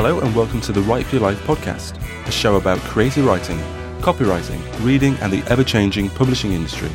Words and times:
Hello 0.00 0.20
and 0.20 0.32
welcome 0.36 0.60
to 0.60 0.70
the 0.70 0.80
Write 0.82 1.06
for 1.06 1.16
Your 1.16 1.24
Life 1.24 1.42
podcast, 1.42 2.00
a 2.24 2.30
show 2.30 2.54
about 2.54 2.78
creative 2.82 3.26
writing, 3.26 3.58
copywriting, 3.98 4.62
reading, 4.84 5.16
and 5.16 5.32
the 5.32 5.42
ever 5.50 5.64
changing 5.64 6.08
publishing 6.10 6.52
industry. 6.52 6.88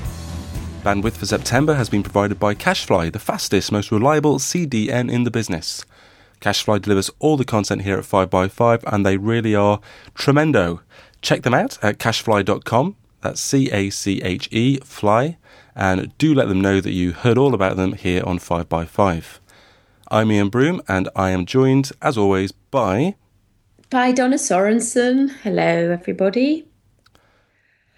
Bandwidth 0.84 1.18
for 1.18 1.26
September 1.26 1.74
has 1.74 1.90
been 1.90 2.02
provided 2.02 2.40
by 2.40 2.56
Cashfly, 2.56 3.12
the 3.12 3.20
fastest, 3.20 3.74
most 3.74 3.92
reliable 3.92 4.40
CDN 4.40 5.12
in 5.12 5.26
the 5.26 5.32
business. 5.32 5.86
Cashfly 6.40 6.82
delivers 6.82 7.12
all 7.20 7.36
the 7.36 7.44
content 7.44 7.82
here 7.82 7.98
at 7.98 8.06
5by5 8.06 8.86
and 8.88 9.06
they 9.06 9.18
really 9.18 9.54
are 9.54 9.82
tremendo. 10.14 10.80
Check 11.22 11.42
them 11.42 11.54
out 11.54 11.78
at 11.84 11.98
cashfly.com. 11.98 12.96
That's 13.20 13.42
C 13.42 13.70
A 13.72 13.90
C 13.90 14.22
H 14.22 14.48
E, 14.50 14.78
fly. 14.78 15.36
And 15.76 16.18
do 16.18 16.34
let 16.34 16.48
them 16.48 16.62
know 16.62 16.80
that 16.80 16.94
you 16.94 17.12
heard 17.12 17.38
all 17.38 17.54
about 17.54 17.76
them 17.76 17.96
here 17.96 18.24
on 18.26 18.40
5by5. 18.40 19.40
I'm 20.14 20.32
Ian 20.32 20.50
Broom 20.50 20.80
and 20.88 21.10
I 21.16 21.32
am 21.32 21.48
joined, 21.48 21.92
as 22.00 22.20
always, 22.20 22.52
by. 22.52 23.16
By 23.90 24.12
Donna 24.12 24.36
Sorensen. 24.36 25.32
Hello, 25.42 25.64
everybody. 25.92 26.68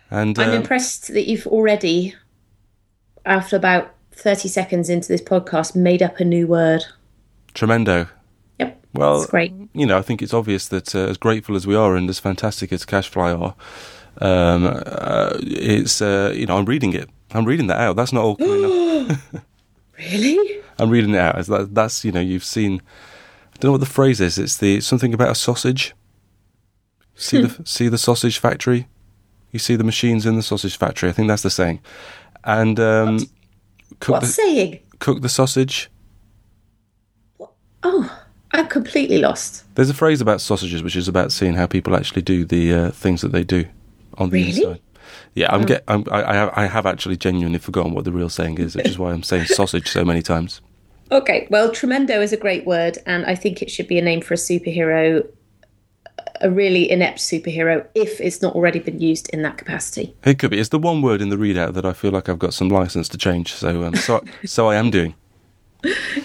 And 0.10 0.40
I'm 0.40 0.52
uh, 0.52 0.54
impressed 0.54 1.10
that 1.10 1.28
you've 1.28 1.46
already, 1.46 2.16
after 3.26 3.58
about 3.58 3.94
30 4.14 4.48
seconds 4.48 4.90
into 4.90 5.10
this 5.10 5.22
podcast, 5.22 5.76
made 5.76 6.02
up 6.02 6.22
a 6.22 6.24
new 6.24 6.48
word. 6.48 6.86
tremendo. 7.54 8.08
Yep. 8.60 8.82
Well, 8.94 9.22
It's 9.22 9.30
great. 9.30 9.52
you 9.74 9.86
know, 9.86 9.98
I 9.98 10.02
think 10.02 10.22
it's 10.22 10.34
obvious 10.34 10.70
that 10.70 10.96
uh, 10.96 11.00
as 11.00 11.18
grateful 11.18 11.58
as 11.58 11.68
we 11.68 11.76
are 11.76 11.98
and 11.98 12.10
as 12.10 12.20
fantastic 12.20 12.72
as 12.72 12.86
Cashfly 12.86 13.38
are, 13.38 13.55
um, 14.22 14.66
uh, 14.66 15.34
it's 15.41 16.02
uh, 16.02 16.32
you 16.34 16.46
know 16.46 16.55
I'm 16.58 16.63
reading 16.63 16.94
it. 16.94 17.10
I'm 17.32 17.44
reading 17.44 17.68
that 17.68 17.77
out. 17.77 17.98
That's 17.98 18.13
not 18.13 18.24
all 18.24 18.38
coming 18.38 19.10
up. 19.12 19.18
Really? 19.98 20.62
I'm 20.79 20.90
reading 20.90 21.13
it 21.13 21.20
out. 21.20 21.46
That, 21.46 21.74
that's 21.74 22.04
you 22.04 22.12
know 22.12 22.20
you've 22.21 22.43
seen. 22.43 22.82
I 23.54 23.57
don't 23.60 23.70
know 23.70 23.71
what 23.74 23.79
the 23.79 23.85
phrase 23.85 24.20
is. 24.20 24.38
It's 24.38 24.57
the 24.57 24.82
something 24.82 25.13
about 25.13 25.29
a 25.29 25.35
sausage. 25.35 25.93
See 27.15 27.41
the 27.41 27.62
see 27.65 27.88
the 27.88 27.98
sausage 27.98 28.38
factory. 28.40 28.88
You 29.51 29.60
see 29.60 29.76
the 29.77 29.84
machines 29.85 30.26
in 30.26 30.35
the 30.35 30.43
sausage 30.43 30.77
factory. 30.77 31.07
I 31.10 31.13
think 31.13 31.27
that's 31.29 31.43
the 31.43 31.49
saying. 31.49 31.79
And 32.43 32.79
um, 32.79 33.20
cook 34.01 34.16
What's 34.21 34.27
the 34.27 34.34
saying? 34.34 34.79
cook 34.99 35.21
the 35.21 35.29
sausage. 35.29 35.90
Oh, 37.84 38.21
I'm 38.51 38.68
completely 38.68 39.20
lost. 39.20 39.63
There's 39.76 39.90
a 39.90 39.93
phrase 39.93 40.20
about 40.21 40.41
sausages, 40.41 40.82
which 40.84 40.96
is 40.96 41.07
about 41.07 41.32
seeing 41.32 41.54
how 41.54 41.68
people 41.68 41.96
actually 41.96 42.21
do 42.23 42.43
the 42.46 42.73
uh, 42.73 42.91
things 42.91 43.21
that 43.21 43.32
they 43.32 43.43
do 43.43 43.66
on 44.18 44.29
the 44.29 44.43
Really? 44.43 44.62
inside. 44.63 44.82
Yeah, 45.36 45.54
I'm 45.54 45.64
get. 45.64 45.84
I'm, 45.90 46.05
I, 46.10 46.24
I 46.24 46.34
have. 46.34 46.54
I 46.55 46.66
have 46.66 46.86
actually 46.86 47.18
genuinely 47.18 47.60
forgotten 47.60 47.94
what 47.94 48.05
the 48.05 48.12
real 48.12 48.30
saying 48.30 48.58
is, 48.58 48.76
which 48.76 48.88
is 48.88 48.98
why 48.98 49.12
I'm 49.12 49.22
saying 49.22 49.46
sausage 49.46 49.90
so 49.90 50.05
many 50.05 50.22
times. 50.22 50.62
Okay, 51.12 51.48
well, 51.52 51.72
tremendo 51.72 52.22
is 52.22 52.34
a 52.34 52.38
great 52.38 52.66
word, 52.66 52.98
and 53.05 53.26
I 53.26 53.36
think 53.36 53.62
it 53.62 53.70
should 53.70 53.88
be 53.88 54.00
a 54.00 54.02
name 54.02 54.22
for 54.22 54.34
a 54.34 54.38
superhero, 54.38 55.28
a 56.40 56.50
really 56.50 56.90
inept 56.90 57.20
superhero, 57.20 57.86
if 57.94 58.20
it's 58.22 58.41
not 58.41 58.56
already 58.56 58.80
been 58.80 59.00
used 59.00 59.30
in 59.30 59.41
that 59.44 59.58
capacity. 59.58 60.16
It 60.24 60.40
could 60.40 60.52
be. 60.52 60.60
It's 60.60 60.70
the 60.70 60.80
one 60.80 61.02
word 61.02 61.22
in 61.22 61.30
the 61.30 61.36
readout 61.36 61.74
that 61.74 61.86
I 61.86 61.91
feel 61.91 62.12
like 62.12 62.30
I've 62.30 62.40
got 62.40 62.54
some 62.54 62.70
license 62.70 63.10
to 63.10 63.18
change. 63.18 63.54
So, 63.54 63.84
um, 63.84 63.96
so, 63.96 64.24
so 64.46 64.68
I 64.68 64.75
am 64.75 64.90
doing. 64.90 65.16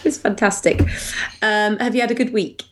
It's 0.05 0.16
fantastic. 0.16 0.81
Um, 1.42 1.77
have 1.78 1.94
you 1.94 2.00
had 2.00 2.11
a 2.11 2.14
good 2.14 2.33
week? 2.33 2.62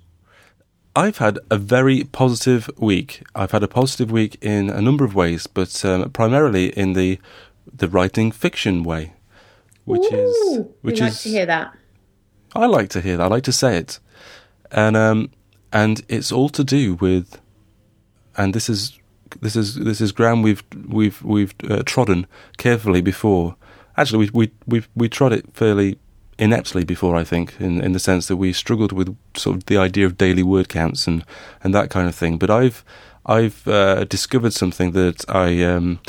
I've 0.99 1.19
had 1.19 1.39
a 1.49 1.59
very 1.59 2.03
positive 2.03 2.69
week. 2.77 3.23
I've 3.33 3.53
had 3.53 3.63
a 3.63 3.69
positive 3.69 4.11
week 4.11 4.37
in 4.41 4.69
a 4.69 4.83
number 4.83 5.05
of 5.05 5.15
ways, 5.15 5.47
but 5.47 5.85
um, 5.85 6.11
primarily 6.11 6.77
in 6.77 6.95
the 6.95 7.21
the 7.73 7.87
writing 7.87 8.33
fiction 8.33 8.83
way, 8.83 9.13
which 9.85 10.13
is 10.13 10.37
Ooh, 10.37 10.75
which 10.83 10.97
we 10.97 11.03
like 11.03 11.13
is 11.13 11.23
to 11.23 11.29
hear 11.29 11.47
that. 11.47 11.73
I 12.53 12.67
like 12.67 12.89
to 12.91 13.01
hear 13.01 13.17
that. 13.17 13.23
I 13.23 13.29
like 13.29 13.45
to 13.45 13.53
say 13.53 13.77
it, 13.77 14.01
and 14.73 14.97
um, 14.97 15.31
and 15.73 16.03
it's 16.09 16.33
all 16.33 16.49
to 16.49 16.65
do 16.65 16.95
with, 16.95 17.41
and 18.37 18.53
this 18.53 18.69
is 18.69 18.99
this 19.41 19.55
is 19.55 19.77
this 19.77 20.01
is 20.01 20.11
ground 20.11 20.43
we've 20.43 20.65
we've 20.89 21.23
we've 21.23 21.55
uh, 21.71 21.85
trodden 21.87 22.27
carefully 22.57 23.03
before. 23.03 23.55
Actually, 23.97 24.19
we 24.19 24.31
we 24.33 24.53
we 24.67 24.87
we 24.97 25.09
trod 25.09 25.33
it 25.33 25.45
fairly 25.55 25.97
ineptly 26.39 26.85
before. 26.85 27.17
I 27.17 27.25
think, 27.25 27.55
in 27.61 27.81
in 27.81 27.93
the 27.93 27.99
sense 27.99 28.29
that 28.29 28.37
we 28.37 28.53
struggled 28.53 28.93
with 28.93 29.17
sort 29.37 29.57
of 29.57 29.67
the 29.67 29.79
idea 29.79 30.07
of 30.07 30.17
daily 30.17 30.43
word 30.43 30.69
counts 30.69 31.07
and 31.07 31.25
and 31.63 31.75
that 31.75 31.91
kind 31.91 32.09
of 32.09 32.15
thing. 32.15 32.39
But 32.39 32.51
I've 32.51 32.85
I've 33.27 33.67
uh, 33.69 34.05
discovered 34.05 34.53
something 34.53 34.93
that 34.93 35.25
I 35.29 35.63
um, 35.65 36.01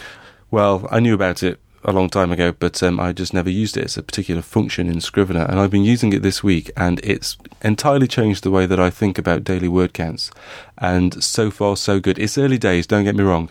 well 0.52 0.88
I 0.92 1.00
knew 1.00 1.14
about 1.14 1.44
it 1.44 1.60
a 1.84 1.92
long 1.92 2.10
time 2.10 2.32
ago, 2.32 2.52
but 2.52 2.82
um, 2.84 3.00
I 3.00 3.14
just 3.14 3.34
never 3.34 3.50
used 3.50 3.78
it. 3.78 3.86
It's 3.86 3.98
a 3.98 4.04
particular 4.04 4.42
function 4.42 4.88
in 4.88 5.02
Scrivener, 5.02 5.46
and 5.46 5.60
I've 5.60 5.72
been 5.72 5.84
using 5.84 6.14
it 6.14 6.22
this 6.22 6.44
week, 6.44 6.72
and 6.76 7.00
it's 7.04 7.38
entirely 7.62 8.08
changed 8.08 8.44
the 8.44 8.52
way 8.52 8.66
that 8.66 8.80
I 8.80 8.90
think 8.90 9.18
about 9.18 9.44
daily 9.44 9.68
word 9.68 9.94
counts. 9.94 10.32
And 10.78 11.24
so 11.24 11.50
far, 11.52 11.78
so 11.78 12.00
good. 12.00 12.20
It's 12.20 12.38
early 12.38 12.58
days, 12.58 12.88
don't 12.88 13.06
get 13.06 13.16
me 13.16 13.24
wrong, 13.24 13.50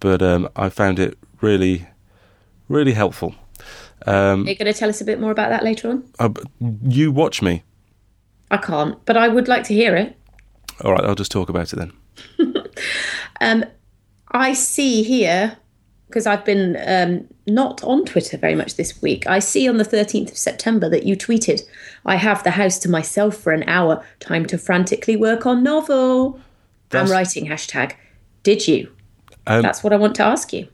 but 0.00 0.22
um, 0.22 0.48
I 0.56 0.68
found 0.68 0.98
it 0.98 1.18
really, 1.40 1.86
really 2.68 2.92
helpful. 2.92 3.34
Um, 4.06 4.44
Are 4.46 4.50
you 4.50 4.56
going 4.56 4.72
to 4.72 4.78
tell 4.78 4.88
us 4.88 5.00
a 5.00 5.04
bit 5.04 5.20
more 5.20 5.30
about 5.30 5.50
that 5.50 5.64
later 5.64 5.90
on? 5.90 6.04
I, 6.18 6.30
you 6.88 7.10
watch 7.12 7.42
me. 7.42 7.62
I 8.50 8.56
can't, 8.56 9.04
but 9.04 9.16
I 9.16 9.28
would 9.28 9.48
like 9.48 9.64
to 9.64 9.74
hear 9.74 9.94
it. 9.96 10.16
All 10.84 10.92
right, 10.92 11.04
I'll 11.04 11.14
just 11.14 11.32
talk 11.32 11.48
about 11.48 11.72
it 11.72 11.76
then. 11.76 11.92
Um, 13.40 13.64
I 14.32 14.52
see 14.52 15.02
here 15.04 15.56
because 16.08 16.26
I've 16.26 16.44
been 16.44 16.76
um, 16.86 17.28
not 17.46 17.82
on 17.84 18.04
Twitter 18.04 18.36
very 18.36 18.54
much 18.54 18.74
this 18.76 19.00
week. 19.00 19.26
I 19.26 19.38
see 19.38 19.68
on 19.68 19.76
the 19.76 19.84
13th 19.84 20.32
of 20.32 20.36
September 20.36 20.88
that 20.88 21.04
you 21.04 21.16
tweeted, 21.16 21.62
"I 22.04 22.16
have 22.16 22.42
the 22.42 22.50
house 22.52 22.78
to 22.80 22.90
myself 22.90 23.36
for 23.36 23.52
an 23.52 23.62
hour. 23.68 24.04
Time 24.20 24.44
to 24.46 24.58
frantically 24.58 25.16
work 25.16 25.46
on 25.46 25.62
novel." 25.62 26.40
That's- 26.90 27.08
I'm 27.10 27.16
writing 27.16 27.46
hashtag. 27.46 27.92
Did 28.42 28.66
you? 28.66 28.90
Um, 29.46 29.62
That's 29.62 29.84
what 29.84 29.92
I 29.92 29.96
want 29.96 30.16
to 30.16 30.24
ask 30.24 30.52
you. 30.52 30.66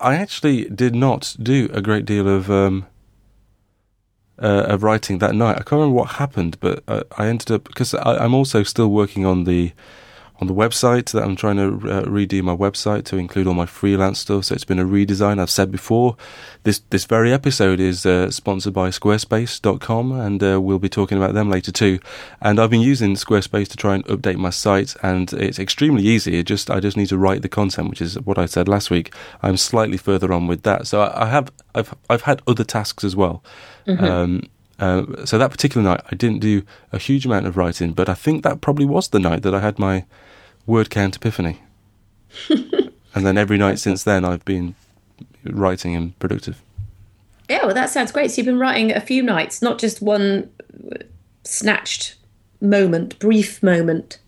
I 0.00 0.14
actually 0.16 0.64
did 0.64 0.94
not 0.94 1.36
do 1.40 1.68
a 1.72 1.82
great 1.82 2.04
deal 2.04 2.28
of 2.28 2.50
um, 2.50 2.86
uh, 4.40 4.64
of 4.68 4.82
writing 4.82 5.18
that 5.18 5.34
night. 5.34 5.52
I 5.52 5.58
can't 5.58 5.72
remember 5.72 5.96
what 5.96 6.10
happened, 6.12 6.58
but 6.60 6.82
uh, 6.88 7.02
I 7.18 7.26
ended 7.26 7.50
up 7.50 7.64
because 7.64 7.94
I, 7.94 8.16
I'm 8.16 8.34
also 8.34 8.62
still 8.62 8.88
working 8.88 9.26
on 9.26 9.44
the 9.44 9.72
on 10.40 10.46
the 10.46 10.54
website 10.54 11.12
that 11.12 11.22
I'm 11.22 11.36
trying 11.36 11.56
to 11.56 11.90
uh, 11.90 12.02
redo 12.04 12.42
my 12.42 12.56
website 12.56 13.04
to 13.06 13.16
include 13.16 13.46
all 13.46 13.54
my 13.54 13.66
freelance 13.66 14.20
stuff. 14.20 14.46
So 14.46 14.54
it's 14.54 14.64
been 14.64 14.78
a 14.78 14.84
redesign. 14.84 15.38
I've 15.38 15.50
said 15.50 15.70
before, 15.70 16.16
this 16.62 16.80
this 16.90 17.04
very 17.04 17.32
episode 17.32 17.78
is 17.78 18.06
uh, 18.06 18.30
sponsored 18.30 18.72
by 18.72 18.88
Squarespace.com, 18.88 20.12
and 20.12 20.42
uh, 20.42 20.60
we'll 20.60 20.78
be 20.78 20.88
talking 20.88 21.18
about 21.18 21.34
them 21.34 21.50
later 21.50 21.72
too. 21.72 21.98
And 22.40 22.58
I've 22.58 22.70
been 22.70 22.80
using 22.80 23.14
Squarespace 23.14 23.68
to 23.68 23.76
try 23.76 23.94
and 23.94 24.04
update 24.06 24.36
my 24.36 24.50
site, 24.50 24.96
and 25.02 25.32
it's 25.34 25.58
extremely 25.58 26.04
easy. 26.04 26.38
It 26.38 26.44
just 26.44 26.70
I 26.70 26.80
just 26.80 26.96
need 26.96 27.08
to 27.08 27.18
write 27.18 27.42
the 27.42 27.48
content, 27.48 27.90
which 27.90 28.00
is 28.00 28.18
what 28.20 28.38
I 28.38 28.46
said 28.46 28.66
last 28.66 28.90
week. 28.90 29.14
I'm 29.42 29.58
slightly 29.58 29.98
further 29.98 30.32
on 30.32 30.46
with 30.46 30.62
that, 30.62 30.86
so 30.86 31.02
I, 31.02 31.24
I 31.24 31.26
have 31.28 31.52
I've 31.74 31.94
I've 32.08 32.22
had 32.22 32.42
other 32.46 32.64
tasks 32.64 33.04
as 33.04 33.14
well. 33.14 33.42
Um, 33.86 34.42
uh, 34.80 35.26
so 35.26 35.38
that 35.38 35.50
particular 35.50 35.86
night, 35.86 36.00
I 36.10 36.14
didn't 36.14 36.40
do 36.40 36.62
a 36.90 36.98
huge 36.98 37.26
amount 37.26 37.46
of 37.46 37.56
writing, 37.56 37.92
but 37.92 38.08
I 38.08 38.14
think 38.14 38.42
that 38.42 38.60
probably 38.60 38.86
was 38.86 39.08
the 39.08 39.18
night 39.18 39.42
that 39.42 39.54
I 39.54 39.60
had 39.60 39.78
my 39.78 40.04
word 40.66 40.90
count 40.90 41.16
epiphany. 41.16 41.60
and 42.48 43.26
then 43.26 43.36
every 43.36 43.58
night 43.58 43.78
since 43.78 44.04
then, 44.04 44.24
I've 44.24 44.44
been 44.44 44.74
writing 45.44 45.94
and 45.94 46.18
productive. 46.18 46.62
Yeah, 47.48 47.66
well, 47.66 47.74
that 47.74 47.90
sounds 47.90 48.10
great. 48.10 48.30
So 48.30 48.38
you've 48.38 48.46
been 48.46 48.58
writing 48.58 48.90
a 48.92 49.00
few 49.00 49.22
nights, 49.22 49.60
not 49.60 49.78
just 49.78 50.00
one 50.00 50.50
uh, 50.90 50.96
snatched 51.44 52.16
moment, 52.60 53.18
brief 53.18 53.62
moment. 53.62 54.18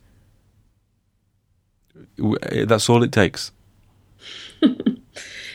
Eh, 2.19 2.65
That's 2.67 2.89
all 2.89 3.03
it 3.03 3.13
takes. 3.13 3.53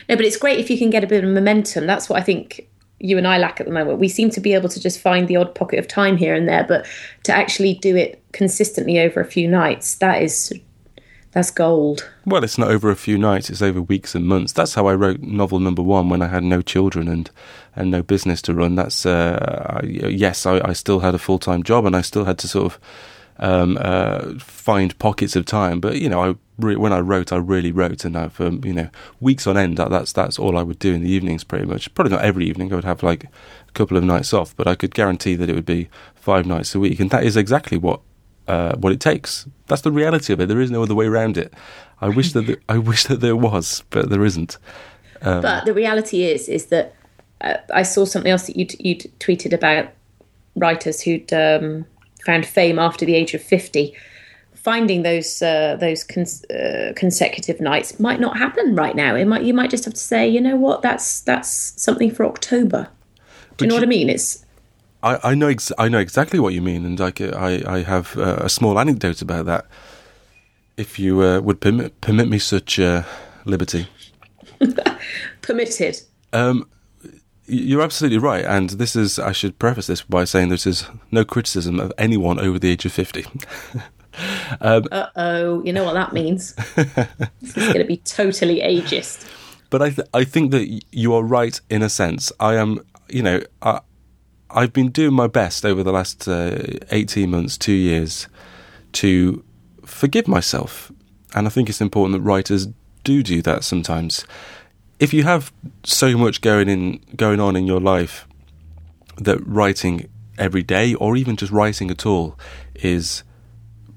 No, 0.08 0.16
but 0.16 0.24
it's 0.24 0.38
great 0.38 0.58
if 0.58 0.70
you 0.70 0.78
can 0.78 0.88
get 0.88 1.04
a 1.04 1.06
bit 1.06 1.22
of 1.22 1.30
momentum. 1.30 1.86
That's 1.86 2.08
what 2.08 2.18
I 2.18 2.22
think 2.22 2.66
you 3.00 3.16
and 3.18 3.26
I 3.26 3.38
lack 3.38 3.60
at 3.60 3.66
the 3.66 3.72
moment. 3.72 3.98
We 3.98 4.08
seem 4.08 4.30
to 4.30 4.40
be 4.40 4.54
able 4.54 4.68
to 4.68 4.80
just 4.80 5.00
find 5.00 5.28
the 5.28 5.36
odd 5.36 5.54
pocket 5.54 5.78
of 5.78 5.86
time 5.86 6.16
here 6.16 6.34
and 6.34 6.48
there, 6.48 6.64
but 6.64 6.86
to 7.24 7.32
actually 7.32 7.74
do 7.74 7.96
it 7.96 8.22
consistently 8.32 8.98
over 8.98 9.20
a 9.20 9.24
few 9.24 9.48
nights, 9.48 9.96
that 9.96 10.22
is 10.22 10.52
that's 11.32 11.50
gold. 11.50 12.10
Well, 12.24 12.42
it's 12.42 12.58
not 12.58 12.70
over 12.70 12.90
a 12.90 12.96
few 12.96 13.18
nights; 13.18 13.50
it's 13.50 13.62
over 13.62 13.82
weeks 13.82 14.14
and 14.14 14.26
months. 14.26 14.52
That's 14.52 14.74
how 14.74 14.86
I 14.86 14.94
wrote 14.94 15.20
novel 15.20 15.60
number 15.60 15.82
one 15.82 16.08
when 16.08 16.22
I 16.22 16.26
had 16.26 16.42
no 16.42 16.62
children 16.62 17.06
and 17.06 17.30
and 17.76 17.90
no 17.90 18.02
business 18.02 18.42
to 18.42 18.54
run. 18.54 18.74
That's 18.74 19.06
uh, 19.06 19.80
I, 19.82 19.86
yes, 19.86 20.46
I, 20.46 20.60
I 20.64 20.72
still 20.72 21.00
had 21.00 21.14
a 21.14 21.18
full 21.18 21.38
time 21.38 21.62
job 21.62 21.84
and 21.84 21.94
I 21.94 22.00
still 22.00 22.24
had 22.24 22.38
to 22.38 22.48
sort 22.48 22.72
of 22.72 22.80
um, 23.38 23.78
uh, 23.80 24.38
find 24.38 24.98
pockets 24.98 25.36
of 25.36 25.46
time. 25.46 25.80
But 25.80 26.00
you 26.00 26.08
know, 26.08 26.22
I 26.22 26.34
re- 26.58 26.76
when 26.76 26.92
I 26.92 27.00
wrote, 27.00 27.32
I 27.32 27.36
really 27.36 27.72
wrote, 27.72 28.04
and 28.04 28.16
I've 28.16 28.40
um, 28.40 28.60
you 28.64 28.72
know 28.72 28.88
weeks 29.20 29.46
on 29.46 29.56
end. 29.56 29.76
That, 29.76 29.90
that's 29.90 30.12
that's 30.12 30.38
all 30.38 30.56
I 30.56 30.62
would 30.62 30.78
do 30.78 30.92
in 30.92 31.02
the 31.02 31.10
evenings, 31.10 31.44
pretty 31.44 31.66
much. 31.66 31.92
Probably 31.94 32.12
not 32.12 32.24
every 32.24 32.46
evening. 32.46 32.72
I 32.72 32.76
would 32.76 32.84
have 32.84 33.02
like 33.02 33.24
a 33.24 33.72
couple 33.72 33.96
of 33.96 34.04
nights 34.04 34.32
off, 34.32 34.56
but 34.56 34.66
I 34.66 34.74
could 34.74 34.94
guarantee 34.94 35.34
that 35.36 35.48
it 35.48 35.54
would 35.54 35.66
be 35.66 35.88
five 36.14 36.46
nights 36.46 36.74
a 36.74 36.80
week, 36.80 37.00
and 37.00 37.10
that 37.10 37.24
is 37.24 37.36
exactly 37.36 37.78
what 37.78 38.00
uh, 38.46 38.76
what 38.76 38.92
it 38.92 39.00
takes. 39.00 39.46
That's 39.66 39.82
the 39.82 39.92
reality 39.92 40.32
of 40.32 40.40
it. 40.40 40.48
There 40.48 40.60
is 40.60 40.70
no 40.70 40.82
other 40.82 40.94
way 40.94 41.06
around 41.06 41.36
it. 41.36 41.52
I 42.00 42.08
wish 42.08 42.32
that 42.32 42.46
there, 42.46 42.56
I 42.68 42.78
wish 42.78 43.04
that 43.04 43.20
there 43.20 43.36
was, 43.36 43.84
but 43.90 44.10
there 44.10 44.24
isn't. 44.24 44.58
Um, 45.22 45.42
But 45.42 45.64
the 45.64 45.74
reality 45.74 46.24
is, 46.24 46.48
is 46.48 46.66
that 46.66 46.94
uh, 47.40 47.54
I 47.72 47.82
saw 47.82 48.04
something 48.04 48.30
else 48.30 48.46
that 48.46 48.56
you 48.56 48.66
you 48.78 48.96
tweeted 48.96 49.52
about 49.52 49.90
writers 50.56 51.02
who'd 51.02 51.32
um, 51.32 51.86
found 52.28 52.44
fame 52.46 52.78
after 52.78 53.06
the 53.06 53.14
age 53.20 53.32
of 53.34 53.42
fifty. 53.42 53.84
finding 54.68 55.02
those 55.02 55.30
uh, 55.50 55.76
those 55.80 56.00
cons- 56.12 56.44
uh, 56.50 56.92
consecutive 57.02 57.58
nights 57.70 57.98
might 58.00 58.20
not 58.20 58.34
happen 58.44 58.74
right 58.82 58.96
now. 58.96 59.12
It 59.16 59.26
might 59.32 59.44
you 59.48 59.54
might 59.54 59.70
just 59.70 59.84
have 59.86 59.94
to 59.94 60.06
say, 60.12 60.28
you 60.34 60.40
know 60.46 60.56
what, 60.66 60.82
that's 60.82 61.22
that's 61.30 61.50
something 61.86 62.10
for 62.16 62.26
October. 62.26 62.82
Do 63.56 63.64
you 63.64 63.68
know 63.68 63.76
you- 63.76 63.80
what 63.80 63.88
I 63.88 63.96
mean? 63.98 64.08
It's 64.10 64.44
I, 65.02 65.30
I 65.30 65.34
know 65.40 65.48
ex- 65.48 65.78
I 65.84 65.88
know 65.88 66.00
exactly 66.00 66.38
what 66.40 66.52
you 66.56 66.62
mean, 66.70 66.84
and 66.84 67.00
I, 67.00 67.10
I, 67.48 67.52
I 67.76 67.82
have 67.84 68.16
uh, 68.18 68.44
a 68.48 68.48
small 68.48 68.74
anecdote 68.78 69.22
about 69.22 69.46
that. 69.46 69.64
If 70.76 70.98
you 70.98 71.22
uh, 71.22 71.40
would 71.40 71.60
permit 71.60 72.00
permit 72.00 72.28
me 72.28 72.38
such 72.38 72.78
uh, 72.78 73.02
liberty. 73.44 73.86
permitted. 75.42 75.94
Um, 76.32 76.66
you're 77.48 77.82
absolutely 77.82 78.18
right, 78.18 78.44
and 78.44 78.70
this 78.70 78.94
is. 78.94 79.18
I 79.18 79.32
should 79.32 79.58
preface 79.58 79.86
this 79.86 80.02
by 80.02 80.24
saying 80.24 80.48
this 80.50 80.66
is 80.66 80.86
no 81.10 81.24
criticism 81.24 81.80
of 81.80 81.92
anyone 81.98 82.38
over 82.38 82.58
the 82.58 82.70
age 82.70 82.84
of 82.84 82.92
fifty. 82.92 83.24
Uh 84.60 84.80
oh, 85.14 85.62
you 85.62 85.72
know 85.72 85.84
what 85.84 85.92
that 85.92 86.12
means. 86.12 86.54
this 86.74 87.56
is 87.56 87.66
going 87.66 87.78
to 87.78 87.84
be 87.84 87.98
totally 87.98 88.60
ageist. 88.60 89.28
but 89.70 89.80
I 89.80 89.90
th- 89.90 90.08
I 90.12 90.24
think 90.24 90.50
that 90.50 90.82
you 90.90 91.14
are 91.14 91.22
right 91.22 91.60
in 91.70 91.82
a 91.82 91.88
sense. 91.88 92.32
I 92.40 92.56
am, 92.56 92.80
you 93.08 93.22
know, 93.22 93.40
I 93.62 93.80
I've 94.50 94.72
been 94.72 94.88
doing 94.90 95.14
my 95.14 95.28
best 95.28 95.64
over 95.64 95.84
the 95.84 95.92
last 95.92 96.26
uh, 96.26 96.58
eighteen 96.90 97.30
months, 97.30 97.56
two 97.56 97.72
years, 97.72 98.26
to 98.94 99.44
forgive 99.84 100.26
myself, 100.26 100.90
and 101.34 101.46
I 101.46 101.50
think 101.50 101.68
it's 101.68 101.80
important 101.80 102.14
that 102.18 102.28
writers 102.28 102.66
do 103.04 103.22
do 103.22 103.40
that 103.42 103.62
sometimes. 103.62 104.24
If 104.98 105.12
you 105.12 105.22
have 105.22 105.52
so 105.84 106.16
much 106.16 106.40
going 106.40 106.68
in 106.68 107.00
going 107.14 107.40
on 107.40 107.56
in 107.56 107.66
your 107.66 107.80
life 107.80 108.26
that 109.16 109.38
writing 109.46 110.08
every 110.36 110.62
day 110.62 110.94
or 110.94 111.16
even 111.16 111.36
just 111.36 111.52
writing 111.52 111.90
at 111.90 112.06
all 112.06 112.38
is 112.74 113.22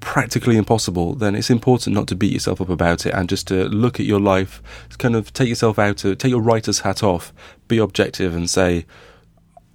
practically 0.00 0.56
impossible, 0.56 1.14
then 1.14 1.34
it's 1.34 1.50
important 1.50 1.94
not 1.94 2.08
to 2.08 2.16
beat 2.16 2.32
yourself 2.32 2.60
up 2.60 2.68
about 2.68 3.06
it 3.06 3.14
and 3.14 3.28
just 3.28 3.46
to 3.46 3.68
look 3.68 4.00
at 4.00 4.06
your 4.06 4.20
life, 4.20 4.60
kind 4.98 5.14
of 5.14 5.32
take 5.32 5.48
yourself 5.48 5.78
out, 5.78 5.96
to 5.98 6.14
take 6.16 6.30
your 6.30 6.42
writer's 6.42 6.80
hat 6.80 7.02
off, 7.02 7.32
be 7.68 7.78
objective, 7.78 8.34
and 8.34 8.50
say, 8.50 8.84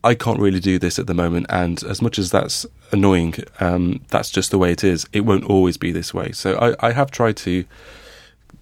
I 0.03 0.15
can't 0.15 0.39
really 0.39 0.59
do 0.59 0.79
this 0.79 0.99
at 0.99 1.07
the 1.07 1.13
moment. 1.13 1.47
And 1.49 1.81
as 1.83 2.01
much 2.01 2.19
as 2.19 2.29
that's 2.29 2.65
annoying, 2.91 3.35
um, 3.59 4.01
that's 4.09 4.29
just 4.29 4.51
the 4.51 4.57
way 4.57 4.71
it 4.71 4.83
is. 4.83 5.07
It 5.13 5.21
won't 5.21 5.45
always 5.45 5.77
be 5.77 5.91
this 5.91 6.13
way. 6.13 6.33
So 6.33 6.55
I, 6.57 6.87
I 6.87 6.91
have 6.91 7.09
tried 7.09 7.37
to 7.37 7.65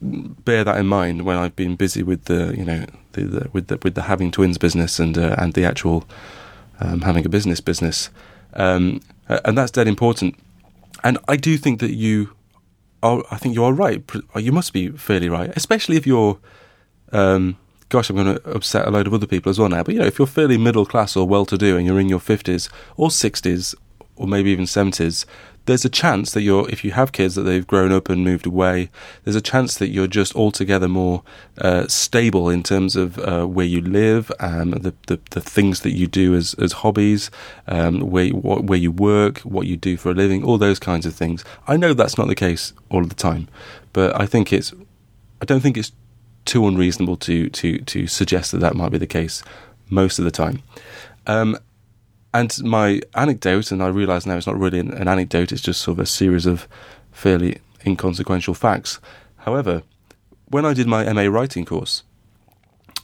bear 0.05 0.63
that 0.63 0.77
in 0.77 0.87
mind 0.87 1.23
when 1.23 1.37
I've 1.37 1.55
been 1.55 1.75
busy 1.75 2.03
with 2.03 2.25
the, 2.25 2.55
you 2.57 2.65
know, 2.65 2.85
the, 3.13 3.23
the 3.23 3.49
with 3.53 3.67
the 3.67 3.79
with 3.83 3.95
the 3.95 4.03
having 4.03 4.31
twins 4.31 4.57
business 4.57 4.99
and 4.99 5.17
uh, 5.17 5.35
and 5.37 5.53
the 5.53 5.65
actual 5.65 6.05
um, 6.79 7.01
having 7.01 7.25
a 7.25 7.29
business 7.29 7.61
business, 7.61 8.09
um, 8.53 9.01
and 9.27 9.57
that's 9.57 9.71
dead 9.71 9.87
important. 9.87 10.35
And 11.03 11.17
I 11.27 11.35
do 11.37 11.57
think 11.57 11.79
that 11.79 11.93
you 11.93 12.35
are. 13.03 13.23
I 13.31 13.37
think 13.37 13.55
you 13.55 13.63
are 13.63 13.73
right. 13.73 14.03
You 14.35 14.51
must 14.51 14.73
be 14.73 14.89
fairly 14.89 15.29
right, 15.29 15.51
especially 15.55 15.97
if 15.97 16.05
you're. 16.07 16.39
Um, 17.11 17.57
gosh, 17.89 18.09
I'm 18.09 18.15
going 18.15 18.35
to 18.35 18.49
upset 18.49 18.87
a 18.87 18.91
load 18.91 19.07
of 19.07 19.13
other 19.13 19.27
people 19.27 19.49
as 19.49 19.59
well 19.59 19.69
now. 19.69 19.83
But 19.83 19.93
you 19.93 19.99
know, 19.99 20.07
if 20.07 20.17
you're 20.17 20.27
fairly 20.27 20.57
middle 20.57 20.85
class 20.85 21.15
or 21.15 21.27
well-to-do 21.27 21.77
and 21.77 21.85
you're 21.85 21.99
in 21.99 22.09
your 22.09 22.19
fifties 22.19 22.69
or 22.97 23.11
sixties 23.11 23.75
or 24.15 24.27
maybe 24.27 24.49
even 24.49 24.65
seventies, 24.65 25.25
there's 25.65 25.85
a 25.85 25.89
chance 25.89 26.31
that 26.31 26.41
you're. 26.41 26.69
If 26.69 26.83
you 26.83 26.91
have 26.91 27.11
kids 27.11 27.35
that 27.35 27.43
they've 27.43 27.65
grown 27.65 27.91
up 27.91 28.09
and 28.09 28.23
moved 28.23 28.45
away, 28.45 28.89
there's 29.23 29.35
a 29.35 29.41
chance 29.41 29.75
that 29.75 29.89
you're 29.89 30.07
just 30.07 30.35
altogether 30.35 30.87
more 30.87 31.23
uh, 31.57 31.87
stable 31.87 32.49
in 32.49 32.63
terms 32.63 32.95
of 32.95 33.17
uh, 33.19 33.45
where 33.45 33.65
you 33.65 33.81
live, 33.81 34.31
um, 34.39 34.71
the, 34.71 34.93
the 35.07 35.19
the 35.31 35.41
things 35.41 35.81
that 35.81 35.91
you 35.91 36.07
do 36.07 36.35
as 36.35 36.53
as 36.55 36.71
hobbies, 36.73 37.31
um, 37.67 37.99
where 38.01 38.29
what, 38.29 38.65
where 38.65 38.79
you 38.79 38.91
work, 38.91 39.39
what 39.39 39.67
you 39.67 39.75
do 39.75 39.97
for 39.97 40.11
a 40.11 40.13
living, 40.13 40.43
all 40.43 40.57
those 40.57 40.79
kinds 40.79 41.05
of 41.05 41.13
things. 41.13 41.43
I 41.67 41.77
know 41.77 41.93
that's 41.93 42.17
not 42.17 42.27
the 42.27 42.35
case 42.35 42.73
all 42.89 43.01
of 43.01 43.09
the 43.09 43.15
time, 43.15 43.47
but 43.93 44.19
I 44.19 44.25
think 44.25 44.53
it's. 44.53 44.73
I 45.41 45.45
don't 45.45 45.59
think 45.59 45.77
it's 45.77 45.91
too 46.45 46.67
unreasonable 46.67 47.17
to 47.17 47.49
to 47.49 47.79
to 47.79 48.07
suggest 48.07 48.51
that 48.51 48.59
that 48.59 48.75
might 48.75 48.91
be 48.91 48.97
the 48.97 49.07
case 49.07 49.43
most 49.89 50.19
of 50.19 50.25
the 50.25 50.31
time. 50.31 50.61
Um, 51.27 51.57
and 52.35 52.63
my 52.63 53.01
anecdote, 53.13 53.71
and 53.71 53.81
I 53.81 53.87
realise 53.87 54.25
now 54.25 54.35
it's 54.35 54.45
not 54.45 54.59
really 54.59 54.79
an, 54.79 54.93
an 54.93 55.07
anecdote; 55.07 55.51
it's 55.51 55.61
just 55.61 55.81
sort 55.81 55.97
of 55.97 56.03
a 56.03 56.05
series 56.05 56.45
of 56.45 56.67
fairly 57.11 57.59
inconsequential 57.85 58.53
facts. 58.53 58.99
However, 59.37 59.83
when 60.49 60.65
I 60.65 60.73
did 60.73 60.85
my 60.85 61.11
MA 61.13 61.23
writing 61.23 61.63
course 61.63 62.03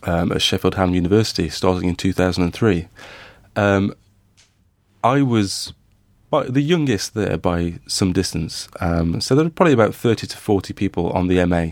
um, 0.03 0.31
at 0.33 0.41
Sheffield 0.41 0.75
Hallam 0.75 0.93
University, 0.93 1.47
starting 1.47 1.87
in 1.87 1.95
2003, 1.95 2.87
um, 3.55 3.93
I 5.01 5.21
was 5.21 5.73
by 6.29 6.43
the 6.43 6.61
youngest 6.61 7.13
there 7.13 7.37
by 7.37 7.79
some 7.87 8.11
distance. 8.11 8.67
Um, 8.81 9.21
so 9.21 9.33
there 9.33 9.45
were 9.45 9.49
probably 9.49 9.73
about 9.73 9.95
30 9.95 10.27
to 10.27 10.37
40 10.37 10.73
people 10.73 11.09
on 11.11 11.27
the 11.27 11.45
MA 11.45 11.71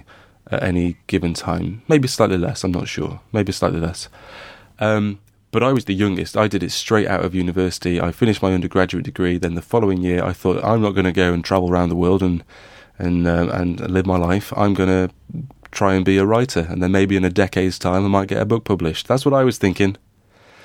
at 0.50 0.63
any 0.63 0.97
given 1.07 1.33
time. 1.33 1.81
Maybe 1.88 2.07
slightly 2.07 2.38
less, 2.38 2.63
I'm 2.63 2.71
not 2.71 2.88
sure. 2.88 3.19
Maybe 3.33 3.51
slightly 3.51 3.79
less. 3.79 4.07
Um, 4.79 5.19
but 5.51 5.63
I 5.63 5.74
was 5.74 5.86
the 5.86 5.94
youngest. 5.96 6.38
I 6.38 6.48
did 6.48 6.63
it 6.63 6.72
straight 6.72 7.07
out 7.07 7.24
of 7.25 7.34
university. 7.36 8.00
I 8.00 8.12
finished 8.12 8.42
my 8.42 8.54
undergraduate 8.54 9.06
degree. 9.06 9.38
Then 9.38 9.56
the 9.56 9.62
following 9.62 10.01
year, 10.01 10.24
I 10.24 10.34
thought 10.34 10.63
I'm 10.63 10.81
not 10.81 10.92
going 10.92 11.06
to 11.06 11.12
go 11.12 11.34
and 11.34 11.44
travel 11.44 11.69
around 11.72 11.90
the 11.90 11.96
world 11.96 12.22
and 12.22 12.44
and 12.98 13.28
uh, 13.28 13.50
and 13.54 13.80
live 13.90 14.06
my 14.06 14.18
life. 14.18 14.54
I'm 14.57 14.74
going 14.74 14.90
to 14.90 15.13
try 15.72 15.94
and 15.94 16.04
be 16.04 16.18
a 16.18 16.25
writer, 16.25 16.66
and 16.69 16.81
then 16.81 16.92
maybe 16.92 17.16
in 17.16 17.24
a 17.25 17.30
decade's 17.30 17.80
time, 17.80 18.04
I 18.06 18.07
might 18.07 18.28
get 18.28 18.42
a 18.42 18.46
book 18.46 18.63
published. 18.66 19.07
That's 19.07 19.24
what 19.25 19.34
I 19.34 19.44
was 19.44 19.57
thinking. 19.57 19.98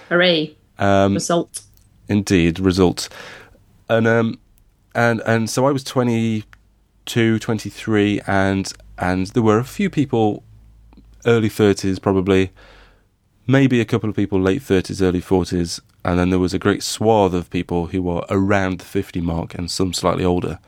Hooray! 0.09 0.57
Um, 0.79 1.15
Result. 1.15 1.63
indeed 2.09 2.59
results 2.59 3.09
and 3.89 4.07
um 4.07 4.39
and 4.95 5.23
and 5.25 5.49
so 5.49 5.67
i 5.67 5.71
was 5.71 5.85
22 5.85 7.39
23 7.39 8.21
and 8.27 8.73
and 8.99 9.29
there 9.29 9.43
were 9.43 9.59
a 9.59 9.65
few 9.65 9.89
people 9.89 10.43
early 11.27 11.49
30s 11.49 12.01
probably 12.03 12.51
maybe 13.47 13.81
a 13.81 13.85
couple 13.85 14.09
of 14.09 14.17
people 14.17 14.41
late 14.41 14.63
30s 14.63 15.03
early 15.03 15.21
40s 15.21 15.81
and 16.05 16.19
then 16.19 16.31
there 16.31 16.39
was 16.39 16.55
a 16.55 16.59
great 16.59 16.83
swath 16.83 17.35
of 17.35 17.51
people 17.51 17.87
who 17.87 18.03
were 18.03 18.25
around 18.31 18.79
the 18.79 18.85
50 18.85 19.21
mark 19.21 19.55
and 19.55 19.71
some 19.71 19.93
slightly 19.93 20.25
older 20.25 20.59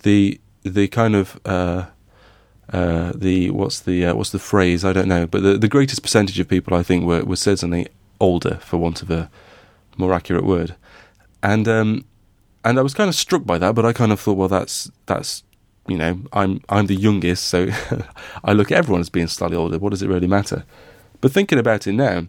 the 0.00 0.40
the 0.62 0.88
kind 0.88 1.16
of 1.16 1.40
uh 1.44 1.86
uh, 2.72 3.12
the 3.14 3.50
what's 3.50 3.80
the 3.80 4.06
uh, 4.06 4.14
what's 4.14 4.30
the 4.30 4.38
phrase? 4.38 4.84
I 4.84 4.92
don't 4.92 5.08
know, 5.08 5.26
but 5.26 5.42
the, 5.42 5.58
the 5.58 5.68
greatest 5.68 6.02
percentage 6.02 6.40
of 6.40 6.48
people 6.48 6.74
I 6.74 6.82
think 6.82 7.04
were, 7.04 7.22
were 7.22 7.36
certainly 7.36 7.88
older, 8.18 8.56
for 8.62 8.78
want 8.78 9.02
of 9.02 9.10
a 9.10 9.30
more 9.98 10.14
accurate 10.14 10.44
word, 10.44 10.74
and 11.42 11.68
um, 11.68 12.04
and 12.64 12.78
I 12.78 12.82
was 12.82 12.94
kind 12.94 13.08
of 13.08 13.14
struck 13.14 13.44
by 13.44 13.58
that. 13.58 13.74
But 13.74 13.84
I 13.84 13.92
kind 13.92 14.10
of 14.10 14.20
thought, 14.20 14.38
well, 14.38 14.48
that's 14.48 14.90
that's 15.04 15.42
you 15.86 15.98
know, 15.98 16.20
I'm 16.32 16.62
I'm 16.70 16.86
the 16.86 16.94
youngest, 16.94 17.44
so 17.44 17.68
I 18.44 18.52
look 18.52 18.72
at 18.72 18.78
everyone 18.78 19.00
as 19.00 19.10
being 19.10 19.26
slightly 19.26 19.56
older. 19.56 19.78
What 19.78 19.90
does 19.90 20.02
it 20.02 20.08
really 20.08 20.28
matter? 20.28 20.64
But 21.22 21.30
thinking 21.30 21.58
about 21.58 21.86
it 21.86 21.92
now, 21.92 22.26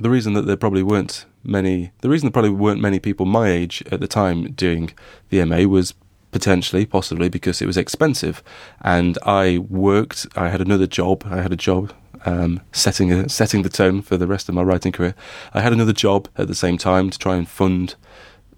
the 0.00 0.08
reason 0.08 0.32
that 0.32 0.46
there 0.46 0.56
probably 0.56 0.82
weren't 0.82 1.26
many, 1.44 1.92
the 2.00 2.08
reason 2.08 2.26
there 2.26 2.32
probably 2.32 2.50
weren't 2.50 2.80
many 2.80 2.98
people 2.98 3.26
my 3.26 3.50
age 3.50 3.84
at 3.92 4.00
the 4.00 4.08
time 4.08 4.52
doing 4.52 4.90
the 5.28 5.44
MA 5.44 5.64
was 5.68 5.92
potentially, 6.30 6.86
possibly 6.86 7.28
because 7.28 7.60
it 7.60 7.66
was 7.66 7.76
expensive, 7.76 8.42
and 8.80 9.18
I 9.22 9.58
worked. 9.58 10.26
I 10.34 10.48
had 10.48 10.62
another 10.62 10.86
job. 10.86 11.24
I 11.26 11.42
had 11.42 11.52
a 11.52 11.56
job 11.56 11.92
um, 12.24 12.62
setting 12.72 13.12
a, 13.12 13.28
setting 13.28 13.64
the 13.64 13.68
tone 13.68 14.00
for 14.00 14.16
the 14.16 14.26
rest 14.26 14.48
of 14.48 14.54
my 14.54 14.62
writing 14.62 14.92
career. 14.92 15.14
I 15.52 15.60
had 15.60 15.74
another 15.74 15.92
job 15.92 16.26
at 16.34 16.48
the 16.48 16.54
same 16.54 16.78
time 16.78 17.10
to 17.10 17.18
try 17.18 17.36
and 17.36 17.46
fund 17.46 17.96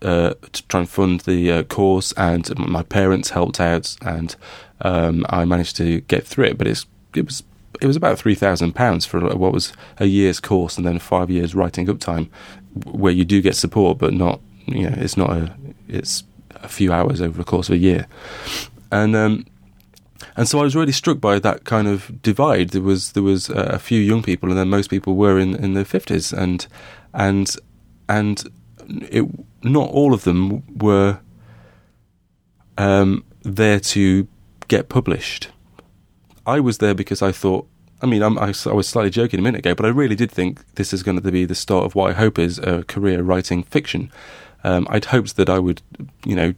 uh, 0.03 0.35
to 0.53 0.67
try 0.69 0.81
and 0.81 0.89
fund 0.89 1.21
the 1.23 1.51
uh, 1.51 1.63
course, 1.65 2.13
and 2.17 2.57
my 2.57 2.85
parents 2.85 3.31
helped 3.31 3.59
out, 3.59 3.97
and 4.03 4.37
um, 4.83 5.27
I 5.31 5.45
managed 5.45 5.75
to 5.79 6.01
get 6.03 6.25
through 6.25 6.45
it. 6.45 6.59
But 6.59 6.69
it's 6.69 6.87
it 7.17 7.27
was 7.27 7.43
it 7.81 7.87
was 7.87 7.97
about 7.97 8.19
three 8.19 8.35
thousand 8.35 8.75
pounds 8.75 9.07
for 9.07 9.21
what 9.21 9.53
was 9.53 9.73
a 9.99 10.07
year's 10.07 10.41
course, 10.41 10.77
and 10.77 10.87
then 10.87 10.99
five 10.99 11.31
years 11.31 11.55
writing 11.55 11.89
up 11.89 11.99
time, 11.99 12.31
where 12.85 13.13
you 13.13 13.25
do 13.25 13.41
get 13.41 13.57
support, 13.57 13.99
but 13.99 14.13
not 14.13 14.41
you 14.67 14.89
know 14.89 14.97
it's 14.97 15.17
not 15.17 15.31
a 15.31 15.55
it's 15.89 16.25
a 16.57 16.69
few 16.69 16.93
hours 16.93 17.21
over 17.21 17.37
the 17.37 17.45
course 17.45 17.69
of 17.69 17.75
a 17.75 17.79
year, 17.79 18.07
and 18.91 19.15
um, 19.17 19.47
and 20.37 20.49
so 20.49 20.61
I 20.61 20.63
was 20.63 20.77
really 20.77 20.93
struck 20.93 21.21
by 21.21 21.39
that 21.39 21.65
kind 21.65 21.89
of 21.89 22.23
divide. 22.23 22.71
There 22.71 22.83
was 22.83 23.13
there 23.13 23.23
was 23.23 23.51
uh, 23.51 23.71
a 23.71 23.79
few 23.79 24.01
young 24.01 24.23
people, 24.23 24.49
and 24.49 24.59
then 24.59 24.69
most 24.69 24.91
people 24.91 25.15
were 25.15 25.39
in, 25.39 25.55
in 25.57 25.75
their 25.75 25.85
fifties, 25.85 26.33
and 26.33 26.67
and 27.13 27.55
and 28.09 28.45
it 29.11 29.27
not 29.63 29.91
all 29.91 30.13
of 30.13 30.25
them 30.25 30.63
were 30.79 31.21
um, 32.79 33.25
there 33.43 33.81
to 33.81 34.27
get 34.69 34.89
published. 34.89 35.49
I 36.47 36.61
was 36.61 36.79
there 36.79 36.95
because 36.95 37.23
I 37.23 37.33
thought. 37.33 37.69
I 38.03 38.07
mean, 38.07 38.23
I'm, 38.23 38.37
I, 38.39 38.49
was 38.49 38.89
slightly 38.89 39.09
joking 39.09 39.41
a 39.41 39.43
minute 39.43 39.61
ago, 39.61 39.75
but 39.75 39.87
I 39.87 39.89
really 39.89 40.17
did 40.17 40.31
think 40.31 40.75
this 40.75 40.93
is 40.93 41.03
going 41.03 41.19
to 41.19 41.33
be 41.33 41.47
the 41.47 41.55
start 41.55 41.87
of 41.87 41.95
what 41.95 42.11
I 42.11 42.13
hope 42.13 42.39
is 42.39 42.59
a 42.59 42.83
career 42.83 43.23
writing 43.23 43.63
fiction. 43.63 44.11
Um, 44.63 44.87
I'd 44.91 45.07
hoped 45.07 45.37
that 45.37 45.49
I 45.49 45.59
would, 45.59 45.81
you 46.27 46.37
know, 46.37 46.55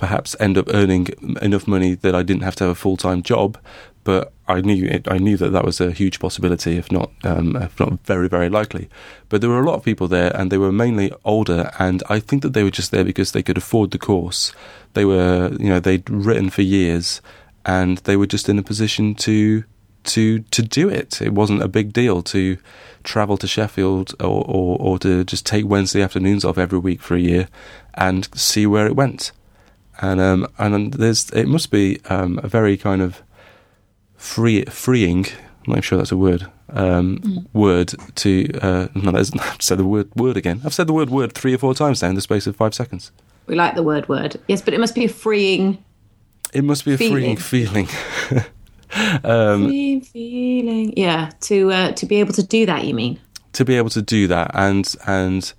perhaps 0.00 0.34
end 0.40 0.56
up 0.56 0.66
earning 0.72 1.08
enough 1.42 1.68
money 1.68 1.94
that 1.96 2.14
I 2.14 2.22
didn't 2.22 2.44
have 2.44 2.56
to 2.56 2.64
have 2.64 2.70
a 2.72 2.74
full 2.74 2.96
time 2.96 3.22
job. 3.22 3.58
But 4.02 4.32
I 4.48 4.62
knew 4.62 4.86
it, 4.86 5.06
I 5.10 5.18
knew 5.18 5.36
that 5.36 5.50
that 5.50 5.64
was 5.64 5.78
a 5.80 5.92
huge 5.92 6.18
possibility, 6.20 6.78
if 6.78 6.90
not 6.90 7.10
um, 7.22 7.56
if 7.56 7.78
not 7.78 8.00
very 8.06 8.28
very 8.28 8.48
likely. 8.48 8.88
But 9.28 9.42
there 9.42 9.50
were 9.50 9.60
a 9.60 9.66
lot 9.66 9.74
of 9.74 9.84
people 9.84 10.08
there, 10.08 10.34
and 10.34 10.50
they 10.50 10.56
were 10.56 10.72
mainly 10.72 11.12
older, 11.22 11.70
and 11.78 12.02
I 12.08 12.18
think 12.18 12.42
that 12.42 12.54
they 12.54 12.64
were 12.64 12.70
just 12.70 12.92
there 12.92 13.04
because 13.04 13.32
they 13.32 13.42
could 13.42 13.58
afford 13.58 13.90
the 13.90 13.98
course. 13.98 14.54
They 14.94 15.04
were 15.04 15.50
you 15.60 15.68
know 15.68 15.80
they'd 15.80 16.08
written 16.08 16.48
for 16.48 16.62
years, 16.62 17.20
and 17.64 17.98
they 17.98 18.16
were 18.16 18.26
just 18.26 18.48
in 18.48 18.58
a 18.58 18.62
position 18.62 19.14
to 19.16 19.64
to 20.04 20.40
to 20.40 20.62
do 20.62 20.88
it. 20.88 21.20
It 21.20 21.32
wasn't 21.32 21.62
a 21.62 21.68
big 21.68 21.92
deal 21.92 22.22
to 22.22 22.56
travel 23.02 23.36
to 23.38 23.46
Sheffield 23.46 24.14
or, 24.20 24.44
or, 24.46 24.76
or 24.78 24.98
to 24.98 25.24
just 25.24 25.46
take 25.46 25.66
Wednesday 25.66 26.02
afternoons 26.02 26.44
off 26.44 26.58
every 26.58 26.78
week 26.78 27.00
for 27.00 27.14
a 27.14 27.20
year 27.20 27.48
and 27.94 28.28
see 28.34 28.66
where 28.66 28.86
it 28.86 28.96
went. 28.96 29.32
And 30.00 30.20
um, 30.20 30.46
and 30.58 30.94
there's 30.94 31.30
it 31.30 31.46
must 31.46 31.70
be 31.70 32.00
um, 32.08 32.40
a 32.42 32.48
very 32.48 32.76
kind 32.76 33.02
of 33.02 33.22
free 34.16 34.64
freeing. 34.64 35.26
I'm 35.66 35.74
not 35.74 35.84
sure 35.84 35.98
that's 35.98 36.12
a 36.12 36.16
word. 36.16 36.46
Um, 36.72 37.18
mm. 37.18 37.46
Word 37.52 37.94
to 38.16 38.48
uh, 38.62 38.88
no, 38.94 39.12
I've 39.18 39.62
said 39.62 39.78
the 39.78 39.84
word 39.84 40.10
word 40.14 40.36
again. 40.36 40.62
I've 40.64 40.74
said 40.74 40.86
the 40.86 40.92
word 40.92 41.10
word 41.10 41.32
three 41.32 41.54
or 41.54 41.58
four 41.58 41.74
times 41.74 42.00
now 42.00 42.08
in 42.08 42.14
the 42.14 42.20
space 42.20 42.46
of 42.46 42.56
five 42.56 42.74
seconds. 42.74 43.12
We 43.46 43.56
like 43.56 43.74
the 43.74 43.82
word 43.82 44.08
word. 44.08 44.40
Yes, 44.48 44.62
but 44.62 44.72
it 44.72 44.80
must 44.80 44.94
be 44.94 45.04
a 45.04 45.08
freeing. 45.08 45.84
It 46.52 46.64
must 46.64 46.84
be 46.84 46.94
a 46.94 46.98
feeling. 46.98 47.36
freeing 47.36 47.86
feeling. 47.86 47.88
um, 49.24 49.68
Free 49.68 50.00
feeling, 50.00 50.92
yeah. 50.96 51.30
To 51.42 51.70
uh, 51.70 51.92
to 51.92 52.06
be 52.06 52.16
able 52.16 52.32
to 52.34 52.42
do 52.42 52.66
that, 52.66 52.84
you 52.84 52.94
mean? 52.94 53.20
To 53.54 53.64
be 53.64 53.76
able 53.76 53.90
to 53.90 54.02
do 54.02 54.26
that, 54.28 54.50
and 54.54 54.94
and 55.06 55.52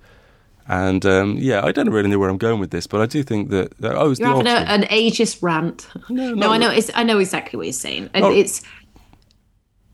and 0.68 1.04
um, 1.04 1.36
yeah, 1.38 1.64
I 1.64 1.72
don't 1.72 1.90
really 1.90 2.08
know 2.08 2.18
where 2.18 2.28
I'm 2.28 2.38
going 2.38 2.60
with 2.60 2.70
this, 2.70 2.86
but 2.86 3.00
I 3.00 3.06
do 3.06 3.22
think 3.22 3.50
that 3.50 3.72
uh, 3.82 3.94
oh, 3.94 4.14
you're 4.16 4.28
having 4.28 4.46
a, 4.46 4.50
an 4.50 4.82
ageist 4.84 5.42
rant. 5.42 5.88
No, 6.08 6.34
no, 6.34 6.50
I 6.50 6.58
know. 6.58 6.70
It's, 6.70 6.90
I 6.94 7.02
know 7.02 7.18
exactly 7.18 7.56
what 7.56 7.66
you're 7.66 7.72
saying. 7.72 8.10
And 8.14 8.24
it's 8.26 8.62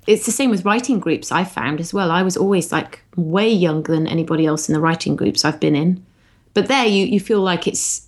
it's 0.07 0.27
the 0.27 0.33
same 0.33 0.51
with 0.51 0.65
writing 0.65 1.01
groups. 1.01 1.33
I 1.33 1.45
found 1.45 1.81
as 1.81 1.95
well. 1.95 2.11
I 2.11 2.23
was 2.23 2.37
always 2.37 2.71
like 2.73 3.03
way 3.17 3.51
younger 3.51 3.93
than 3.95 4.07
anybody 4.07 4.47
else 4.47 4.69
in 4.69 4.75
the 4.75 4.81
writing 4.81 5.17
groups 5.17 5.45
I've 5.45 5.61
been 5.61 5.75
in, 5.75 6.05
but 6.55 6.69
there 6.69 6.87
you 6.87 7.07
you 7.07 7.21
feel 7.21 7.41
like 7.41 7.67
it's 7.67 8.07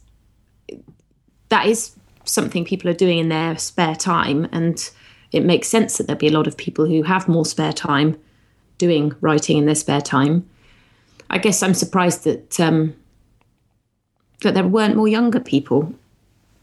that 1.49 1.67
is 1.67 1.97
something 2.31 2.65
people 2.65 2.89
are 2.89 2.95
doing 2.95 3.19
in 3.19 3.29
their 3.29 3.59
spare 3.59 3.97
time, 3.97 4.49
and 4.53 4.91
it 5.33 5.45
makes 5.45 5.69
sense 5.69 5.99
that 5.99 6.07
there'll 6.07 6.19
be 6.19 6.29
a 6.29 6.33
lot 6.33 6.47
of 6.47 6.57
people 6.57 6.87
who 6.87 7.03
have 7.03 7.29
more 7.29 7.45
spare 7.45 7.73
time 7.73 8.19
doing 8.79 9.15
writing 9.21 9.59
in 9.59 9.67
their 9.67 9.75
spare 9.75 10.01
time. 10.01 10.49
I 11.29 11.39
guess 11.39 11.63
I'm 11.63 11.75
surprised 11.75 12.25
that 12.25 12.59
um, 12.59 12.95
that 14.43 14.55
there 14.55 14.67
weren't 14.67 14.97
more 14.97 15.09
younger 15.09 15.41
people. 15.41 15.93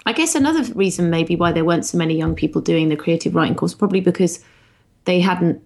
I 0.06 0.14
guess 0.14 0.36
another 0.36 0.64
reason 0.74 1.10
maybe 1.10 1.36
why 1.36 1.52
there 1.52 1.66
weren't 1.66 1.86
so 1.86 1.98
many 1.98 2.18
young 2.18 2.34
people 2.34 2.62
doing 2.62 2.90
the 2.90 2.96
creative 2.96 3.36
writing 3.36 3.56
course 3.56 3.74
probably 3.74 4.00
because 4.00 4.44
they 5.06 5.20
hadn't 5.20 5.62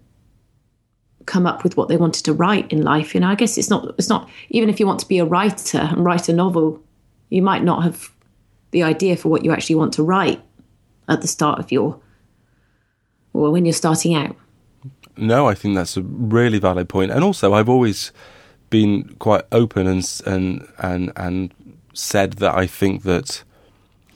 come 1.26 1.46
up 1.46 1.62
with 1.62 1.76
what 1.76 1.88
they 1.88 1.96
wanted 1.96 2.24
to 2.24 2.32
write 2.32 2.72
in 2.72 2.82
life. 2.82 3.14
You 3.14 3.20
know, 3.20 3.28
I 3.28 3.34
guess 3.34 3.56
it's 3.56 3.70
not 3.70 3.94
it's 3.98 4.08
not 4.08 4.28
even 4.50 4.68
if 4.68 4.80
you 4.80 4.86
want 4.86 5.00
to 5.00 5.08
be 5.08 5.18
a 5.18 5.24
writer 5.24 5.78
and 5.78 6.04
write 6.04 6.28
a 6.28 6.32
novel, 6.32 6.82
you 7.30 7.42
might 7.42 7.62
not 7.62 7.82
have 7.82 8.10
the 8.72 8.82
idea 8.82 9.16
for 9.16 9.28
what 9.28 9.44
you 9.44 9.52
actually 9.52 9.76
want 9.76 9.92
to 9.94 10.02
write 10.02 10.42
at 11.08 11.20
the 11.20 11.28
start 11.28 11.58
of 11.60 11.70
your 11.70 12.00
or 13.32 13.50
when 13.50 13.64
you're 13.64 13.72
starting 13.72 14.14
out. 14.14 14.36
No, 15.16 15.46
I 15.48 15.54
think 15.54 15.74
that's 15.74 15.96
a 15.96 16.02
really 16.02 16.58
valid 16.58 16.88
point. 16.88 17.10
And 17.10 17.22
also, 17.22 17.52
I've 17.52 17.68
always 17.68 18.12
been 18.70 19.14
quite 19.18 19.44
open 19.52 19.86
and 19.86 20.20
and 20.26 20.66
and 20.78 21.12
and 21.16 21.54
said 21.92 22.34
that 22.34 22.54
I 22.54 22.66
think 22.66 23.02
that. 23.04 23.44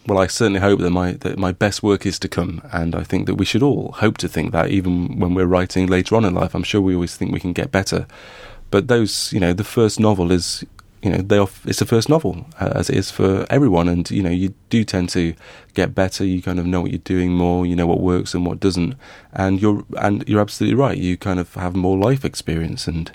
Well, 0.06 0.18
I 0.18 0.28
certainly 0.28 0.60
hope 0.60 0.78
that 0.80 0.90
my 0.90 1.12
that 1.12 1.36
my 1.36 1.50
best 1.50 1.82
work 1.82 2.06
is 2.06 2.18
to 2.20 2.28
come, 2.28 2.62
and 2.72 2.94
I 2.94 3.02
think 3.02 3.26
that 3.26 3.34
we 3.34 3.44
should 3.44 3.62
all 3.62 3.90
hope 3.92 4.18
to 4.18 4.28
think 4.28 4.52
that, 4.52 4.70
even 4.70 5.18
when 5.18 5.34
we're 5.34 5.46
writing 5.46 5.88
later 5.88 6.14
on 6.14 6.24
in 6.24 6.32
life. 6.32 6.54
I'm 6.54 6.62
sure 6.62 6.80
we 6.80 6.94
always 6.94 7.16
think 7.16 7.32
we 7.32 7.40
can 7.40 7.52
get 7.52 7.72
better, 7.72 8.06
but 8.70 8.86
those, 8.86 9.32
you 9.32 9.40
know, 9.40 9.52
the 9.52 9.64
first 9.64 9.98
novel 9.98 10.30
is 10.30 10.64
you 11.06 11.12
know 11.12 11.18
they 11.18 11.38
off, 11.38 11.64
it's 11.66 11.78
the 11.78 11.86
first 11.86 12.08
novel 12.08 12.44
uh, 12.60 12.72
as 12.74 12.90
it 12.90 12.96
is 12.96 13.12
for 13.12 13.46
everyone. 13.48 13.88
And 13.88 14.10
you 14.10 14.24
know 14.24 14.30
you 14.30 14.52
do 14.70 14.82
tend 14.82 15.08
to 15.10 15.34
get 15.74 15.94
better. 15.94 16.24
You 16.24 16.42
kind 16.42 16.58
of 16.58 16.66
know 16.66 16.80
what 16.80 16.90
you're 16.90 16.98
doing 16.98 17.30
more. 17.30 17.64
You 17.64 17.76
know 17.76 17.86
what 17.86 18.00
works 18.00 18.34
and 18.34 18.44
what 18.44 18.58
doesn't. 18.58 18.96
And 19.32 19.62
you're 19.62 19.84
and 19.98 20.28
you're 20.28 20.40
absolutely 20.40 20.74
right. 20.74 20.98
You 20.98 21.16
kind 21.16 21.38
of 21.38 21.54
have 21.54 21.76
more 21.76 21.96
life 21.96 22.24
experience 22.24 22.88
and 22.88 23.12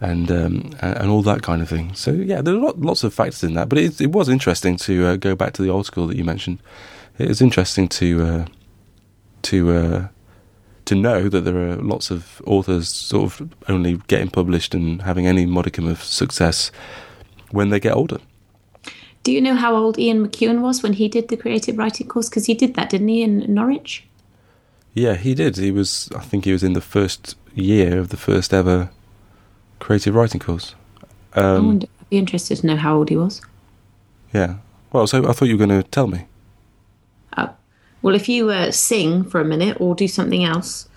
and 0.00 0.30
um, 0.30 0.70
and, 0.80 1.10
all 1.10 1.22
that 1.22 1.42
kind 1.42 1.62
of 1.62 1.68
thing. 1.68 1.94
So 1.94 2.12
yeah 2.12 2.42
there 2.42 2.54
are 2.54 2.58
lot, 2.58 2.80
lots 2.80 3.02
of 3.02 3.12
factors 3.12 3.42
in 3.42 3.54
that. 3.54 3.68
But 3.68 3.78
it, 3.78 4.00
it 4.00 4.12
was 4.12 4.28
interesting 4.28 4.76
to 4.76 5.06
uh, 5.06 5.16
go 5.16 5.34
back 5.34 5.52
to 5.54 5.62
the 5.62 5.68
old 5.68 5.86
school 5.86 6.06
that 6.06 6.16
you 6.16 6.24
mentioned. 6.24 6.60
It 7.18 7.26
was 7.26 7.42
interesting 7.42 7.88
to 7.88 8.22
uh, 8.22 8.46
to 9.42 9.72
uh, 9.72 10.08
to 10.84 10.94
know 10.94 11.28
that 11.28 11.40
there 11.40 11.56
are 11.56 11.76
lots 11.76 12.12
of 12.12 12.40
authors 12.46 12.88
sort 12.88 13.24
of 13.24 13.52
only 13.68 14.00
getting 14.06 14.30
published 14.30 14.74
and 14.74 15.02
having 15.02 15.26
any 15.26 15.44
modicum 15.44 15.88
of 15.88 16.04
success 16.04 16.70
when 17.52 17.70
they 17.70 17.80
get 17.80 17.94
older. 17.94 18.18
Do 19.22 19.30
you 19.30 19.40
know 19.40 19.54
how 19.54 19.76
old 19.76 19.98
Ian 19.98 20.26
McEwan 20.26 20.60
was 20.62 20.82
when 20.82 20.94
he 20.94 21.08
did 21.08 21.28
the 21.28 21.36
creative 21.36 21.78
writing 21.78 22.08
course? 22.08 22.28
Because 22.28 22.46
he 22.46 22.54
did 22.54 22.74
that, 22.74 22.90
didn't 22.90 23.08
he, 23.08 23.22
in 23.22 23.54
Norwich? 23.54 24.04
Yeah, 24.94 25.14
he 25.14 25.34
did. 25.34 25.56
He 25.56 25.70
was, 25.70 26.10
I 26.16 26.20
think, 26.20 26.44
he 26.44 26.52
was 26.52 26.64
in 26.64 26.72
the 26.72 26.80
first 26.80 27.36
year 27.54 27.98
of 27.98 28.08
the 28.08 28.16
first 28.16 28.52
ever 28.52 28.90
creative 29.78 30.14
writing 30.14 30.40
course. 30.40 30.74
Um, 31.34 31.68
I 31.68 31.72
I'd 31.72 31.88
be 32.10 32.18
interested 32.18 32.58
to 32.58 32.66
know 32.66 32.76
how 32.76 32.96
old 32.96 33.08
he 33.08 33.16
was. 33.16 33.40
Yeah. 34.34 34.56
Well, 34.92 35.06
so 35.06 35.28
I 35.28 35.32
thought 35.32 35.46
you 35.46 35.56
were 35.56 35.66
going 35.66 35.82
to 35.82 35.88
tell 35.88 36.08
me. 36.08 36.26
Oh. 37.36 37.54
Well, 38.02 38.14
if 38.14 38.28
you 38.28 38.50
uh, 38.50 38.70
sing 38.72 39.24
for 39.24 39.40
a 39.40 39.44
minute 39.44 39.80
or 39.80 39.94
do 39.94 40.08
something 40.08 40.44
else, 40.44 40.88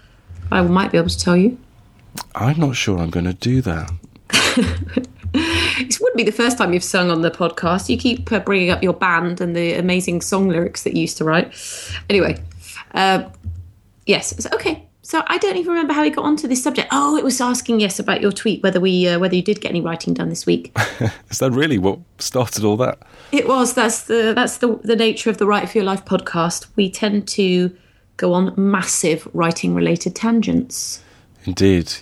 I 0.51 0.61
might 0.63 0.91
be 0.91 0.97
able 0.97 1.09
to 1.09 1.17
tell 1.17 1.37
you. 1.37 1.57
I'm 2.33 2.59
not 2.59 2.75
sure 2.75 2.97
I'm 2.97 3.09
going 3.09 3.25
to 3.25 3.33
do 3.33 3.61
that. 3.61 3.91
it 5.79 5.99
wouldn't 5.99 6.17
be 6.17 6.23
the 6.23 6.31
first 6.31 6.57
time 6.57 6.73
you've 6.73 6.83
sung 6.83 7.11
on 7.11 7.21
the 7.21 7.31
podcast. 7.31 7.89
You 7.89 7.97
keep 7.97 8.31
uh, 8.31 8.39
bringing 8.39 8.69
up 8.69 8.81
your 8.81 8.93
band 8.93 9.41
and 9.41 9.55
the 9.55 9.73
amazing 9.73 10.21
song 10.21 10.47
lyrics 10.47 10.83
that 10.83 10.93
you 10.95 11.01
used 11.01 11.17
to 11.17 11.23
write. 11.23 11.53
Anyway, 12.09 12.41
uh, 12.93 13.29
yes, 14.05 14.33
so, 14.41 14.49
okay. 14.53 14.87
So 15.01 15.21
I 15.27 15.37
don't 15.37 15.55
even 15.57 15.73
remember 15.73 15.93
how 15.93 16.01
we 16.01 16.09
got 16.09 16.25
onto 16.25 16.47
this 16.47 16.63
subject. 16.63 16.87
Oh, 16.91 17.15
it 17.15 17.23
was 17.23 17.39
asking 17.39 17.79
yes 17.79 17.99
about 17.99 18.21
your 18.21 18.31
tweet 18.31 18.63
whether 18.63 18.79
we 18.79 19.07
uh, 19.07 19.19
whether 19.19 19.35
you 19.35 19.43
did 19.43 19.61
get 19.61 19.69
any 19.69 19.81
writing 19.81 20.15
done 20.15 20.29
this 20.29 20.47
week. 20.47 20.75
Is 21.29 21.39
that 21.39 21.51
really 21.51 21.77
what 21.77 21.99
started 22.17 22.63
all 22.63 22.75
that? 22.77 22.97
It 23.31 23.47
was. 23.47 23.75
That's 23.75 24.03
the 24.03 24.33
that's 24.35 24.57
the 24.57 24.79
the 24.83 24.95
nature 24.95 25.29
of 25.29 25.37
the 25.37 25.45
Write 25.45 25.69
for 25.69 25.77
Your 25.77 25.85
Life 25.85 26.05
podcast. 26.05 26.67
We 26.75 26.89
tend 26.89 27.27
to 27.29 27.75
go 28.17 28.33
on 28.33 28.53
massive 28.57 29.27
writing 29.33 29.75
related 29.75 30.15
tangents. 30.15 31.03
Indeed. 31.43 31.93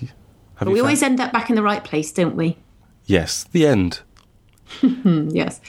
Have 0.55 0.69
we 0.69 0.79
always 0.79 1.03
end 1.03 1.19
up 1.19 1.33
back 1.33 1.49
in 1.49 1.55
the 1.57 1.63
right 1.63 1.83
place, 1.83 2.11
don't 2.11 2.35
we? 2.35 2.57
Yes, 3.05 3.45
the 3.51 3.67
end. 3.67 4.01
yes. 4.81 5.61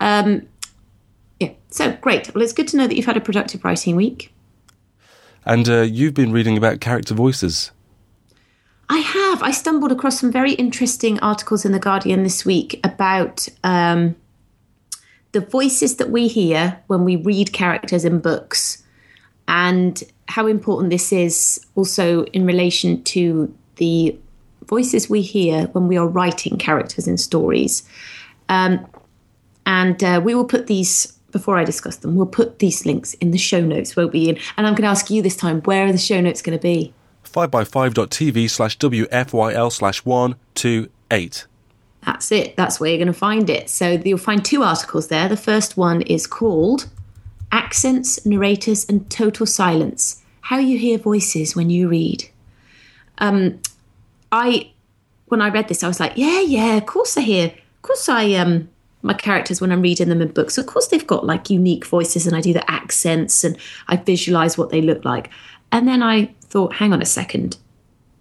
Um, 0.00 0.48
yeah, 1.40 1.52
so 1.70 1.92
great. 2.00 2.34
Well, 2.34 2.42
it's 2.42 2.52
good 2.52 2.68
to 2.68 2.76
know 2.76 2.86
that 2.86 2.96
you've 2.96 3.06
had 3.06 3.16
a 3.16 3.20
productive 3.20 3.64
writing 3.64 3.96
week. 3.96 4.32
And 5.44 5.68
uh, 5.68 5.82
you've 5.82 6.14
been 6.14 6.32
reading 6.32 6.56
about 6.56 6.80
character 6.80 7.14
voices. 7.14 7.70
I 8.88 8.98
have. 8.98 9.42
I 9.42 9.50
stumbled 9.50 9.92
across 9.92 10.18
some 10.20 10.30
very 10.30 10.52
interesting 10.52 11.18
articles 11.20 11.64
in 11.64 11.72
The 11.72 11.78
Guardian 11.78 12.22
this 12.22 12.44
week 12.44 12.80
about 12.84 13.48
um, 13.62 14.16
the 15.32 15.40
voices 15.40 15.96
that 15.96 16.10
we 16.10 16.28
hear 16.28 16.80
when 16.86 17.04
we 17.04 17.16
read 17.16 17.52
characters 17.52 18.04
in 18.04 18.20
books 18.20 18.82
and 19.48 20.02
how 20.28 20.46
important 20.46 20.90
this 20.90 21.12
is 21.12 21.64
also 21.74 22.24
in 22.26 22.46
relation 22.46 23.02
to 23.04 23.54
the 23.76 24.16
voices 24.68 25.08
we 25.08 25.22
hear 25.22 25.66
when 25.68 25.88
we 25.88 25.96
are 25.96 26.06
writing 26.06 26.58
characters 26.58 27.06
in 27.06 27.18
stories. 27.18 27.82
Um, 28.48 28.86
and 29.66 30.02
uh, 30.02 30.20
we 30.22 30.34
will 30.34 30.44
put 30.44 30.66
these, 30.66 31.12
before 31.32 31.56
I 31.56 31.64
discuss 31.64 31.96
them, 31.96 32.16
we'll 32.16 32.26
put 32.26 32.58
these 32.58 32.84
links 32.84 33.14
in 33.14 33.30
the 33.30 33.38
show 33.38 33.60
notes, 33.60 33.96
won't 33.96 34.12
we? 34.12 34.28
And 34.28 34.66
I'm 34.66 34.74
going 34.74 34.82
to 34.82 34.88
ask 34.88 35.10
you 35.10 35.22
this 35.22 35.36
time, 35.36 35.60
where 35.62 35.86
are 35.86 35.92
the 35.92 35.98
show 35.98 36.20
notes 36.20 36.42
going 36.42 36.58
to 36.58 36.62
be? 36.62 36.92
5by5.tv 37.24 38.48
slash 38.50 38.78
WFYL 38.78 39.72
slash 39.72 40.04
128. 40.04 41.46
That's 42.04 42.30
it. 42.30 42.56
That's 42.56 42.78
where 42.78 42.90
you're 42.90 42.98
going 42.98 43.06
to 43.06 43.12
find 43.12 43.48
it. 43.48 43.70
So 43.70 43.92
you'll 43.92 44.18
find 44.18 44.44
two 44.44 44.62
articles 44.62 45.08
there. 45.08 45.28
The 45.28 45.36
first 45.36 45.76
one 45.76 46.02
is 46.02 46.26
called 46.26 46.88
Accents, 47.50 48.24
Narrators, 48.26 48.84
and 48.88 49.08
Total 49.10 49.46
Silence 49.46 50.22
How 50.42 50.58
You 50.58 50.78
Hear 50.78 50.98
Voices 50.98 51.56
When 51.56 51.70
You 51.70 51.88
Read. 51.88 52.28
Um, 53.18 53.60
I 54.34 54.72
when 55.26 55.40
I 55.40 55.48
read 55.48 55.68
this, 55.68 55.82
I 55.82 55.88
was 55.88 56.00
like, 56.00 56.12
yeah, 56.16 56.40
yeah, 56.40 56.76
of 56.76 56.86
course 56.86 57.16
I 57.16 57.22
hear, 57.22 57.46
of 57.46 57.82
course 57.82 58.08
I 58.08 58.32
um 58.34 58.68
my 59.02 59.14
characters 59.14 59.60
when 59.60 59.70
I'm 59.70 59.82
reading 59.82 60.08
them 60.08 60.22
in 60.22 60.28
books. 60.28 60.58
Of 60.58 60.66
course 60.66 60.88
they've 60.88 61.06
got 61.06 61.24
like 61.24 61.50
unique 61.50 61.86
voices, 61.86 62.26
and 62.26 62.34
I 62.34 62.40
do 62.40 62.52
the 62.52 62.68
accents 62.70 63.44
and 63.44 63.56
I 63.86 63.96
visualize 63.96 64.58
what 64.58 64.70
they 64.70 64.82
look 64.82 65.04
like. 65.04 65.30
And 65.70 65.86
then 65.86 66.02
I 66.02 66.34
thought, 66.42 66.74
hang 66.74 66.92
on 66.92 67.02
a 67.02 67.06
second, 67.06 67.56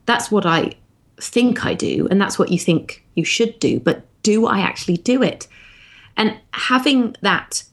that's 0.05 0.31
what 0.31 0.45
I 0.45 0.73
think 1.19 1.65
I 1.65 1.73
do, 1.73 2.07
and 2.09 2.21
that's 2.21 2.37
what 2.37 2.51
you 2.51 2.59
think 2.59 3.03
you 3.15 3.25
should 3.25 3.59
do, 3.59 3.79
but 3.79 4.05
do 4.23 4.45
I 4.45 4.59
actually 4.59 4.97
do 4.97 5.23
it? 5.23 5.47
And 6.15 6.37
having 6.51 7.15
that 7.21 7.63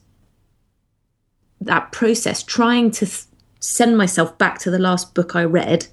that 1.61 1.91
process, 1.91 2.41
trying 2.41 2.89
to 2.89 3.05
th- 3.05 3.25
send 3.59 3.95
myself 3.95 4.35
back 4.39 4.57
to 4.59 4.71
the 4.71 4.79
last 4.79 5.13
book 5.13 5.35
I 5.35 5.43
read 5.43 5.85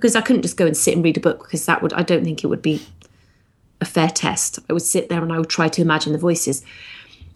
because 0.00 0.16
I 0.16 0.22
couldn't 0.22 0.42
just 0.42 0.56
go 0.56 0.66
and 0.66 0.76
sit 0.76 0.94
and 0.94 1.04
read 1.04 1.18
a 1.18 1.20
book 1.20 1.44
because 1.44 1.66
that 1.66 1.82
would 1.82 1.92
I 1.92 2.02
don't 2.02 2.24
think 2.24 2.42
it 2.42 2.46
would 2.46 2.62
be 2.62 2.82
a 3.80 3.84
fair 3.84 4.08
test. 4.08 4.58
I 4.68 4.72
would 4.72 4.82
sit 4.82 5.10
there 5.10 5.22
and 5.22 5.32
I 5.32 5.38
would 5.38 5.50
try 5.50 5.68
to 5.68 5.82
imagine 5.82 6.12
the 6.12 6.18
voices. 6.18 6.64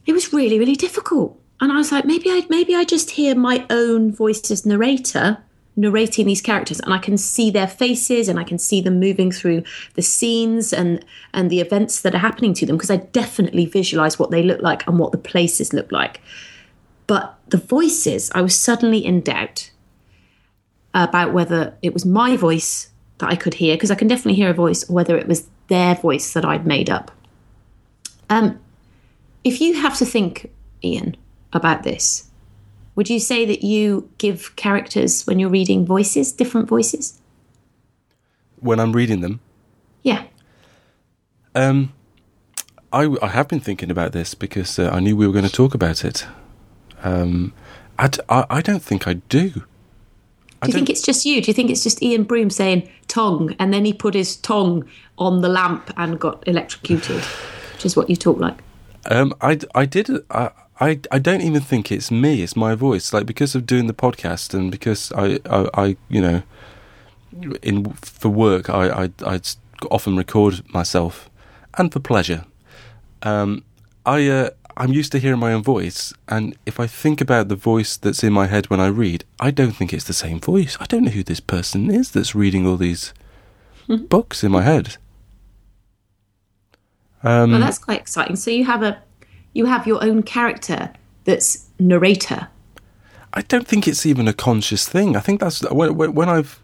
It 0.06 0.12
was 0.12 0.32
really 0.32 0.58
really 0.58 0.76
difficult, 0.76 1.38
and 1.60 1.70
I 1.70 1.76
was 1.76 1.92
like, 1.92 2.06
maybe 2.06 2.30
I 2.30 2.46
maybe 2.48 2.74
I 2.74 2.84
just 2.84 3.10
hear 3.10 3.34
my 3.34 3.66
own 3.68 4.12
voice 4.12 4.50
as 4.50 4.64
narrator 4.64 5.38
narrating 5.76 6.26
these 6.26 6.40
characters 6.40 6.78
and 6.78 6.94
I 6.94 6.98
can 6.98 7.18
see 7.18 7.50
their 7.50 7.66
faces 7.66 8.28
and 8.28 8.38
I 8.38 8.44
can 8.44 8.58
see 8.58 8.80
them 8.80 9.00
moving 9.00 9.32
through 9.32 9.64
the 9.94 10.02
scenes 10.02 10.72
and 10.72 11.04
and 11.32 11.50
the 11.50 11.60
events 11.60 12.02
that 12.02 12.14
are 12.14 12.18
happening 12.18 12.54
to 12.54 12.66
them 12.66 12.76
because 12.76 12.92
I 12.92 12.98
definitely 12.98 13.66
visualize 13.66 14.18
what 14.18 14.30
they 14.30 14.42
look 14.42 14.62
like 14.62 14.86
and 14.86 14.98
what 14.98 15.12
the 15.12 15.18
places 15.18 15.72
look 15.72 15.90
like. 15.90 16.20
But 17.06 17.38
the 17.48 17.58
voices, 17.58 18.30
I 18.34 18.40
was 18.40 18.56
suddenly 18.56 19.04
in 19.04 19.20
doubt 19.20 19.70
about 20.94 21.32
whether 21.32 21.74
it 21.82 21.92
was 21.92 22.04
my 22.06 22.36
voice 22.36 22.88
that 23.18 23.28
I 23.30 23.36
could 23.36 23.54
hear 23.54 23.76
because 23.76 23.90
I 23.90 23.94
can 23.96 24.08
definitely 24.08 24.34
hear 24.34 24.50
a 24.50 24.54
voice 24.54 24.88
or 24.88 24.94
whether 24.94 25.16
it 25.16 25.26
was 25.28 25.48
their 25.68 25.94
voice 25.96 26.32
that 26.32 26.44
I'd 26.44 26.66
made 26.66 26.88
up. 26.88 27.10
Um 28.30 28.58
if 29.44 29.60
you 29.60 29.74
have 29.82 29.96
to 29.98 30.06
think 30.06 30.50
Ian 30.82 31.16
about 31.52 31.82
this, 31.82 32.30
would 32.96 33.10
you 33.10 33.20
say 33.20 33.44
that 33.44 33.62
you 33.62 34.08
give 34.18 34.54
characters 34.56 35.26
when 35.26 35.38
you're 35.38 35.50
reading 35.50 35.84
voices, 35.84 36.32
different 36.32 36.68
voices? 36.68 37.20
When 38.60 38.80
I'm 38.80 38.92
reading 38.92 39.20
them, 39.20 39.40
Yeah. 40.02 40.24
um, 41.54 41.92
I, 42.92 43.14
I 43.20 43.28
have 43.28 43.48
been 43.48 43.60
thinking 43.60 43.90
about 43.90 44.12
this 44.12 44.34
because 44.34 44.78
uh, 44.78 44.88
I 44.90 45.00
knew 45.00 45.14
we 45.16 45.26
were 45.26 45.32
going 45.32 45.44
to 45.44 45.52
talk 45.52 45.74
about 45.74 46.04
it. 46.04 46.26
Um, 47.02 47.52
I, 47.98 48.08
d- 48.08 48.20
I, 48.28 48.46
I 48.48 48.60
don't 48.62 48.82
think 48.82 49.06
I 49.06 49.14
do. 49.14 49.64
Do 50.62 50.68
you 50.68 50.72
think 50.72 50.88
it's 50.90 51.02
just 51.02 51.26
you? 51.26 51.42
Do 51.42 51.50
you 51.50 51.54
think 51.54 51.70
it's 51.70 51.82
just 51.82 52.02
Ian 52.02 52.24
Broom 52.24 52.50
saying 52.50 52.88
tongue 53.08 53.54
and 53.58 53.72
then 53.72 53.84
he 53.84 53.92
put 53.92 54.14
his 54.14 54.36
tongue 54.36 54.88
on 55.18 55.42
the 55.42 55.48
lamp 55.48 55.92
and 55.96 56.18
got 56.18 56.46
electrocuted? 56.48 57.22
Which 57.74 57.84
is 57.84 57.96
what 57.96 58.08
you 58.08 58.16
talk 58.16 58.38
like. 58.38 58.58
Um, 59.10 59.34
I, 59.40 59.58
I 59.74 59.84
did. 59.84 60.08
I, 60.30 60.50
I, 60.80 61.00
I 61.10 61.18
don't 61.18 61.42
even 61.42 61.60
think 61.60 61.92
it's 61.92 62.10
me. 62.10 62.42
It's 62.42 62.56
my 62.56 62.74
voice. 62.74 63.12
Like 63.12 63.26
because 63.26 63.54
of 63.54 63.66
doing 63.66 63.86
the 63.86 63.94
podcast 63.94 64.54
and 64.54 64.70
because 64.70 65.12
I, 65.12 65.38
I, 65.44 65.68
I 65.74 65.96
you 66.08 66.20
know, 66.20 66.42
in 67.62 67.92
for 67.94 68.28
work, 68.28 68.70
I, 68.70 69.04
I, 69.04 69.10
I 69.26 69.40
often 69.90 70.16
record 70.16 70.62
myself, 70.72 71.30
and 71.76 71.92
for 71.92 72.00
pleasure. 72.00 72.44
Um, 73.22 73.64
I, 74.06 74.28
uh, 74.28 74.50
I'm 74.76 74.92
used 74.92 75.12
to 75.12 75.18
hearing 75.18 75.38
my 75.38 75.52
own 75.52 75.62
voice, 75.62 76.12
and 76.28 76.56
if 76.66 76.80
I 76.80 76.86
think 76.86 77.20
about 77.20 77.48
the 77.48 77.54
voice 77.56 77.96
that's 77.96 78.24
in 78.24 78.32
my 78.32 78.46
head 78.46 78.70
when 78.70 78.80
I 78.80 78.88
read, 78.88 79.24
I 79.38 79.50
don't 79.50 79.72
think 79.72 79.92
it's 79.92 80.04
the 80.04 80.12
same 80.12 80.40
voice. 80.40 80.76
I 80.80 80.86
don't 80.86 81.04
know 81.04 81.10
who 81.12 81.22
this 81.22 81.40
person 81.40 81.90
is 81.90 82.10
that's 82.10 82.34
reading 82.34 82.66
all 82.66 82.76
these 82.76 83.14
books 83.86 84.42
in 84.42 84.50
my 84.50 84.62
head. 84.62 84.96
Um, 87.22 87.52
Well, 87.52 87.60
that's 87.60 87.78
quite 87.78 88.00
exciting. 88.00 88.36
So 88.36 88.50
you 88.50 88.64
have 88.64 88.82
a, 88.82 89.00
you 89.52 89.66
have 89.66 89.86
your 89.86 90.02
own 90.02 90.22
character 90.22 90.92
that's 91.24 91.66
narrator. 91.78 92.48
I 93.32 93.42
don't 93.42 93.66
think 93.66 93.88
it's 93.88 94.04
even 94.06 94.28
a 94.28 94.32
conscious 94.32 94.88
thing. 94.88 95.16
I 95.16 95.20
think 95.20 95.40
that's 95.40 95.62
when, 95.70 95.96
when, 95.96 96.28
I've 96.28 96.60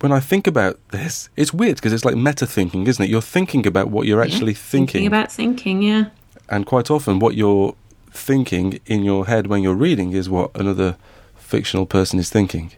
when 0.00 0.12
I 0.12 0.20
think 0.20 0.46
about 0.46 0.78
this, 0.90 1.28
it's 1.36 1.52
weird 1.54 1.76
because 1.76 1.92
it's 1.92 2.04
like 2.04 2.16
meta 2.16 2.46
thinking, 2.46 2.86
isn't 2.86 3.04
it? 3.04 3.10
You're 3.10 3.22
thinking 3.22 3.66
about 3.66 3.88
what 3.90 4.06
you're 4.06 4.22
actually 4.22 4.54
thinking, 4.54 4.92
Thinking 4.92 5.06
about 5.06 5.32
thinking, 5.32 5.82
yeah. 5.82 6.06
And 6.48 6.66
quite 6.66 6.90
often 6.90 7.18
what 7.18 7.34
you're 7.34 7.74
thinking 8.10 8.80
in 8.86 9.02
your 9.02 9.26
head 9.26 9.46
when 9.46 9.62
you're 9.62 9.74
reading 9.74 10.12
is 10.12 10.28
what 10.28 10.50
another 10.54 10.96
fictional 11.36 11.86
person 11.86 12.18
is 12.18 12.30
thinking. 12.30 12.72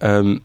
Um, 0.00 0.42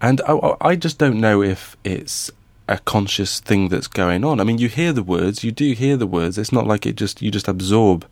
and 0.00 0.20
I, 0.26 0.54
I- 0.60 0.76
just 0.76 0.98
don't 0.98 1.20
know 1.20 1.42
if 1.42 1.76
it's 1.84 2.30
a 2.68 2.78
conscious 2.78 3.40
thing 3.40 3.68
that's 3.68 3.88
going 3.88 4.24
on. 4.24 4.40
I 4.40 4.44
mean, 4.44 4.58
you 4.58 4.68
hear 4.68 4.92
the 4.92 5.02
words, 5.02 5.42
you 5.44 5.50
do 5.52 5.72
hear 5.72 5.96
the 5.96 6.06
words. 6.06 6.38
It's 6.38 6.52
not 6.52 6.66
like 6.66 6.86
it 6.86 6.96
just 6.96 7.20
you 7.22 7.30
just 7.30 7.48
absorb 7.48 8.06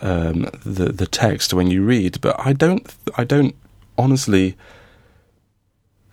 um, 0.00 0.48
the 0.64 0.86
the 0.92 1.06
text 1.06 1.52
when 1.52 1.68
you 1.70 1.84
read. 1.84 2.20
But 2.20 2.36
I 2.38 2.52
don't, 2.52 2.86
I 3.16 3.24
don't 3.24 3.54
honestly, 3.96 4.56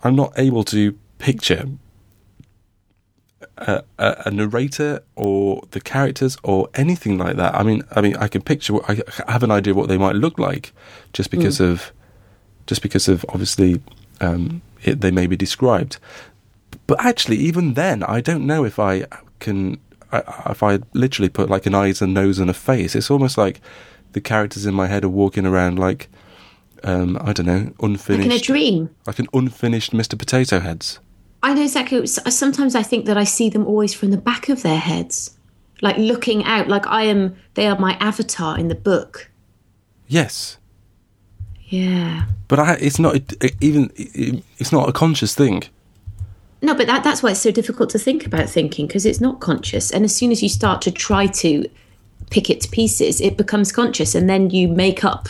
I'm 0.02 0.16
not 0.16 0.32
able 0.36 0.64
to 0.64 0.98
picture 1.18 1.66
a, 3.58 3.82
a, 3.98 4.30
narrator 4.30 5.02
or 5.14 5.62
the 5.70 5.80
characters 5.80 6.36
or 6.42 6.68
anything 6.74 7.16
like 7.18 7.36
that. 7.36 7.54
I 7.54 7.62
mean, 7.62 7.82
I 7.92 8.00
mean, 8.00 8.16
I 8.16 8.28
can 8.28 8.42
picture. 8.42 8.74
What, 8.74 8.90
I 8.90 9.02
have 9.32 9.42
an 9.42 9.50
idea 9.50 9.74
what 9.74 9.88
they 9.88 9.98
might 9.98 10.16
look 10.16 10.38
like, 10.38 10.72
just 11.12 11.30
because 11.30 11.60
of, 11.60 11.92
just 12.66 12.82
because 12.82 13.08
of 13.08 13.24
obviously, 13.28 13.80
um, 14.20 14.62
it, 14.82 15.00
they 15.00 15.10
may 15.10 15.26
be 15.26 15.36
described. 15.36 15.98
But 16.86 17.04
actually, 17.04 17.36
even 17.38 17.74
then, 17.74 18.02
I 18.02 18.20
don't 18.20 18.46
know 18.46 18.64
if 18.64 18.78
I 18.78 19.06
can. 19.38 19.78
I, 20.12 20.50
if 20.50 20.62
I 20.62 20.80
literally 20.92 21.28
put 21.28 21.50
like 21.50 21.66
an 21.66 21.74
eyes, 21.74 22.02
a 22.02 22.06
nose, 22.06 22.38
and 22.38 22.50
a 22.50 22.54
face, 22.54 22.94
it's 22.94 23.10
almost 23.10 23.38
like 23.38 23.60
the 24.12 24.20
characters 24.20 24.66
in 24.66 24.74
my 24.74 24.86
head 24.86 25.04
are 25.04 25.08
walking 25.08 25.46
around 25.46 25.78
like, 25.78 26.08
um, 26.84 27.18
I 27.20 27.32
don't 27.32 27.46
know, 27.46 27.72
unfinished. 27.80 28.28
Like 28.28 28.36
in 28.36 28.40
a 28.40 28.40
dream. 28.40 28.90
like 29.06 29.18
an 29.18 29.28
unfinished 29.32 29.92
Mr. 29.92 30.18
Potato 30.18 30.60
Heads. 30.60 31.00
I 31.46 31.54
know 31.54 31.62
exactly. 31.62 32.04
Sometimes 32.08 32.74
I 32.74 32.82
think 32.82 33.04
that 33.06 33.16
I 33.16 33.22
see 33.22 33.48
them 33.48 33.64
always 33.68 33.94
from 33.94 34.10
the 34.10 34.16
back 34.16 34.48
of 34.48 34.62
their 34.64 34.80
heads, 34.80 35.38
like 35.80 35.96
looking 35.96 36.42
out. 36.42 36.66
Like 36.66 36.88
I 36.88 37.04
am. 37.04 37.36
They 37.54 37.68
are 37.68 37.78
my 37.78 37.92
avatar 38.00 38.58
in 38.58 38.66
the 38.66 38.74
book. 38.74 39.30
Yes, 40.08 40.58
Yeah. 41.66 42.24
but 42.48 42.58
I, 42.58 42.74
it's 42.80 42.98
not 42.98 43.14
even. 43.60 43.92
It's 44.58 44.72
not 44.72 44.88
a 44.88 44.92
conscious 44.92 45.36
thing. 45.36 45.62
No, 46.62 46.74
but 46.74 46.88
that, 46.88 47.04
that's 47.04 47.22
why 47.22 47.30
it's 47.30 47.40
so 47.40 47.52
difficult 47.52 47.90
to 47.90 47.98
think 47.98 48.26
about 48.26 48.48
thinking 48.48 48.88
because 48.88 49.06
it's 49.06 49.20
not 49.20 49.38
conscious. 49.38 49.92
And 49.92 50.04
as 50.04 50.12
soon 50.12 50.32
as 50.32 50.42
you 50.42 50.48
start 50.48 50.82
to 50.82 50.90
try 50.90 51.28
to 51.28 51.68
pick 52.30 52.50
it 52.50 52.60
to 52.62 52.68
pieces, 52.68 53.20
it 53.20 53.36
becomes 53.36 53.70
conscious, 53.70 54.16
and 54.16 54.28
then 54.28 54.50
you 54.50 54.66
make 54.66 55.04
up 55.04 55.28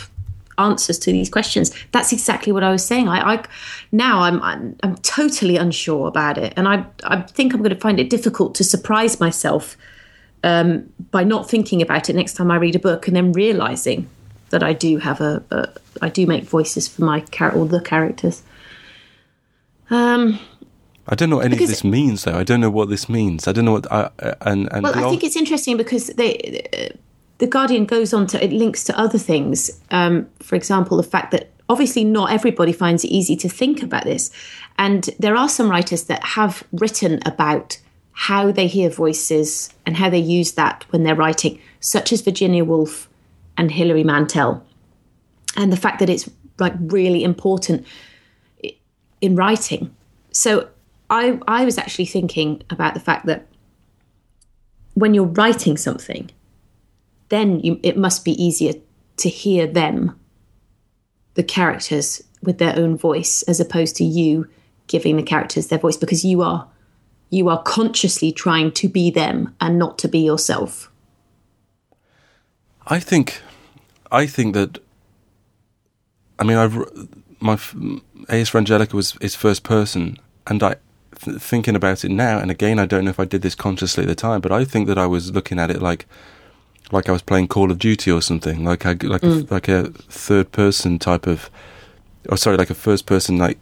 answers 0.59 0.99
to 1.01 1.12
these 1.12 1.29
questions. 1.29 1.71
That's 1.92 2.12
exactly 2.12 2.53
what 2.53 2.62
I 2.62 2.71
was 2.71 2.85
saying. 2.85 3.09
I, 3.09 3.35
I 3.35 3.45
now 3.92 4.21
I'm, 4.21 4.42
I'm 4.42 4.77
I'm 4.83 4.97
totally 4.97 5.57
unsure 5.57 6.09
about 6.09 6.38
it, 6.38 6.53
and 6.57 6.66
I 6.69 6.85
I 7.05 7.23
think 7.23 7.53
I'm 7.55 7.61
going 7.61 7.75
to 7.75 7.81
find 7.81 8.01
it 8.01 8.11
difficult 8.11 8.55
to 8.57 8.64
surprise 8.64 9.21
myself 9.21 9.77
um, 10.45 10.88
by 11.11 11.25
not 11.25 11.49
thinking 11.49 11.83
about 11.83 12.09
it 12.09 12.16
next 12.16 12.35
time 12.35 12.51
I 12.51 12.57
read 12.57 12.77
a 12.77 12.79
book, 12.81 13.07
and 13.07 13.16
then 13.16 13.33
realizing 13.33 14.09
that 14.51 14.62
I 14.62 14.73
do 14.73 14.99
have 14.99 15.21
a, 15.21 15.42
a 15.51 15.69
I 16.03 16.09
do 16.09 16.27
make 16.27 16.45
voices 16.45 16.88
for 16.88 17.05
my 17.05 17.21
char- 17.21 17.53
or 17.53 17.66
the 17.66 17.81
characters. 17.81 18.42
Um. 19.90 20.38
I 21.09 21.14
don't 21.14 21.31
know 21.31 21.37
what 21.37 21.45
any 21.45 21.55
Because- 21.55 21.71
of 21.71 21.77
this 21.77 21.85
means, 21.85 22.25
though. 22.25 22.35
I 22.35 22.42
don't 22.42 22.61
know 22.61 22.69
what 22.69 22.88
this 22.88 23.09
means. 23.09 23.47
I 23.47 23.53
don't 23.53 23.64
know 23.64 23.71
what. 23.73 23.87
I, 23.92 24.11
uh, 24.19 24.35
and 24.40 24.69
and 24.73 24.83
Well, 24.83 24.99
I 24.99 25.09
think 25.09 25.23
it's 25.23 25.37
interesting 25.37 25.77
because 25.77 26.09
they, 26.09 26.66
uh, 26.73 26.97
the 27.38 27.46
Guardian 27.46 27.85
goes 27.85 28.14
on 28.14 28.27
to 28.29 28.42
it 28.42 28.53
links 28.53 28.85
to 28.85 28.99
other 28.99 29.18
things. 29.18 29.81
Um, 29.90 30.29
for 30.40 30.57
example, 30.57 30.96
the 30.96 31.03
fact 31.03 31.31
that 31.33 31.51
obviously 31.68 32.05
not 32.05 32.31
everybody 32.31 32.72
finds 32.72 33.05
it 33.05 33.09
easy 33.09 33.37
to 33.37 33.49
think 33.49 33.83
about 33.83 34.05
this, 34.05 34.31
and 34.79 35.05
there 35.18 35.37
are 35.37 35.49
some 35.49 35.70
writers 35.70 36.05
that 36.05 36.22
have 36.25 36.64
written 36.72 37.20
about 37.27 37.79
how 38.12 38.51
they 38.51 38.66
hear 38.66 38.88
voices 38.88 39.70
and 39.85 39.96
how 39.96 40.09
they 40.09 40.18
use 40.18 40.53
that 40.53 40.87
when 40.90 41.03
they're 41.03 41.14
writing, 41.14 41.61
such 41.81 42.12
as 42.12 42.22
Virginia 42.22 42.64
Woolf 42.64 43.09
and 43.59 43.70
Hilary 43.70 44.05
Mantel, 44.05 44.64
and 45.57 45.72
the 45.72 45.77
fact 45.77 45.99
that 45.99 46.09
it's 46.09 46.31
like 46.59 46.72
really 46.81 47.22
important 47.22 47.87
in 49.20 49.37
writing. 49.37 49.94
So 50.33 50.68
I 51.11 51.38
I 51.46 51.64
was 51.64 51.79
actually 51.79 52.07
thinking 52.07 52.62
about 52.70 52.94
the 52.94 53.01
fact 53.01 53.27
that 53.27 53.46
when 54.94 55.12
you're 55.12 55.25
writing 55.25 55.77
something, 55.77 56.31
then 57.29 57.61
you, 57.61 57.81
it 57.83 57.97
must 57.97 58.25
be 58.25 58.43
easier 58.43 58.75
to 59.19 59.29
hear 59.29 59.67
them, 59.67 60.19
the 61.35 61.43
characters, 61.43 62.23
with 62.43 62.59
their 62.59 62.77
own 62.77 62.97
voice, 62.97 63.43
as 63.43 63.61
opposed 63.61 63.97
to 63.97 64.05
you 64.05 64.49
giving 64.87 65.17
the 65.17 65.23
characters 65.23 65.67
their 65.67 65.79
voice, 65.79 65.97
because 65.97 66.25
you 66.25 66.43
are 66.43 66.69
you 67.29 67.49
are 67.49 67.62
consciously 67.62 68.31
trying 68.31 68.71
to 68.71 68.89
be 68.89 69.11
them 69.11 69.55
and 69.61 69.79
not 69.79 69.99
to 69.99 70.09
be 70.09 70.21
yourself. 70.21 70.91
I 72.87 73.01
think, 73.01 73.41
I 74.12 74.27
think 74.27 74.55
that. 74.55 74.79
I 76.39 76.45
mean, 76.45 76.57
I've 76.57 76.77
my 77.41 77.59
A.S. 78.29 78.53
Was 78.55 79.17
is 79.21 79.35
first 79.35 79.62
person, 79.65 80.19
and 80.47 80.62
I 80.62 80.77
thinking 81.12 81.75
about 81.75 82.05
it 82.05 82.11
now, 82.11 82.39
and 82.39 82.51
again, 82.51 82.79
I 82.79 82.87
don't 82.87 83.05
know 83.05 83.11
if 83.11 83.21
I 83.21 83.25
did 83.25 83.43
this 83.43 83.55
consciously 83.55 84.05
at 84.05 84.09
the 84.09 84.15
time, 84.15 84.41
but 84.41 84.53
I 84.53 84.65
think 84.65 84.87
that 84.89 84.99
I 84.99 85.07
was 85.07 85.33
looking 85.33 85.59
at 85.59 85.71
it 85.71 85.81
like, 85.81 86.07
like 86.92 87.09
I 87.09 87.12
was 87.12 87.22
playing 87.22 87.49
Call 87.49 87.70
of 87.70 87.79
Duty 87.79 88.11
or 88.11 88.22
something, 88.22 88.64
like 88.64 88.87
I 88.87 88.90
like 89.03 89.22
a, 89.22 89.27
mm. 89.27 89.51
like 89.51 89.68
a 89.68 89.90
third 90.09 90.53
person 90.53 90.99
type 90.99 91.27
of, 91.27 91.51
or 92.29 92.37
sorry, 92.37 92.57
like 92.57 92.70
a 92.70 92.75
first 92.75 93.07
person 93.07 93.38
like, 93.38 93.59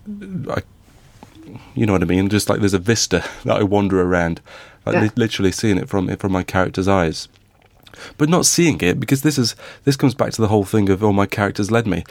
I, 0.50 0.62
you 1.74 1.87
know 1.87 1.92
what 1.92 2.02
I 2.02 2.06
mean? 2.06 2.28
Just 2.28 2.48
like 2.48 2.60
there's 2.60 2.74
a 2.74 2.78
vista 2.78 3.24
that 3.44 3.56
I 3.56 3.62
wander 3.62 4.00
around, 4.00 4.40
like 4.84 4.94
Yeah. 4.94 5.02
li- 5.02 5.10
literally 5.16 5.52
seeing 5.52 5.78
it 5.78 5.88
from 5.88 6.14
from 6.16 6.32
my 6.32 6.42
character's 6.42 6.88
eyes 6.88 7.28
but 8.18 8.28
not 8.28 8.44
seeing 8.44 8.80
it 8.80 8.98
because 8.98 9.22
this 9.22 9.38
is 9.38 9.54
this 9.84 9.96
comes 9.96 10.14
back 10.14 10.32
to 10.32 10.40
the 10.42 10.48
whole 10.48 10.64
thing 10.64 10.88
of 10.88 11.02
oh 11.04 11.12
my 11.12 11.26
characters 11.26 11.70
led 11.70 11.87
me 11.87 12.04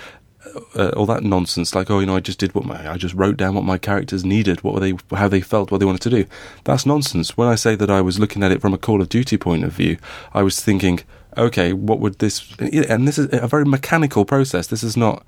uh, 0.76 0.90
all 0.90 1.06
that 1.06 1.24
nonsense, 1.24 1.76
like 1.76 1.90
oh, 1.90 2.00
you 2.00 2.06
know, 2.06 2.16
I 2.16 2.20
just 2.20 2.40
did 2.40 2.54
what 2.56 2.66
my 2.66 2.92
I 2.92 2.98
just 2.98 3.16
wrote 3.16 3.38
down 3.38 3.56
what 3.56 3.64
my 3.64 3.78
characters 3.78 4.24
needed, 4.26 4.64
what 4.64 4.74
were 4.74 4.80
they 4.80 4.94
how 5.16 5.28
they 5.28 5.42
felt, 5.42 5.72
what 5.72 5.80
they 5.80 5.86
wanted 5.86 6.02
to 6.02 6.10
do. 6.10 6.26
That's 6.64 6.86
nonsense. 6.86 7.38
When 7.38 7.48
I 7.48 7.56
say 7.56 7.76
that 7.76 7.90
I 7.90 8.02
was 8.02 8.20
looking 8.20 8.44
at 8.44 8.52
it 8.52 8.62
from 8.62 8.74
a 8.74 8.78
Call 8.78 9.02
of 9.02 9.10
Duty 9.10 9.38
point 9.38 9.64
of 9.64 9.74
view, 9.74 9.98
I 10.34 10.44
was 10.44 10.62
thinking, 10.62 11.02
okay, 11.38 11.74
what 11.74 12.00
would 12.00 12.20
this? 12.20 12.56
And 12.60 13.08
this 13.08 13.18
is 13.18 13.30
a 13.32 13.48
very 13.48 13.66
mechanical 13.66 14.26
process. 14.26 14.68
This 14.68 14.84
is 14.84 14.98
not 14.98 15.26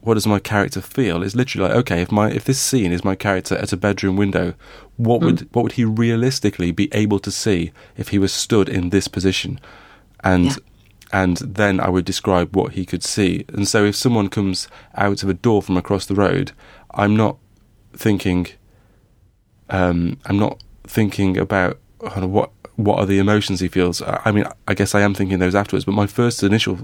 what 0.00 0.14
does 0.14 0.26
my 0.26 0.38
character 0.38 0.80
feel? 0.80 1.22
It's 1.22 1.34
literally 1.34 1.68
like, 1.68 1.76
okay, 1.78 2.02
if 2.02 2.12
my 2.12 2.30
if 2.30 2.44
this 2.44 2.60
scene 2.60 2.92
is 2.92 3.04
my 3.04 3.14
character 3.14 3.56
at 3.56 3.72
a 3.72 3.76
bedroom 3.76 4.16
window, 4.16 4.54
what 4.96 5.20
mm. 5.20 5.24
would 5.24 5.54
what 5.54 5.62
would 5.62 5.72
he 5.72 5.84
realistically 5.84 6.70
be 6.70 6.88
able 6.92 7.18
to 7.20 7.30
see 7.30 7.72
if 7.96 8.08
he 8.08 8.18
was 8.18 8.32
stood 8.32 8.68
in 8.68 8.90
this 8.90 9.08
position? 9.08 9.60
And 10.22 10.46
yeah. 10.46 10.56
And 11.12 11.36
then 11.36 11.78
I 11.78 11.88
would 11.88 12.04
describe 12.04 12.56
what 12.56 12.72
he 12.72 12.86
could 12.86 13.04
see. 13.04 13.44
And 13.48 13.68
so 13.68 13.84
if 13.84 13.94
someone 13.94 14.28
comes 14.28 14.68
out 14.94 15.22
of 15.22 15.28
a 15.28 15.34
door 15.34 15.62
from 15.62 15.76
across 15.76 16.06
the 16.06 16.14
road, 16.14 16.52
I'm 16.94 17.16
not 17.16 17.36
thinking 17.92 18.48
um, 19.72 20.18
I'm 20.26 20.38
not 20.38 20.62
thinking 20.84 21.36
about 21.38 21.78
what 21.98 22.50
what 22.76 22.98
are 22.98 23.06
the 23.06 23.18
emotions 23.18 23.60
he 23.60 23.68
feels? 23.68 24.02
I 24.02 24.32
mean, 24.32 24.44
I 24.66 24.74
guess 24.74 24.94
I 24.94 25.02
am 25.02 25.14
thinking 25.14 25.38
those 25.38 25.54
afterwards, 25.54 25.84
but 25.84 25.92
my 25.92 26.06
first 26.06 26.42
initial 26.42 26.78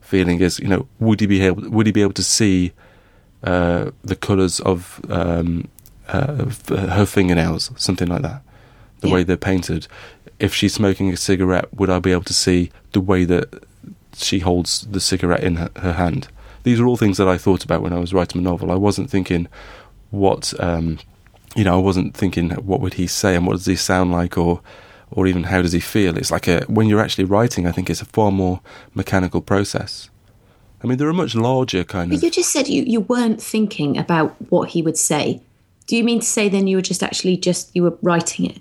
feeling 0.00 0.40
is, 0.40 0.58
you 0.58 0.68
know, 0.68 0.88
would 1.00 1.20
he 1.20 1.26
be 1.26 1.42
able 1.42 1.68
would 1.68 1.86
he 1.86 1.92
be 1.92 2.02
able 2.02 2.14
to 2.14 2.22
see 2.22 2.72
uh, 3.42 3.90
the 4.02 4.16
colours 4.16 4.60
of, 4.60 5.00
um, 5.10 5.68
uh, 6.08 6.46
her 6.68 7.04
fingernails, 7.04 7.70
something 7.76 8.08
like 8.08 8.22
that, 8.22 8.42
the 9.00 9.08
yeah. 9.08 9.14
way 9.14 9.22
they're 9.22 9.36
painted? 9.36 9.86
If 10.38 10.54
she's 10.54 10.74
smoking 10.74 11.10
a 11.12 11.16
cigarette, 11.16 11.72
would 11.74 11.90
I 11.90 11.98
be 11.98 12.12
able 12.12 12.24
to 12.24 12.34
see 12.34 12.70
the 12.92 13.00
way 13.00 13.24
that 13.24 13.64
she 14.16 14.40
holds 14.40 14.86
the 14.90 15.00
cigarette 15.00 15.42
in 15.42 15.56
her, 15.56 15.70
her 15.76 15.92
hand? 15.94 16.28
These 16.62 16.80
are 16.80 16.86
all 16.86 16.96
things 16.96 17.18
that 17.18 17.28
I 17.28 17.38
thought 17.38 17.64
about 17.64 17.82
when 17.82 17.92
I 17.92 17.98
was 17.98 18.14
writing 18.14 18.40
a 18.40 18.44
novel. 18.44 18.72
I 18.72 18.76
wasn't 18.76 19.10
thinking 19.10 19.48
what. 20.10 20.52
Um, 20.60 20.98
you 21.56 21.62
know, 21.62 21.74
I 21.74 21.80
wasn't 21.80 22.16
thinking 22.16 22.50
what 22.50 22.80
would 22.80 22.94
he 22.94 23.06
say 23.06 23.36
and 23.36 23.46
what 23.46 23.52
does 23.52 23.66
he 23.66 23.76
sound 23.76 24.10
like 24.10 24.36
or 24.36 24.60
or 25.10 25.26
even 25.26 25.44
how 25.44 25.62
does 25.62 25.72
he 25.72 25.80
feel. 25.80 26.16
It's 26.16 26.30
like 26.30 26.48
a 26.48 26.62
when 26.62 26.88
you're 26.88 27.00
actually 27.00 27.24
writing, 27.24 27.66
I 27.66 27.72
think 27.72 27.88
it's 27.88 28.02
a 28.02 28.06
far 28.06 28.32
more 28.32 28.60
mechanical 28.94 29.40
process. 29.40 30.10
I 30.82 30.86
mean, 30.86 30.98
there 30.98 31.08
are 31.08 31.14
much 31.14 31.34
larger 31.34 31.84
kind 31.84 32.10
but 32.10 32.16
of. 32.16 32.22
You 32.22 32.30
just 32.30 32.52
said 32.52 32.68
you, 32.68 32.82
you 32.82 33.00
weren't 33.00 33.40
thinking 33.40 33.96
about 33.96 34.34
what 34.50 34.70
he 34.70 34.82
would 34.82 34.98
say. 34.98 35.40
Do 35.86 35.96
you 35.96 36.04
mean 36.04 36.20
to 36.20 36.26
say 36.26 36.48
then 36.48 36.66
you 36.66 36.76
were 36.76 36.82
just 36.82 37.02
actually 37.02 37.36
just 37.36 37.74
you 37.74 37.84
were 37.84 37.96
writing 38.02 38.46
it? 38.46 38.58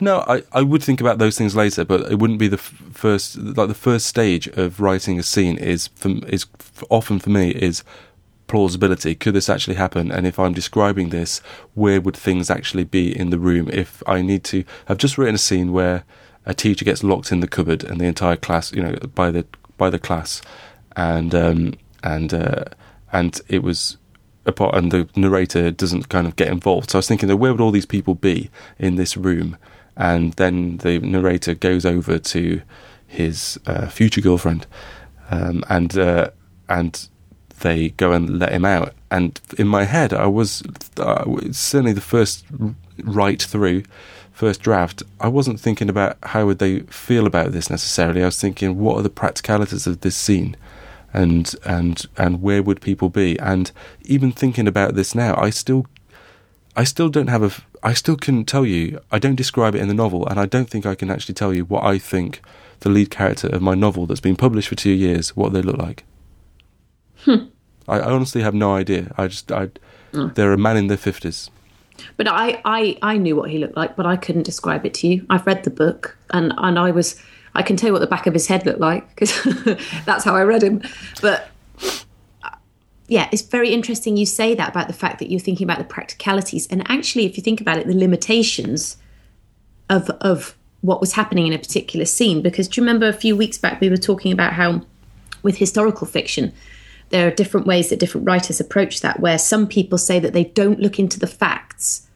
No, 0.00 0.24
I, 0.26 0.42
I 0.52 0.62
would 0.62 0.82
think 0.82 1.00
about 1.00 1.18
those 1.18 1.36
things 1.36 1.54
later, 1.56 1.84
but 1.84 2.10
it 2.10 2.18
wouldn't 2.18 2.38
be 2.38 2.48
the 2.48 2.56
f- 2.56 2.74
first. 2.92 3.36
Like 3.36 3.68
the 3.68 3.74
first 3.74 4.06
stage 4.06 4.46
of 4.48 4.80
writing 4.80 5.18
a 5.18 5.22
scene 5.22 5.56
is 5.56 5.88
from 5.88 6.22
is 6.28 6.46
often 6.90 7.18
for 7.18 7.30
me 7.30 7.50
is 7.50 7.82
plausibility. 8.46 9.14
Could 9.14 9.34
this 9.34 9.48
actually 9.48 9.76
happen? 9.76 10.10
And 10.10 10.26
if 10.26 10.38
I'm 10.38 10.52
describing 10.52 11.10
this, 11.10 11.40
where 11.74 12.00
would 12.00 12.16
things 12.16 12.50
actually 12.50 12.84
be 12.84 13.16
in 13.16 13.30
the 13.30 13.38
room? 13.38 13.68
If 13.70 14.02
I 14.06 14.22
need 14.22 14.42
to, 14.44 14.64
I've 14.88 14.98
just 14.98 15.18
written 15.18 15.34
a 15.34 15.38
scene 15.38 15.72
where 15.72 16.04
a 16.46 16.54
teacher 16.54 16.84
gets 16.84 17.04
locked 17.04 17.30
in 17.30 17.40
the 17.40 17.48
cupboard 17.48 17.84
and 17.84 18.00
the 18.00 18.06
entire 18.06 18.36
class, 18.36 18.72
you 18.72 18.82
know, 18.82 18.96
by 19.14 19.30
the 19.30 19.46
by 19.76 19.90
the 19.90 19.98
class, 19.98 20.42
and 20.96 21.34
um, 21.34 21.74
and 22.02 22.34
uh, 22.34 22.64
and 23.12 23.40
it 23.48 23.62
was 23.62 23.98
apart, 24.48 24.74
and 24.74 24.90
the 24.90 25.08
narrator 25.14 25.70
doesn't 25.70 26.08
kind 26.08 26.26
of 26.26 26.36
get 26.36 26.48
involved. 26.48 26.90
So 26.90 26.98
I 26.98 27.00
was 27.00 27.08
thinking, 27.08 27.28
where 27.38 27.52
would 27.52 27.60
all 27.60 27.70
these 27.70 27.86
people 27.86 28.14
be 28.14 28.50
in 28.78 28.96
this 28.96 29.16
room? 29.16 29.56
And 29.96 30.32
then 30.34 30.78
the 30.78 30.98
narrator 31.00 31.54
goes 31.54 31.84
over 31.84 32.18
to 32.18 32.62
his 33.06 33.58
uh, 33.66 33.88
future 33.88 34.20
girlfriend, 34.20 34.66
um, 35.30 35.64
and 35.68 35.96
uh, 35.96 36.30
and 36.68 37.08
they 37.60 37.90
go 37.90 38.12
and 38.12 38.38
let 38.38 38.52
him 38.52 38.64
out. 38.64 38.92
And 39.10 39.40
in 39.58 39.66
my 39.66 39.84
head, 39.84 40.12
I 40.12 40.26
was 40.26 40.62
uh, 40.98 41.24
certainly 41.50 41.92
the 41.92 42.00
first 42.00 42.44
write 43.02 43.42
through, 43.42 43.82
first 44.32 44.62
draft. 44.62 45.02
I 45.20 45.28
wasn't 45.28 45.58
thinking 45.58 45.88
about 45.88 46.18
how 46.22 46.46
would 46.46 46.58
they 46.58 46.80
feel 46.80 47.26
about 47.26 47.52
this 47.52 47.70
necessarily. 47.70 48.22
I 48.22 48.26
was 48.26 48.40
thinking, 48.40 48.78
what 48.78 48.96
are 48.98 49.02
the 49.02 49.10
practicalities 49.10 49.86
of 49.86 50.00
this 50.02 50.16
scene, 50.16 50.56
and 51.12 51.54
and 51.64 52.04
and 52.16 52.42
where 52.42 52.62
would 52.62 52.80
people 52.80 53.08
be? 53.08 53.38
And 53.38 53.70
even 54.02 54.32
thinking 54.32 54.68
about 54.68 54.94
this 54.94 55.14
now, 55.14 55.34
I 55.36 55.50
still, 55.50 55.86
I 56.76 56.84
still 56.84 57.08
don't 57.08 57.28
have 57.28 57.42
a. 57.42 57.50
I 57.82 57.94
still 57.94 58.16
couldn't 58.16 58.46
tell 58.46 58.66
you. 58.66 59.00
I 59.10 59.18
don't 59.18 59.36
describe 59.36 59.74
it 59.74 59.80
in 59.80 59.88
the 59.88 59.94
novel, 59.94 60.26
and 60.26 60.38
I 60.38 60.46
don't 60.46 60.68
think 60.68 60.84
I 60.84 60.94
can 60.94 61.10
actually 61.10 61.34
tell 61.34 61.54
you 61.54 61.64
what 61.64 61.84
I 61.84 61.98
think 61.98 62.42
the 62.80 62.88
lead 62.88 63.10
character 63.10 63.48
of 63.48 63.62
my 63.62 63.74
novel 63.74 64.06
that's 64.06 64.20
been 64.20 64.36
published 64.36 64.68
for 64.68 64.74
two 64.74 64.90
years, 64.90 65.36
what 65.36 65.52
they 65.52 65.62
look 65.62 65.78
like. 65.78 66.04
Hmm. 67.24 67.46
I, 67.88 68.00
honestly 68.00 68.42
have 68.42 68.54
no 68.54 68.74
idea. 68.74 69.12
I 69.16 69.28
just, 69.28 69.50
I, 69.50 69.70
mm. 70.12 70.34
they're 70.34 70.52
a 70.52 70.58
man 70.58 70.76
in 70.76 70.88
their 70.88 70.96
fifties. 70.96 71.50
But 72.16 72.28
I, 72.28 72.60
I, 72.64 72.98
I 73.02 73.16
knew 73.16 73.34
what 73.34 73.50
he 73.50 73.58
looked 73.58 73.76
like, 73.76 73.96
but 73.96 74.06
I 74.06 74.16
couldn't 74.16 74.44
describe 74.44 74.86
it 74.86 74.94
to 74.94 75.08
you. 75.08 75.26
I've 75.30 75.46
read 75.46 75.64
the 75.64 75.70
book, 75.70 76.16
and 76.30 76.52
and 76.58 76.78
I 76.78 76.90
was, 76.90 77.20
I 77.54 77.62
can 77.62 77.76
tell 77.76 77.88
you 77.88 77.92
what 77.92 78.00
the 78.00 78.06
back 78.06 78.26
of 78.26 78.34
his 78.34 78.46
head 78.46 78.66
looked 78.66 78.80
like 78.80 79.08
because 79.14 79.42
that's 80.06 80.24
how 80.24 80.34
I 80.34 80.42
read 80.42 80.62
him. 80.62 80.82
But 81.20 81.50
yeah, 83.08 83.28
it's 83.32 83.42
very 83.42 83.70
interesting 83.70 84.16
you 84.16 84.26
say 84.26 84.54
that 84.54 84.70
about 84.70 84.86
the 84.86 84.92
fact 84.92 85.18
that 85.18 85.30
you're 85.30 85.40
thinking 85.40 85.64
about 85.64 85.78
the 85.78 85.84
practicalities, 85.84 86.66
and 86.68 86.88
actually, 86.90 87.24
if 87.26 87.36
you 87.36 87.42
think 87.42 87.60
about 87.60 87.78
it, 87.78 87.86
the 87.86 87.96
limitations 87.96 88.96
of 89.88 90.10
of 90.20 90.56
what 90.80 91.00
was 91.00 91.12
happening 91.12 91.46
in 91.46 91.52
a 91.52 91.58
particular 91.58 92.04
scene. 92.04 92.42
Because 92.42 92.68
do 92.68 92.80
you 92.80 92.86
remember 92.86 93.08
a 93.08 93.12
few 93.12 93.36
weeks 93.36 93.58
back 93.58 93.80
we 93.80 93.90
were 93.90 93.96
talking 93.96 94.32
about 94.32 94.52
how 94.52 94.82
with 95.42 95.56
historical 95.56 96.06
fiction 96.06 96.52
there 97.10 97.26
are 97.26 97.30
different 97.30 97.66
ways 97.66 97.88
that 97.88 97.98
different 97.98 98.26
writers 98.26 98.60
approach 98.60 99.00
that, 99.00 99.20
where 99.20 99.38
some 99.38 99.66
people 99.66 99.96
say 99.96 100.18
that 100.18 100.32
they 100.34 100.44
don't 100.44 100.80
look 100.80 100.98
into 100.98 101.18
the 101.18 101.26
facts 101.26 102.06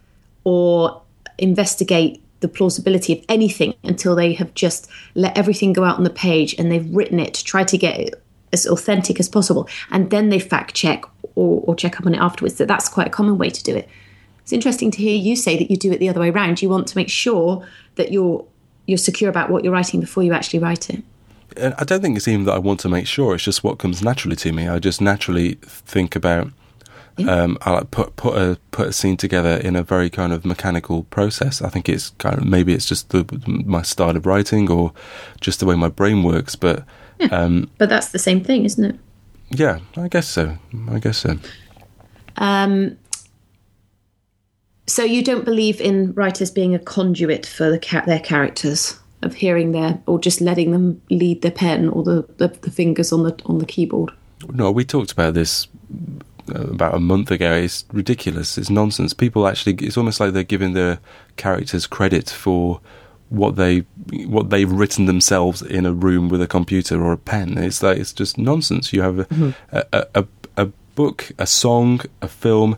or 0.44 1.02
investigate 1.38 2.22
the 2.42 2.48
plausibility 2.48 3.18
of 3.18 3.24
anything 3.28 3.74
until 3.82 4.14
they 4.14 4.34
have 4.34 4.52
just 4.54 4.88
let 5.14 5.36
everything 5.36 5.72
go 5.72 5.84
out 5.84 5.96
on 5.96 6.04
the 6.04 6.10
page 6.10 6.54
and 6.58 6.70
they've 6.70 6.94
written 6.94 7.18
it 7.18 7.34
to 7.34 7.44
try 7.44 7.64
to 7.64 7.78
get 7.78 7.98
it 7.98 8.22
as 8.52 8.66
authentic 8.66 9.18
as 9.18 9.28
possible. 9.28 9.68
And 9.90 10.10
then 10.10 10.28
they 10.28 10.38
fact 10.38 10.74
check 10.74 11.04
or, 11.34 11.62
or 11.64 11.74
check 11.74 11.98
up 11.98 12.06
on 12.06 12.14
it 12.14 12.18
afterwards. 12.18 12.56
That 12.56 12.68
that's 12.68 12.88
quite 12.88 13.06
a 13.06 13.10
common 13.10 13.38
way 13.38 13.50
to 13.50 13.62
do 13.62 13.74
it. 13.74 13.88
It's 14.42 14.52
interesting 14.52 14.90
to 14.90 14.98
hear 14.98 15.16
you 15.16 15.36
say 15.36 15.56
that 15.56 15.70
you 15.70 15.76
do 15.76 15.92
it 15.92 15.98
the 15.98 16.08
other 16.08 16.20
way 16.20 16.30
around. 16.30 16.60
You 16.60 16.68
want 16.68 16.88
to 16.88 16.96
make 16.96 17.08
sure 17.08 17.66
that 17.94 18.12
you're 18.12 18.44
you're 18.86 18.98
secure 18.98 19.30
about 19.30 19.48
what 19.48 19.62
you're 19.62 19.72
writing 19.72 20.00
before 20.00 20.24
you 20.24 20.32
actually 20.32 20.58
write 20.58 20.90
it. 20.90 21.02
I 21.56 21.84
don't 21.84 22.00
think 22.00 22.16
it's 22.16 22.26
even 22.26 22.46
that 22.46 22.54
I 22.54 22.58
want 22.58 22.80
to 22.80 22.88
make 22.88 23.06
sure. 23.06 23.34
It's 23.34 23.44
just 23.44 23.62
what 23.62 23.78
comes 23.78 24.02
naturally 24.02 24.36
to 24.36 24.52
me. 24.52 24.68
I 24.68 24.78
just 24.78 25.00
naturally 25.00 25.54
think 25.62 26.16
about. 26.16 26.50
Yeah. 27.16 27.30
Um, 27.30 27.58
I 27.62 27.72
like 27.72 27.90
put 27.90 28.16
put 28.16 28.36
a 28.36 28.58
put 28.70 28.88
a 28.88 28.92
scene 28.92 29.16
together 29.16 29.56
in 29.56 29.76
a 29.76 29.82
very 29.82 30.08
kind 30.08 30.32
of 30.32 30.44
mechanical 30.44 31.04
process. 31.04 31.60
I 31.60 31.68
think 31.68 31.88
it's 31.88 32.10
kind 32.18 32.38
of 32.38 32.44
maybe 32.44 32.72
it's 32.72 32.86
just 32.86 33.10
the 33.10 33.26
my 33.46 33.82
style 33.82 34.16
of 34.16 34.26
writing 34.26 34.70
or 34.70 34.92
just 35.40 35.60
the 35.60 35.66
way 35.66 35.74
my 35.74 35.88
brain 35.88 36.22
works. 36.22 36.56
But 36.56 36.84
yeah. 37.18 37.26
um, 37.28 37.70
but 37.78 37.88
that's 37.88 38.08
the 38.08 38.18
same 38.18 38.42
thing, 38.42 38.64
isn't 38.64 38.84
it? 38.84 38.98
Yeah, 39.50 39.80
I 39.96 40.08
guess 40.08 40.28
so. 40.28 40.56
I 40.90 40.98
guess 40.98 41.18
so. 41.18 41.36
Um, 42.38 42.96
so 44.86 45.04
you 45.04 45.22
don't 45.22 45.44
believe 45.44 45.80
in 45.80 46.14
writers 46.14 46.50
being 46.50 46.74
a 46.74 46.78
conduit 46.78 47.44
for 47.44 47.70
the 47.70 47.78
ca- 47.78 48.04
their 48.06 48.20
characters? 48.20 48.98
of 49.22 49.34
hearing 49.34 49.72
their 49.72 50.00
or 50.06 50.18
just 50.18 50.40
letting 50.40 50.72
them 50.72 51.00
lead 51.10 51.42
the 51.42 51.50
pen 51.50 51.88
or 51.88 52.02
the, 52.02 52.26
the, 52.38 52.48
the 52.48 52.70
fingers 52.70 53.12
on 53.12 53.22
the 53.22 53.38
on 53.46 53.58
the 53.58 53.66
keyboard. 53.66 54.10
No, 54.52 54.70
we 54.70 54.84
talked 54.84 55.12
about 55.12 55.34
this 55.34 55.68
about 56.54 56.94
a 56.94 57.00
month 57.00 57.30
ago. 57.30 57.52
It's 57.54 57.84
ridiculous. 57.92 58.58
It's 58.58 58.70
nonsense. 58.70 59.12
People 59.12 59.46
actually, 59.46 59.74
it's 59.74 59.96
almost 59.96 60.20
like 60.20 60.32
they're 60.32 60.42
giving 60.42 60.72
their 60.72 60.98
characters 61.36 61.86
credit 61.86 62.30
for 62.30 62.80
what 63.28 63.56
they 63.56 63.78
what 64.26 64.50
they've 64.50 64.70
written 64.70 65.06
themselves 65.06 65.62
in 65.62 65.86
a 65.86 65.92
room 65.92 66.28
with 66.28 66.42
a 66.42 66.46
computer 66.46 67.02
or 67.02 67.12
a 67.12 67.18
pen. 67.18 67.56
It's 67.56 67.82
like 67.82 67.98
it's 67.98 68.12
just 68.12 68.36
nonsense. 68.36 68.92
You 68.92 69.00
have 69.02 69.20
a, 69.20 69.24
mm-hmm. 69.24 69.50
a, 69.92 70.06
a, 70.14 70.26
a 70.56 70.66
book, 70.94 71.30
a 71.38 71.46
song, 71.46 72.02
a 72.20 72.28
film. 72.28 72.76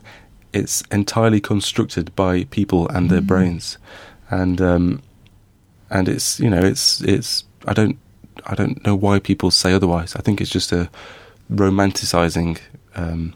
It's 0.53 0.81
entirely 0.91 1.41
constructed 1.41 2.15
by 2.15 2.45
people 2.45 2.87
and 2.87 3.09
their 3.09 3.19
mm-hmm. 3.19 3.27
brains, 3.27 3.77
and 4.31 4.61
um, 4.61 5.01
and 5.89 6.07
it's 6.07 6.39
you 6.39 6.49
know 6.49 6.61
it's 6.61 7.01
it's 7.01 7.43
I 7.67 7.73
don't 7.73 7.97
I 8.45 8.55
don't 8.55 8.83
know 8.85 8.95
why 8.95 9.19
people 9.19 9.51
say 9.51 9.73
otherwise. 9.73 10.15
I 10.15 10.21
think 10.21 10.39
it's 10.39 10.51
just 10.51 10.71
a 10.71 10.89
romanticizing 11.51 12.59
um, 12.95 13.33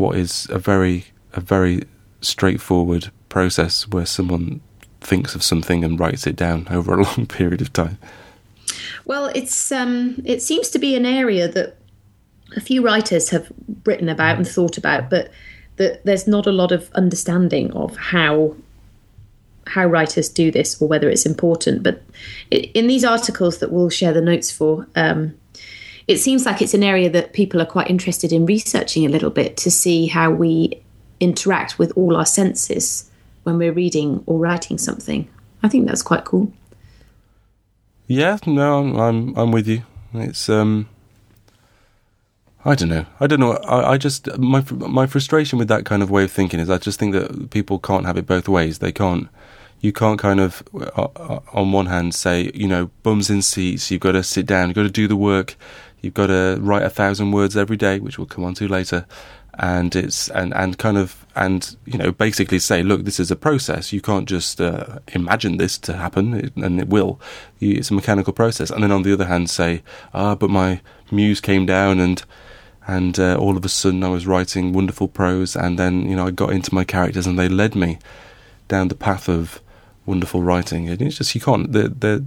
what 0.00 0.16
is 0.16 0.48
a 0.50 0.58
very 0.58 1.04
a 1.34 1.40
very 1.40 1.84
straightforward 2.22 3.10
process 3.28 3.86
where 3.88 4.06
someone 4.06 4.60
thinks 5.00 5.34
of 5.34 5.42
something 5.42 5.84
and 5.84 6.00
writes 6.00 6.26
it 6.26 6.36
down 6.36 6.66
over 6.70 6.94
a 6.94 7.02
long 7.02 7.26
period 7.26 7.60
of 7.60 7.72
time. 7.72 7.98
Well, 9.04 9.26
it's 9.34 9.70
um, 9.70 10.22
it 10.24 10.42
seems 10.42 10.70
to 10.70 10.78
be 10.78 10.96
an 10.96 11.04
area 11.04 11.46
that 11.48 11.76
a 12.56 12.60
few 12.60 12.82
writers 12.82 13.30
have 13.30 13.52
written 13.84 14.08
about 14.08 14.38
and 14.38 14.48
thought 14.48 14.78
about, 14.78 15.10
but 15.10 15.30
that 15.76 16.04
there's 16.04 16.26
not 16.26 16.46
a 16.46 16.52
lot 16.52 16.72
of 16.72 16.90
understanding 16.92 17.70
of 17.72 17.96
how 17.96 18.56
how 19.66 19.86
writers 19.86 20.28
do 20.28 20.50
this 20.50 20.80
or 20.80 20.88
whether 20.88 21.08
it's 21.10 21.26
important. 21.26 21.82
But 21.82 22.02
in 22.50 22.86
these 22.86 23.04
articles 23.04 23.58
that 23.58 23.70
we'll 23.70 23.90
share 23.90 24.12
the 24.12 24.20
notes 24.20 24.50
for, 24.50 24.86
um, 24.96 25.34
it 26.06 26.18
seems 26.18 26.46
like 26.46 26.62
it's 26.62 26.74
an 26.74 26.82
area 26.82 27.10
that 27.10 27.32
people 27.32 27.60
are 27.60 27.66
quite 27.66 27.90
interested 27.90 28.32
in 28.32 28.46
researching 28.46 29.06
a 29.06 29.08
little 29.08 29.30
bit 29.30 29.56
to 29.58 29.70
see 29.70 30.06
how 30.06 30.30
we 30.30 30.82
interact 31.20 31.78
with 31.78 31.92
all 31.96 32.16
our 32.16 32.26
senses 32.26 33.10
when 33.42 33.58
we're 33.58 33.72
reading 33.72 34.22
or 34.26 34.38
writing 34.38 34.78
something. 34.78 35.28
I 35.62 35.68
think 35.68 35.86
that's 35.86 36.02
quite 36.02 36.24
cool. 36.24 36.52
Yeah, 38.06 38.38
no, 38.46 38.80
I'm 38.80 38.96
I'm, 38.96 39.38
I'm 39.38 39.52
with 39.52 39.68
you. 39.68 39.82
It's 40.14 40.48
um, 40.48 40.88
I 42.64 42.74
don't 42.74 42.88
know. 42.88 43.06
I 43.20 43.26
don't 43.26 43.40
know. 43.40 43.52
I, 43.52 43.92
I 43.92 43.98
just 43.98 44.36
my 44.38 44.64
my 44.72 45.06
frustration 45.06 45.58
with 45.58 45.68
that 45.68 45.84
kind 45.84 46.02
of 46.02 46.10
way 46.10 46.24
of 46.24 46.32
thinking 46.32 46.60
is 46.60 46.68
I 46.68 46.78
just 46.78 46.98
think 46.98 47.12
that 47.12 47.50
people 47.50 47.78
can't 47.78 48.06
have 48.06 48.16
it 48.16 48.26
both 48.26 48.48
ways. 48.48 48.80
They 48.80 48.92
can't. 48.92 49.28
You 49.80 49.92
can't 49.92 50.18
kind 50.18 50.40
of 50.40 50.62
uh, 50.74 51.08
uh, 51.16 51.40
on 51.52 51.72
one 51.72 51.86
hand 51.86 52.14
say 52.14 52.50
you 52.52 52.68
know 52.68 52.90
bums 53.02 53.30
in 53.30 53.42
seats. 53.42 53.90
You've 53.90 54.02
got 54.02 54.12
to 54.12 54.22
sit 54.22 54.44
down. 54.44 54.68
You've 54.68 54.76
got 54.76 54.82
to 54.82 54.90
do 54.90 55.08
the 55.08 55.16
work. 55.16 55.56
You've 56.02 56.14
got 56.14 56.28
to 56.28 56.58
write 56.60 56.82
a 56.82 56.90
thousand 56.90 57.32
words 57.32 57.56
every 57.56 57.76
day, 57.76 57.98
which 57.98 58.18
we'll 58.18 58.26
come 58.26 58.44
on 58.44 58.54
to 58.54 58.68
later. 58.68 59.06
And 59.58 59.94
it's 59.94 60.30
and 60.30 60.54
and 60.54 60.78
kind 60.78 60.96
of 60.96 61.26
and 61.36 61.76
you 61.84 61.98
know 61.98 62.12
basically 62.12 62.60
say 62.60 62.82
look 62.82 63.04
this 63.04 63.20
is 63.20 63.30
a 63.30 63.36
process. 63.36 63.92
You 63.92 64.00
can't 64.00 64.28
just 64.28 64.60
uh, 64.60 65.00
imagine 65.08 65.58
this 65.58 65.76
to 65.78 65.94
happen. 65.94 66.50
And 66.56 66.80
it 66.80 66.88
will. 66.88 67.20
It's 67.60 67.90
a 67.90 67.94
mechanical 67.94 68.32
process. 68.32 68.70
And 68.70 68.82
then 68.82 68.92
on 68.92 69.02
the 69.02 69.12
other 69.12 69.26
hand 69.26 69.50
say 69.50 69.82
ah 70.14 70.34
but 70.34 70.50
my 70.50 70.80
muse 71.10 71.40
came 71.40 71.66
down 71.66 72.00
and 72.00 72.22
and 72.86 73.18
uh, 73.18 73.36
all 73.36 73.56
of 73.56 73.64
a 73.64 73.68
sudden 73.68 74.02
I 74.02 74.08
was 74.08 74.26
writing 74.26 74.72
wonderful 74.72 75.08
prose 75.08 75.56
and 75.56 75.78
then 75.78 76.08
you 76.08 76.16
know 76.16 76.28
I 76.28 76.30
got 76.30 76.52
into 76.52 76.74
my 76.74 76.84
characters 76.84 77.26
and 77.26 77.38
they 77.38 77.48
led 77.48 77.74
me 77.74 77.98
down 78.68 78.88
the 78.88 78.94
path 78.94 79.28
of 79.28 79.60
wonderful 80.06 80.42
writing. 80.42 80.88
And 80.88 81.02
it's 81.02 81.18
just 81.18 81.34
you 81.34 81.40
can't 81.40 81.72
they're 81.72 81.88
they're, 81.88 82.22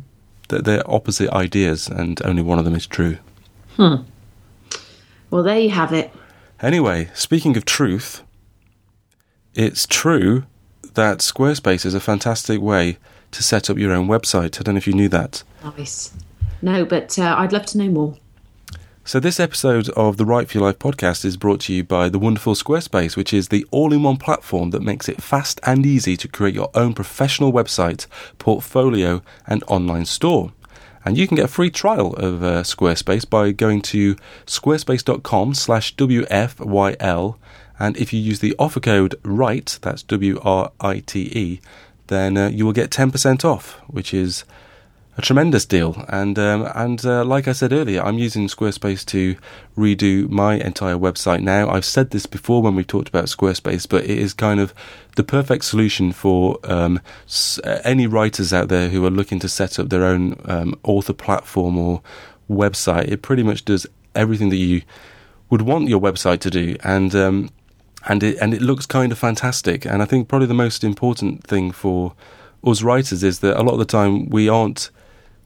they're 0.50 0.92
opposite 0.92 1.32
ideas 1.32 1.88
and 1.88 2.22
only 2.26 2.44
one 2.44 2.60
of 2.60 2.66
them 2.66 2.76
is 2.76 2.86
true 2.86 3.18
hmm 3.78 3.96
well 5.30 5.44
there 5.44 5.60
you 5.60 5.70
have 5.70 5.94
it 5.94 6.12
Anyway, 6.64 7.10
speaking 7.14 7.58
of 7.58 7.66
truth, 7.66 8.24
it's 9.54 9.86
true 9.86 10.46
that 10.94 11.18
Squarespace 11.18 11.86
is 11.86 11.94
a 11.94 12.00
fantastic 12.00 12.62
way 12.62 12.98
to 13.32 13.44
set 13.44 13.70
up 13.70 13.78
your 13.78 13.92
own 13.92 14.08
website. 14.08 14.58
I 14.58 14.64
don't 14.64 14.76
know 14.76 14.78
if 14.78 14.88
you 14.88 14.94
knew 14.94 15.10
that. 15.10 15.44
Nice. 15.78 16.14
No, 16.62 16.86
but 16.86 17.20
uh, 17.20 17.36
I'd 17.38 17.52
love 17.52 17.66
to 17.68 17.78
know 17.78 17.90
more. 17.90 18.18
So, 19.04 19.20
this 19.20 19.42
episode 19.42 19.90
of 19.90 20.16
the 20.16 20.24
Write 20.24 20.50
for 20.50 20.60
Your 20.60 20.68
Life 20.68 20.80
podcast 20.80 21.26
is 21.26 21.36
brought 21.36 21.60
to 21.62 21.74
you 21.74 21.84
by 21.84 22.08
the 22.08 22.18
wonderful 22.18 22.54
Squarespace, 22.54 23.18
which 23.18 23.34
is 23.34 23.50
the 23.50 23.66
all 23.70 23.92
in 23.92 24.02
one 24.02 24.16
platform 24.16 24.70
that 24.70 24.82
makes 24.82 25.10
it 25.10 25.22
fast 25.22 25.60
and 25.64 25.86
easy 25.86 26.16
to 26.16 26.30
create 26.30 26.56
your 26.56 26.70
own 26.74 26.94
professional 26.94 27.52
website, 27.52 28.08
portfolio, 28.40 29.22
and 29.46 29.66
online 29.68 30.06
store. 30.06 30.54
And 31.06 31.18
you 31.18 31.28
can 31.28 31.36
get 31.36 31.46
a 31.46 31.50
free 31.50 31.70
trial 31.70 32.14
of 32.14 32.44
uh, 32.44 32.64
Squarespace 32.64 33.30
by 33.30 33.52
going 33.52 33.82
to 33.84 34.16
squarespace.com 34.46 35.54
slash 35.54 35.96
WFYL. 35.96 37.36
And 37.80 37.98
if 37.98 38.14
you 38.14 38.20
use 38.20 38.40
the 38.40 38.56
offer 38.58 38.80
code 38.80 39.16
WRITE, 39.24 39.80
that's 39.82 40.04
W 40.04 40.40
R 40.44 40.72
I 40.80 41.00
T 41.00 41.22
E, 41.34 41.62
then 42.08 42.38
uh, 42.38 42.48
you 42.48 42.66
will 42.66 42.74
get 42.74 42.90
10% 42.90 43.44
off, 43.44 43.82
which 43.88 44.14
is 44.14 44.46
a 45.16 45.22
tremendous 45.22 45.66
deal. 45.66 46.06
And 46.10 46.38
um, 46.40 46.70
and 46.74 47.06
uh, 47.06 47.24
like 47.24 47.48
I 47.48 47.52
said 47.52 47.72
earlier, 47.72 48.02
I'm 48.02 48.18
using 48.18 48.48
Squarespace 48.48 49.06
to 49.08 49.36
redo 49.78 50.30
my 50.30 50.56
entire 50.56 50.96
website 50.96 51.42
now. 51.42 51.70
I've 51.70 51.86
said 51.86 52.10
this 52.10 52.26
before 52.26 52.62
when 52.62 52.76
we 52.76 52.84
talked 52.84 53.10
about 53.10 53.26
Squarespace, 53.26 53.88
but 53.88 54.04
it 54.06 54.18
is 54.18 54.34
kind 54.34 54.60
of 54.60 54.74
the 55.16 55.24
perfect 55.24 55.66
solution 55.66 56.12
for 56.12 56.58
um, 56.64 57.00
any 57.84 58.08
writers 58.08 58.52
out 58.54 58.70
there 58.70 58.90
who 58.90 59.06
are 59.06 59.12
looking 59.12 59.40
to 59.40 59.50
set 59.50 59.78
up 59.78 59.90
their 59.90 60.04
own 60.04 60.42
um, 60.46 60.80
author 60.84 61.14
platform 61.14 61.78
or 61.78 62.02
website. 62.50 63.08
It 63.08 63.22
pretty 63.22 63.44
much 63.44 63.66
does 63.66 63.86
everything 64.16 64.50
that 64.50 64.58
you 64.58 64.82
would 65.50 65.62
want 65.62 65.90
your 65.90 66.02
website 66.02 66.40
to 66.40 66.50
do, 66.50 66.76
and 66.84 67.14
um, 67.14 67.50
and 68.08 68.24
it 68.24 68.38
and 68.42 68.52
it 68.54 68.64
looks 68.64 68.88
kind 68.88 69.12
of 69.12 69.20
fantastic. 69.20 69.86
And 69.86 70.02
I 70.02 70.06
think 70.06 70.28
probably 70.28 70.48
the 70.48 70.56
most 70.56 70.84
important 70.84 71.44
thing 71.44 71.72
for 71.72 72.16
us 72.64 72.82
writers 72.82 73.24
is 73.24 73.40
that 73.40 73.60
a 73.60 73.62
lot 73.62 73.74
of 73.74 73.80
the 73.80 73.86
time 73.86 74.30
we 74.30 74.50
aren't 74.50 74.90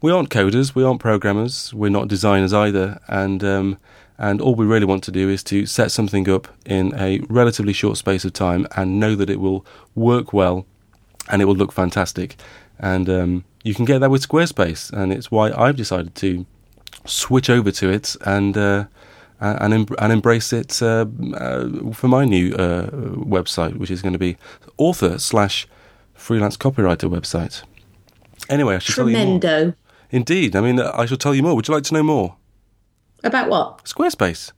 we 0.01 0.11
aren't 0.11 0.29
coders, 0.29 0.75
we 0.75 0.83
aren't 0.83 0.99
programmers, 0.99 1.73
we're 1.73 1.89
not 1.89 2.07
designers 2.07 2.53
either, 2.53 2.99
and 3.07 3.43
um, 3.43 3.77
and 4.17 4.41
all 4.41 4.55
we 4.55 4.65
really 4.65 4.85
want 4.85 5.03
to 5.03 5.11
do 5.11 5.29
is 5.29 5.43
to 5.43 5.65
set 5.65 5.91
something 5.91 6.27
up 6.29 6.47
in 6.65 6.93
a 6.95 7.19
relatively 7.29 7.73
short 7.73 7.97
space 7.97 8.25
of 8.25 8.33
time 8.33 8.67
and 8.75 8.99
know 8.99 9.15
that 9.15 9.29
it 9.29 9.39
will 9.39 9.65
work 9.93 10.33
well 10.33 10.65
and 11.29 11.41
it 11.41 11.45
will 11.45 11.55
look 11.55 11.71
fantastic. 11.71 12.35
And 12.79 13.09
um, 13.09 13.45
you 13.63 13.75
can 13.75 13.85
get 13.85 13.99
that 13.99 14.09
with 14.09 14.27
Squarespace, 14.27 14.91
and 14.91 15.11
it's 15.11 15.29
why 15.29 15.51
I've 15.51 15.75
decided 15.75 16.15
to 16.15 16.45
switch 17.05 17.49
over 17.49 17.71
to 17.71 17.89
it 17.89 18.15
and 18.25 18.57
uh, 18.57 18.85
and 19.39 19.89
and 19.99 20.11
embrace 20.11 20.53
it 20.53 20.81
uh, 20.81 21.05
uh, 21.33 21.91
for 21.93 22.07
my 22.07 22.25
new 22.25 22.53
uh, 22.55 22.89
website, 22.89 23.77
which 23.77 23.91
is 23.91 24.01
going 24.01 24.13
to 24.13 24.19
be 24.19 24.37
author 24.77 25.17
slash 25.17 25.67
freelance 26.13 26.57
copywriter 26.57 27.09
website. 27.09 27.63
Anyway, 28.49 28.75
I 28.75 28.79
should 28.79 28.95
Tremendo. 28.95 29.39
tell 29.39 29.59
you 29.59 29.65
more. 29.65 29.75
Indeed. 30.11 30.55
I 30.55 30.61
mean, 30.61 30.79
I 30.79 31.05
shall 31.05 31.17
tell 31.17 31.35
you 31.35 31.43
more. 31.43 31.55
Would 31.55 31.67
you 31.67 31.73
like 31.73 31.83
to 31.85 31.93
know 31.93 32.03
more? 32.03 32.35
About 33.23 33.49
what? 33.49 33.83
Squarespace. 33.83 34.51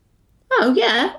Oh, 0.51 0.73
yeah. 0.75 1.15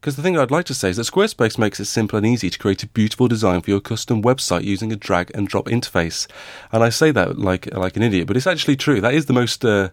Because 0.00 0.16
the 0.16 0.22
thing 0.22 0.36
I'd 0.36 0.50
like 0.50 0.66
to 0.66 0.74
say 0.74 0.90
is 0.90 0.98
that 0.98 1.04
Squarespace 1.06 1.56
makes 1.58 1.80
it 1.80 1.86
simple 1.86 2.18
and 2.18 2.26
easy 2.26 2.50
to 2.50 2.58
create 2.58 2.82
a 2.82 2.88
beautiful 2.88 3.26
design 3.26 3.62
for 3.62 3.70
your 3.70 3.80
custom 3.80 4.22
website 4.22 4.64
using 4.64 4.92
a 4.92 4.96
drag 4.96 5.30
and 5.34 5.48
drop 5.48 5.64
interface. 5.64 6.26
And 6.72 6.82
I 6.82 6.90
say 6.90 7.10
that 7.12 7.38
like 7.38 7.72
like 7.74 7.96
an 7.96 8.02
idiot, 8.02 8.26
but 8.26 8.36
it's 8.36 8.46
actually 8.46 8.76
true. 8.76 9.00
That 9.00 9.14
is 9.14 9.24
the 9.24 9.32
most 9.32 9.64
uh, 9.64 9.88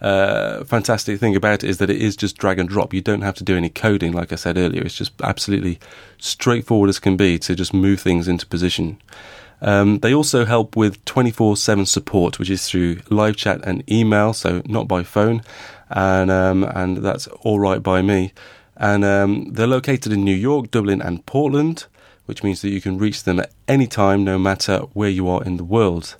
uh, 0.00 0.64
fantastic 0.64 1.20
thing 1.20 1.36
about 1.36 1.62
it 1.62 1.70
is 1.70 1.78
that 1.78 1.90
it 1.90 2.02
is 2.02 2.16
just 2.16 2.36
drag 2.38 2.58
and 2.58 2.68
drop. 2.68 2.92
You 2.92 3.02
don't 3.02 3.22
have 3.22 3.36
to 3.36 3.44
do 3.44 3.56
any 3.56 3.68
coding, 3.68 4.12
like 4.12 4.32
I 4.32 4.36
said 4.36 4.58
earlier. 4.58 4.82
It's 4.82 4.96
just 4.96 5.12
absolutely 5.22 5.78
straightforward 6.18 6.88
as 6.88 6.98
can 6.98 7.16
be 7.16 7.38
to 7.38 7.54
just 7.54 7.72
move 7.72 8.00
things 8.00 8.26
into 8.26 8.46
position. 8.46 9.00
Um, 9.62 10.00
they 10.00 10.12
also 10.12 10.44
help 10.44 10.76
with 10.76 11.02
24 11.04 11.56
7 11.56 11.86
support, 11.86 12.38
which 12.38 12.50
is 12.50 12.68
through 12.68 12.98
live 13.08 13.36
chat 13.36 13.60
and 13.64 13.88
email, 13.90 14.32
so 14.32 14.60
not 14.66 14.88
by 14.88 15.04
phone. 15.04 15.42
And, 15.88 16.30
um, 16.30 16.64
and 16.64 16.98
that's 16.98 17.28
all 17.28 17.60
right 17.60 17.82
by 17.82 18.02
me. 18.02 18.32
And 18.76 19.04
um, 19.04 19.52
they're 19.52 19.66
located 19.66 20.12
in 20.12 20.24
New 20.24 20.34
York, 20.34 20.70
Dublin, 20.70 21.00
and 21.00 21.24
Portland, 21.26 21.86
which 22.26 22.42
means 22.42 22.60
that 22.62 22.70
you 22.70 22.80
can 22.80 22.98
reach 22.98 23.22
them 23.22 23.38
at 23.38 23.52
any 23.68 23.86
time, 23.86 24.24
no 24.24 24.38
matter 24.38 24.78
where 24.94 25.10
you 25.10 25.28
are 25.28 25.44
in 25.44 25.58
the 25.58 25.64
world. 25.64 26.16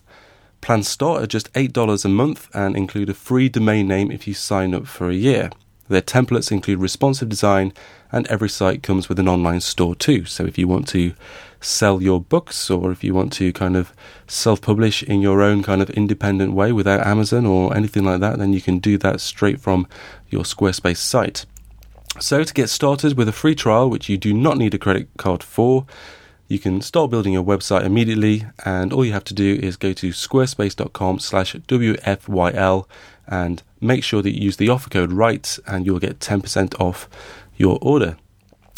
Plans 0.60 0.86
start 0.86 1.24
at 1.24 1.28
just 1.28 1.52
$8 1.54 2.04
a 2.04 2.08
month 2.08 2.48
and 2.54 2.76
include 2.76 3.10
a 3.10 3.14
free 3.14 3.48
domain 3.48 3.88
name 3.88 4.12
if 4.12 4.28
you 4.28 4.34
sign 4.34 4.74
up 4.74 4.86
for 4.86 5.10
a 5.10 5.14
year. 5.14 5.50
Their 5.88 6.02
templates 6.02 6.52
include 6.52 6.78
responsive 6.78 7.28
design, 7.28 7.72
and 8.12 8.26
every 8.28 8.48
site 8.48 8.82
comes 8.82 9.08
with 9.08 9.18
an 9.18 9.28
online 9.28 9.60
store 9.60 9.96
too. 9.96 10.24
So 10.26 10.44
if 10.44 10.56
you 10.56 10.68
want 10.68 10.86
to 10.88 11.14
sell 11.62 12.02
your 12.02 12.20
books 12.20 12.70
or 12.70 12.90
if 12.90 13.02
you 13.02 13.14
want 13.14 13.32
to 13.34 13.52
kind 13.52 13.76
of 13.76 13.92
self 14.26 14.60
publish 14.60 15.02
in 15.02 15.20
your 15.20 15.40
own 15.40 15.62
kind 15.62 15.80
of 15.80 15.88
independent 15.90 16.52
way 16.52 16.72
without 16.72 17.06
Amazon 17.06 17.46
or 17.46 17.74
anything 17.76 18.04
like 18.04 18.20
that, 18.20 18.38
then 18.38 18.52
you 18.52 18.60
can 18.60 18.78
do 18.78 18.98
that 18.98 19.20
straight 19.20 19.60
from 19.60 19.86
your 20.28 20.42
Squarespace 20.42 20.98
site. 20.98 21.46
So, 22.20 22.44
to 22.44 22.52
get 22.52 22.68
started 22.68 23.16
with 23.16 23.28
a 23.28 23.32
free 23.32 23.54
trial, 23.54 23.88
which 23.88 24.08
you 24.08 24.18
do 24.18 24.34
not 24.34 24.58
need 24.58 24.74
a 24.74 24.78
credit 24.78 25.08
card 25.16 25.42
for, 25.42 25.86
you 26.48 26.58
can 26.58 26.82
start 26.82 27.10
building 27.10 27.32
your 27.32 27.44
website 27.44 27.84
immediately 27.84 28.44
and 28.66 28.92
all 28.92 29.04
you 29.04 29.12
have 29.12 29.24
to 29.24 29.34
do 29.34 29.58
is 29.62 29.76
go 29.76 29.94
to 29.94 30.10
squarespace.com 30.10 31.18
slash 31.18 31.54
wfyl 31.54 32.86
and 33.26 33.62
make 33.80 34.04
sure 34.04 34.20
that 34.20 34.32
you 34.32 34.42
use 34.42 34.58
the 34.58 34.68
offer 34.68 34.90
code 34.90 35.12
WRITE 35.12 35.58
and 35.66 35.86
you'll 35.86 35.98
get 35.98 36.18
10% 36.18 36.78
off 36.78 37.08
your 37.56 37.78
order 37.80 38.18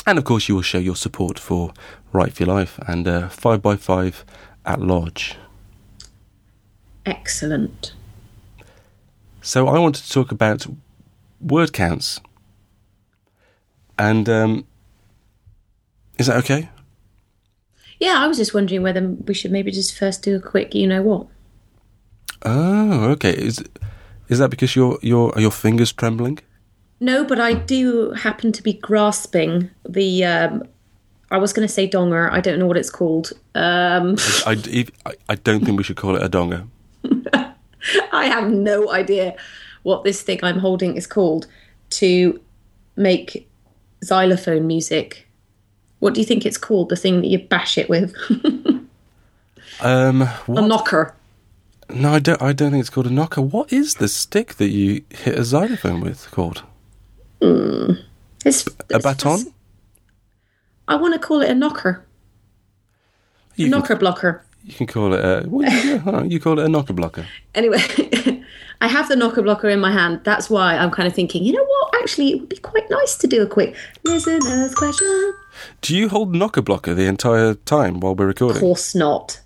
and 0.06 0.18
of 0.18 0.24
course, 0.24 0.48
you 0.48 0.54
will 0.54 0.62
show 0.62 0.78
your 0.78 0.96
support 0.96 1.38
for 1.38 1.72
Write 2.14 2.32
for 2.32 2.44
Your 2.44 2.54
Life 2.54 2.78
and 2.86 3.06
uh, 3.06 3.28
5by5 3.28 4.22
at 4.64 4.80
large. 4.80 5.36
Excellent. 7.04 7.92
So, 9.42 9.68
I 9.68 9.78
wanted 9.78 10.04
to 10.04 10.10
talk 10.10 10.32
about 10.32 10.66
word 11.40 11.72
counts. 11.72 12.20
And 13.98 14.28
um, 14.28 14.66
is 16.16 16.28
that 16.28 16.36
okay? 16.38 16.70
Yeah, 17.98 18.18
I 18.18 18.26
was 18.26 18.36
just 18.36 18.54
wondering 18.54 18.82
whether 18.82 19.06
we 19.06 19.34
should 19.34 19.50
maybe 19.50 19.70
just 19.70 19.98
first 19.98 20.22
do 20.22 20.36
a 20.36 20.40
quick, 20.40 20.74
you 20.74 20.86
know 20.86 21.02
what? 21.02 21.26
Oh, 22.42 23.10
okay. 23.10 23.32
Is 23.32 23.62
is 24.28 24.38
that 24.38 24.50
because 24.50 24.76
your 24.76 24.98
your 25.02 25.34
are 25.34 25.40
your 25.40 25.50
fingers 25.50 25.92
trembling? 25.92 26.38
No, 27.00 27.24
but 27.24 27.40
I 27.40 27.54
do 27.54 28.12
happen 28.12 28.52
to 28.52 28.62
be 28.62 28.72
grasping 28.74 29.70
the. 29.88 30.24
Um, 30.24 30.64
I 31.30 31.38
was 31.38 31.52
going 31.52 31.66
to 31.66 31.72
say 31.72 31.88
donger. 31.88 32.30
I 32.30 32.40
don't 32.40 32.58
know 32.58 32.66
what 32.66 32.76
it's 32.76 32.90
called. 32.90 33.32
Um, 33.54 34.16
I, 34.46 34.86
I, 35.06 35.12
I 35.28 35.34
don't 35.36 35.64
think 35.64 35.76
we 35.78 35.84
should 35.84 35.96
call 35.96 36.16
it 36.16 36.22
a 36.22 36.28
donger. 36.28 36.66
I 38.12 38.26
have 38.26 38.50
no 38.50 38.90
idea 38.90 39.34
what 39.82 40.04
this 40.04 40.22
thing 40.22 40.40
I'm 40.42 40.58
holding 40.58 40.96
is 40.96 41.06
called 41.06 41.46
to 41.90 42.40
make 42.96 43.48
xylophone 44.02 44.66
music. 44.66 45.26
What 46.00 46.14
do 46.14 46.20
you 46.20 46.26
think 46.26 46.44
it's 46.44 46.58
called? 46.58 46.88
The 46.88 46.96
thing 46.96 47.20
that 47.20 47.28
you 47.28 47.38
bash 47.38 47.78
it 47.78 47.88
with? 47.88 48.14
um, 49.80 50.22
a 50.22 50.66
knocker. 50.66 51.14
No, 51.90 52.12
I 52.14 52.18
don't. 52.18 52.40
I 52.40 52.52
don't 52.52 52.70
think 52.70 52.80
it's 52.80 52.90
called 52.90 53.06
a 53.06 53.10
knocker. 53.10 53.42
What 53.42 53.72
is 53.72 53.94
the 53.96 54.08
stick 54.08 54.54
that 54.54 54.68
you 54.68 55.04
hit 55.10 55.38
a 55.38 55.44
xylophone 55.44 56.00
with 56.00 56.30
called? 56.30 56.62
It's, 58.44 58.66
A 58.90 58.98
baton? 58.98 59.52
I 60.88 60.96
want 60.96 61.14
to 61.14 61.20
call 61.20 61.40
it 61.42 61.50
a 61.50 61.54
knocker. 61.54 62.04
You 63.56 63.66
can, 63.66 63.70
knocker 63.70 63.96
blocker. 63.96 64.44
you 64.64 64.74
can 64.74 64.86
call 64.86 65.14
it 65.14 65.20
a. 65.20 65.48
All 66.06 66.12
right, 66.12 66.30
you 66.30 66.40
call 66.40 66.58
it 66.58 66.64
a 66.64 66.68
knocker 66.68 66.92
blocker. 66.92 67.26
Anyway, 67.54 67.78
I 68.80 68.88
have 68.88 69.08
the 69.08 69.16
knocker 69.16 69.42
blocker 69.42 69.68
in 69.68 69.80
my 69.80 69.92
hand. 69.92 70.20
That's 70.24 70.50
why 70.50 70.76
I'm 70.76 70.90
kind 70.90 71.06
of 71.06 71.14
thinking, 71.14 71.44
you 71.44 71.52
know 71.52 71.64
what? 71.64 71.94
Actually, 72.02 72.32
it 72.32 72.40
would 72.40 72.48
be 72.48 72.56
quite 72.56 72.88
nice 72.90 73.16
to 73.18 73.26
do 73.26 73.42
a 73.42 73.46
quick 73.46 73.76
listener's 74.04 74.74
question. 74.74 75.34
Do 75.80 75.96
you 75.96 76.08
hold 76.08 76.34
knocker 76.34 76.62
blocker 76.62 76.94
the 76.94 77.06
entire 77.06 77.54
time 77.54 78.00
while 78.00 78.14
we're 78.14 78.26
recording? 78.26 78.56
Of 78.56 78.60
course 78.62 78.94
not. 78.94 79.40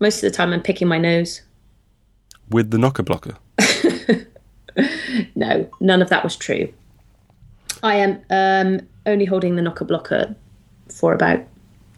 Most 0.00 0.16
of 0.22 0.30
the 0.30 0.36
time, 0.36 0.52
I'm 0.52 0.62
picking 0.62 0.88
my 0.88 0.98
nose. 0.98 1.42
with 2.50 2.70
the 2.70 2.78
knocker 2.78 3.02
blocker? 3.02 3.36
No, 5.34 5.68
none 5.80 6.02
of 6.02 6.08
that 6.10 6.24
was 6.24 6.36
true. 6.36 6.72
I 7.82 7.96
am 7.96 8.20
um, 8.30 8.86
only 9.06 9.24
holding 9.24 9.56
the 9.56 9.62
knocker 9.62 9.84
blocker 9.84 10.34
for 10.98 11.12
about 11.12 11.40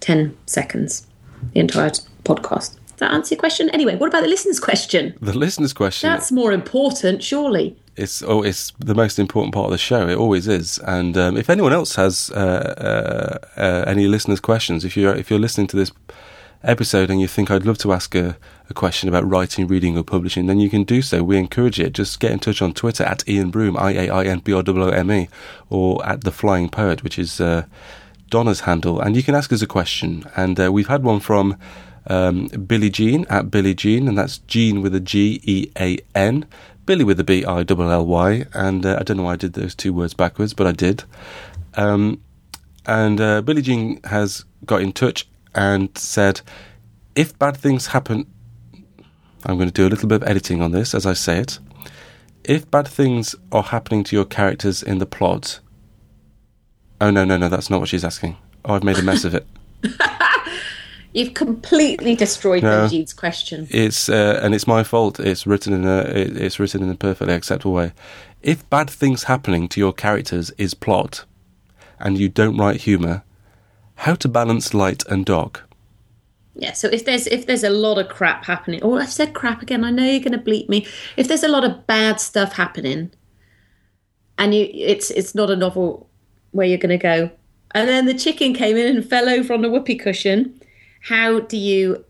10 0.00 0.36
seconds, 0.46 1.06
the 1.54 1.60
entire 1.60 1.90
podcast. 2.24 2.76
Does 2.76 3.08
that 3.08 3.12
answer 3.12 3.34
your 3.34 3.40
question? 3.40 3.70
Anyway, 3.70 3.96
what 3.96 4.08
about 4.08 4.22
the 4.22 4.28
listener's 4.28 4.60
question? 4.60 5.14
The 5.22 5.36
listener's 5.36 5.72
question. 5.72 6.10
That's 6.10 6.30
more 6.30 6.52
important, 6.52 7.22
surely. 7.22 7.76
it's 7.96 8.22
oh, 8.22 8.42
it's 8.42 8.72
the 8.78 8.94
most 8.94 9.18
important 9.18 9.54
part 9.54 9.66
of 9.66 9.72
the 9.72 9.78
show. 9.78 10.06
It 10.06 10.16
always 10.16 10.46
is. 10.46 10.78
And 10.80 11.16
um, 11.16 11.36
if 11.38 11.48
anyone 11.48 11.72
else 11.72 11.94
has 11.96 12.30
uh, 12.34 13.40
uh, 13.56 13.60
uh, 13.60 13.84
any 13.86 14.06
listeners' 14.06 14.40
questions, 14.40 14.84
if 14.84 14.96
you're 14.98 15.14
if 15.14 15.30
you're 15.30 15.38
listening 15.38 15.66
to 15.68 15.76
this 15.76 15.92
episode 16.62 17.10
and 17.10 17.20
you 17.22 17.26
think 17.26 17.50
I'd 17.50 17.64
love 17.64 17.78
to 17.78 17.92
ask 17.92 18.14
a, 18.14 18.36
a 18.68 18.74
question 18.74 19.08
about 19.08 19.28
writing, 19.28 19.66
reading, 19.66 19.96
or 19.96 20.04
publishing, 20.04 20.44
then 20.46 20.60
you 20.60 20.68
can 20.68 20.84
do 20.84 21.00
so. 21.00 21.22
We 21.22 21.38
encourage 21.38 21.80
it. 21.80 21.94
Just 21.94 22.20
get 22.20 22.32
in 22.32 22.38
touch 22.38 22.60
on 22.60 22.74
Twitter 22.74 23.04
at 23.04 23.24
Iain 23.26 23.50
Broome, 23.50 23.78
I 23.78 23.92
A 23.92 24.10
I 24.10 24.24
N 24.24 24.40
B 24.40 24.52
R 24.52 24.62
O 24.66 24.72
O 24.72 24.88
M 24.88 25.10
E, 25.10 25.28
or 25.70 26.06
at 26.06 26.22
the 26.24 26.32
Flying 26.32 26.68
Poet, 26.68 27.02
which 27.02 27.18
is 27.18 27.40
uh, 27.40 27.64
Donna's 28.31 28.61
handle, 28.61 29.01
and 29.01 29.16
you 29.16 29.23
can 29.23 29.35
ask 29.35 29.53
us 29.53 29.62
a 29.62 29.66
question. 29.66 30.25
And 30.37 30.59
uh, 30.59 30.73
we've 30.73 30.88
had 30.88 31.03
one 31.03 31.21
from 31.21 31.57
um, 32.07 32.47
Billy 32.47 32.88
Jean 32.88 33.27
at 33.29 33.51
Billy 33.51 33.75
Jean, 33.75 34.09
and 34.09 34.16
that's 34.16 34.38
Jean 34.38 34.81
with 34.81 34.95
a 34.95 35.01
G 35.01 35.40
E 35.45 35.71
A 35.79 35.99
N. 36.14 36.47
Billy 36.87 37.05
with 37.05 37.21
a 37.21 37.25
B 37.25 37.45
I 37.45 37.64
L 37.69 37.93
L 37.93 38.07
Y, 38.07 38.45
and 38.55 38.87
uh, 38.87 38.97
I 38.99 39.03
don't 39.03 39.16
know 39.19 39.25
why 39.25 39.35
I 39.35 39.37
did 39.37 39.53
those 39.53 39.75
two 39.75 39.93
words 39.93 40.14
backwards, 40.14 40.55
but 40.55 40.66
I 40.66 40.73
did. 40.73 41.05
Um, 41.75 42.21
and 42.87 43.21
uh, 43.21 43.43
Billie 43.43 43.62
Jean 43.62 44.01
has 44.05 44.45
got 44.64 44.81
in 44.81 44.93
touch 44.93 45.29
and 45.55 45.97
said, 45.97 46.40
if 47.14 47.38
bad 47.38 47.57
things 47.57 47.88
happen, 47.88 48.27
I'm 49.45 49.57
going 49.57 49.69
to 49.69 49.73
do 49.73 49.87
a 49.87 49.90
little 49.90 50.09
bit 50.09 50.23
of 50.23 50.29
editing 50.29 50.62
on 50.62 50.73
this 50.73 50.95
as 50.95 51.07
I 51.07 51.12
say 51.12 51.38
it. 51.38 51.59
If 52.45 52.71
bad 52.71 52.88
things 52.88 53.35
are 53.53 53.62
happening 53.62 54.05
to 54.05 54.16
your 54.16 54.25
characters 54.25 54.83
in 54.83 54.99
the 54.99 55.07
plot, 55.07 55.61
oh 57.00 57.10
no, 57.10 57.24
no, 57.24 57.36
no, 57.36 57.48
that's 57.48 57.70
not 57.70 57.80
what 57.80 57.88
she's 57.88 58.04
asking. 58.04 58.36
Oh, 58.64 58.74
I've 58.74 58.84
made 58.84 58.98
a 58.98 59.02
mess 59.02 59.24
of 59.24 59.34
it. 59.34 59.46
You've 61.12 61.34
completely 61.34 62.14
destroyed 62.14 62.62
No. 62.62 62.86
Benji's 62.86 63.12
question. 63.12 63.66
It's 63.70 64.08
uh, 64.08 64.38
and 64.42 64.54
it's 64.54 64.66
my 64.66 64.84
fault. 64.84 65.18
It's 65.18 65.46
written 65.46 65.72
in 65.72 65.84
a 65.84 66.00
it, 66.02 66.36
it's 66.36 66.60
written 66.60 66.82
in 66.82 66.90
a 66.90 66.94
perfectly 66.94 67.34
acceptable 67.34 67.72
way. 67.72 67.92
If 68.42 68.68
bad 68.70 68.88
things 68.88 69.24
happening 69.24 69.68
to 69.70 69.80
your 69.80 69.92
characters 69.92 70.50
is 70.52 70.74
plot, 70.74 71.24
and 71.98 72.16
you 72.16 72.28
don't 72.28 72.56
write 72.56 72.82
humour, 72.82 73.24
how 73.96 74.14
to 74.16 74.28
balance 74.28 74.72
light 74.72 75.04
and 75.06 75.26
dark? 75.26 75.68
Yeah, 76.54 76.72
so 76.72 76.88
if 76.88 77.04
there's 77.04 77.26
if 77.26 77.46
there's 77.46 77.64
a 77.64 77.70
lot 77.70 77.98
of 77.98 78.08
crap 78.08 78.44
happening, 78.44 78.80
oh, 78.82 78.98
I've 78.98 79.10
said 79.10 79.34
crap 79.34 79.62
again. 79.62 79.84
I 79.84 79.90
know 79.90 80.04
you're 80.04 80.20
going 80.20 80.32
to 80.32 80.38
bleep 80.38 80.68
me. 80.68 80.86
If 81.16 81.26
there's 81.26 81.42
a 81.42 81.48
lot 81.48 81.64
of 81.64 81.86
bad 81.86 82.20
stuff 82.20 82.52
happening, 82.52 83.12
and 84.38 84.54
you, 84.54 84.68
it's 84.72 85.10
it's 85.10 85.34
not 85.34 85.50
a 85.50 85.56
novel 85.56 86.10
where 86.52 86.66
you're 86.66 86.78
going 86.78 86.98
to 86.98 87.02
go, 87.02 87.30
and 87.72 87.88
then 87.88 88.06
the 88.06 88.14
chicken 88.14 88.52
came 88.54 88.76
in 88.76 88.96
and 88.96 89.08
fell 89.08 89.28
over 89.28 89.52
on 89.54 89.62
the 89.62 89.70
whoopee 89.70 89.96
cushion. 89.96 90.60
How 91.02 91.40
do 91.40 91.56
you 91.56 92.04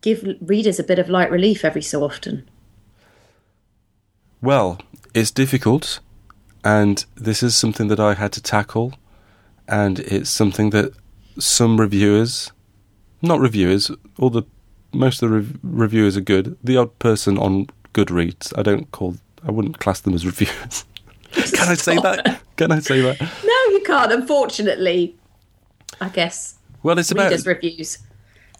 give 0.00 0.36
readers 0.40 0.78
a 0.78 0.84
bit 0.84 0.98
of 0.98 1.08
light 1.08 1.30
relief 1.30 1.64
every 1.64 1.82
so 1.82 2.02
often? 2.02 2.48
Well, 4.40 4.80
it's 5.14 5.30
difficult, 5.30 6.00
and 6.64 7.04
this 7.16 7.42
is 7.42 7.56
something 7.56 7.88
that 7.88 8.00
I 8.00 8.14
had 8.14 8.32
to 8.32 8.42
tackle, 8.42 8.94
and 9.66 9.98
it's 10.00 10.30
something 10.30 10.70
that 10.70 10.92
some 11.38 11.80
reviewers, 11.80 12.52
not 13.20 13.40
reviewers, 13.40 13.90
all 14.18 14.30
the 14.30 14.44
most 14.92 15.22
of 15.22 15.30
the 15.30 15.36
rev- 15.36 15.58
reviewers 15.62 16.16
are 16.16 16.22
good. 16.22 16.56
The 16.62 16.76
odd 16.76 16.98
person 16.98 17.36
on 17.36 17.68
Goodreads, 17.92 18.56
I 18.56 18.62
don't 18.62 18.90
call, 18.92 19.16
I 19.46 19.50
wouldn't 19.50 19.78
class 19.78 20.00
them 20.00 20.14
as 20.14 20.24
reviewers. 20.32 20.84
Can 21.54 21.68
I 21.68 21.74
say 21.74 21.96
that? 21.96 22.40
Can 22.56 22.72
I 22.72 22.80
say 22.80 23.00
that? 23.00 23.20
No, 23.20 23.72
you 23.76 23.82
can't. 23.84 24.12
Unfortunately, 24.12 25.16
I 26.00 26.08
guess 26.08 26.56
Well, 26.82 26.98
it's 26.98 27.10
about 27.10 27.24
readers' 27.24 27.46
reviews. 27.46 27.98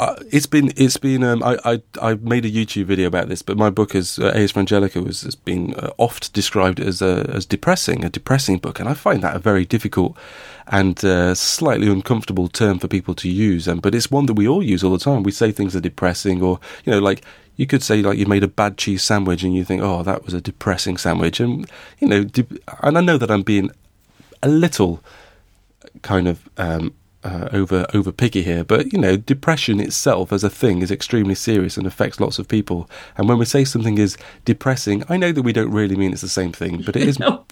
Uh, 0.01 0.15
it's 0.31 0.47
been 0.47 0.73
it's 0.77 0.97
been 0.97 1.25
um, 1.25 1.43
I, 1.43 1.59
I 1.65 1.83
I 2.01 2.15
made 2.15 2.45
a 2.45 2.51
YouTube 2.51 2.85
video 2.85 3.09
about 3.09 3.29
this, 3.29 3.43
but 3.43 3.57
my 3.57 3.69
book 3.69 3.97
is 3.97 4.21
uh, 4.21 4.31
A 4.33 4.39
is 4.39 4.53
for 4.53 4.61
Angelica 4.61 5.03
was 5.03 5.23
has 5.23 5.35
been 5.35 5.75
uh, 5.75 5.91
oft 5.99 6.33
described 6.33 6.79
as 6.79 7.03
a, 7.03 7.29
as 7.35 7.45
depressing, 7.45 8.05
a 8.05 8.09
depressing 8.09 8.59
book, 8.59 8.79
and 8.79 8.89
I 8.89 8.95
find 8.95 9.23
that 9.23 9.35
a 9.35 9.41
very 9.41 9.65
difficult 9.65 10.17
and 10.69 11.05
uh, 11.05 11.35
slightly 11.35 11.89
uncomfortable 11.89 12.47
term 12.47 12.79
for 12.79 12.87
people 12.87 13.15
to 13.17 13.29
use. 13.29 13.67
And 13.67 13.83
but 13.83 13.93
it's 13.93 14.09
one 14.09 14.27
that 14.27 14.35
we 14.35 14.47
all 14.47 14.63
use 14.63 14.85
all 14.85 14.93
the 14.93 14.99
time. 14.99 15.25
We 15.25 15.33
say 15.33 15.51
things 15.51 15.75
are 15.75 15.81
depressing, 15.81 16.43
or 16.43 16.61
you 16.85 16.93
know, 16.93 17.01
like 17.01 17.25
you 17.59 17.67
could 17.67 17.83
say 17.83 18.01
like 18.01 18.17
you 18.17 18.25
made 18.25 18.45
a 18.45 18.49
bad 18.49 18.79
cheese 18.79 19.03
sandwich, 19.03 19.43
and 19.43 19.55
you 19.55 19.65
think, 19.65 19.83
oh, 19.83 20.03
that 20.05 20.25
was 20.25 20.33
a 20.33 20.41
depressing 20.41 20.97
sandwich, 20.97 21.41
and 21.41 21.71
you 21.99 22.09
know, 22.09 22.25
and 22.83 22.97
I 22.97 23.03
know 23.03 23.19
that 23.19 23.31
I'm 23.31 23.43
being 23.43 23.71
a 24.43 24.49
little 24.49 25.03
kind 26.03 26.29
of 26.29 26.49
um, 26.57 26.95
uh, 27.25 27.49
over 27.53 27.85
over 27.93 28.13
picky 28.13 28.43
here, 28.45 28.63
but 28.63 28.93
you 28.93 28.99
know, 28.99 29.17
depression 29.17 29.81
itself 29.81 30.33
as 30.33 30.45
a 30.45 30.51
thing 30.51 30.83
is 30.83 30.91
extremely 30.93 31.35
serious 31.35 31.77
and 31.77 31.87
affects 31.87 32.21
lots 32.21 32.39
of 32.39 32.47
people. 32.47 32.89
And 33.17 33.29
when 33.29 33.39
we 33.39 33.45
say 33.45 33.65
something 33.65 33.99
is 33.99 34.17
depressing, 34.45 35.03
I 35.09 35.17
know 35.17 35.33
that 35.33 35.43
we 35.43 35.53
don't 35.53 35.73
really 35.73 35.97
mean 35.97 36.13
it's 36.13 36.23
the 36.23 36.29
same 36.29 36.53
thing, 36.53 36.83
but 36.83 36.95
it 36.95 37.03
is 37.03 37.19
Oh 37.23 37.45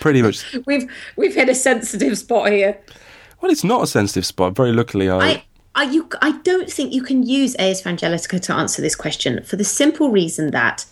pretty 0.00 0.22
much. 0.22 0.56
we've 0.66 0.90
we've 1.16 1.34
hit 1.34 1.50
a 1.50 1.54
sensitive 1.54 2.16
spot 2.16 2.50
here. 2.50 2.78
Well, 3.42 3.52
it's 3.52 3.64
not 3.64 3.82
a 3.82 3.86
sensitive 3.86 4.24
spot. 4.26 4.54
Very 4.54 4.72
luckily, 4.72 5.10
I. 5.10 5.18
I, 5.18 5.44
I, 5.74 5.84
you, 5.84 6.08
I 6.20 6.32
don't 6.38 6.70
think 6.70 6.92
you 6.92 7.02
can 7.02 7.22
use 7.22 7.54
A 7.58 7.70
is 7.70 7.80
for 7.80 7.88
Angelica 7.90 8.38
to 8.40 8.52
answer 8.52 8.82
this 8.82 8.96
question 8.96 9.42
for 9.44 9.56
the 9.56 9.64
simple 9.64 10.10
reason 10.10 10.50
that 10.50 10.84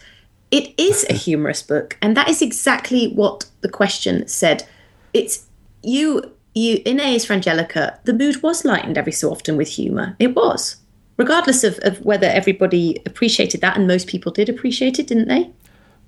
it 0.50 0.72
is 0.78 1.04
a 1.10 1.12
humorous 1.26 1.62
book, 1.62 1.96
and 2.00 2.16
that 2.16 2.28
is 2.28 2.40
exactly 2.42 3.08
what 3.12 3.46
the 3.60 3.68
question 3.68 4.26
said. 4.28 4.66
It's 5.12 5.46
you, 5.82 6.32
you 6.54 6.80
in 6.84 7.00
A 7.00 7.14
is 7.14 7.24
for 7.26 7.32
Angelica, 7.32 7.98
the 8.04 8.12
mood 8.12 8.42
was 8.42 8.64
lightened 8.64 8.96
every 8.96 9.12
so 9.12 9.30
often 9.30 9.56
with 9.56 9.68
humour. 9.68 10.14
It 10.18 10.34
was, 10.36 10.76
regardless 11.16 11.64
of, 11.64 11.78
of 11.82 12.04
whether 12.04 12.26
everybody 12.28 13.02
appreciated 13.04 13.60
that, 13.62 13.76
and 13.76 13.86
most 13.86 14.06
people 14.06 14.30
did 14.32 14.48
appreciate 14.48 14.98
it, 14.98 15.08
didn't 15.08 15.28
they? 15.28 15.50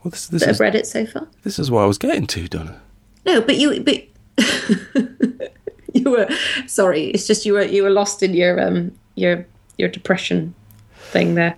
well, 0.02 0.11
this, 0.11 0.28
this 0.28 0.42
That 0.42 0.50
is 0.50 0.56
have 0.56 0.61
read 0.61 0.74
it 0.74 0.87
so 0.87 1.04
far. 1.06 1.26
this 1.42 1.59
is 1.59 1.70
what 1.70 1.83
I 1.83 1.87
was 1.87 1.98
getting 1.98 2.26
to, 2.28 2.48
Donna. 2.48 2.80
No, 3.26 3.40
but 3.40 3.56
you, 3.59 3.80
but 3.83 4.04
you 5.94 6.11
were 6.11 6.29
sorry. 6.66 7.07
It's 7.07 7.26
just 7.26 7.46
you 7.46 7.55
were 7.55 7.62
you 7.62 7.83
were 7.83 7.90
lost 7.90 8.22
in 8.22 8.35
your 8.35 8.61
um 8.61 8.92
your 9.14 9.46
your 9.79 9.88
depression 9.88 10.55
thing 10.96 11.35
there, 11.35 11.57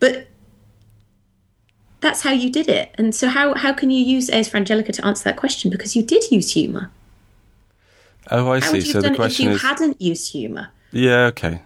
but 0.00 0.26
that's 2.00 2.22
how 2.22 2.32
you 2.32 2.50
did 2.50 2.68
it. 2.68 2.94
And 2.94 3.14
so 3.14 3.28
how 3.28 3.54
how 3.54 3.72
can 3.72 3.90
you 3.90 4.04
use 4.04 4.28
A 4.30 4.38
is 4.38 4.48
for 4.48 4.56
Angelica 4.56 4.92
to 4.92 5.06
answer 5.06 5.24
that 5.24 5.36
question? 5.36 5.70
Because 5.70 5.94
you 5.94 6.02
did 6.02 6.30
use 6.30 6.52
humour. 6.52 6.90
Oh, 8.30 8.50
I 8.50 8.60
see. 8.60 8.76
you 8.76 8.82
So 8.82 9.00
the 9.00 9.12
it 9.12 9.20
if 9.20 9.40
you 9.40 9.50
is, 9.50 9.62
hadn't 9.62 10.00
used 10.00 10.32
humour? 10.32 10.68
yeah, 10.92 11.26
okay. 11.26 11.62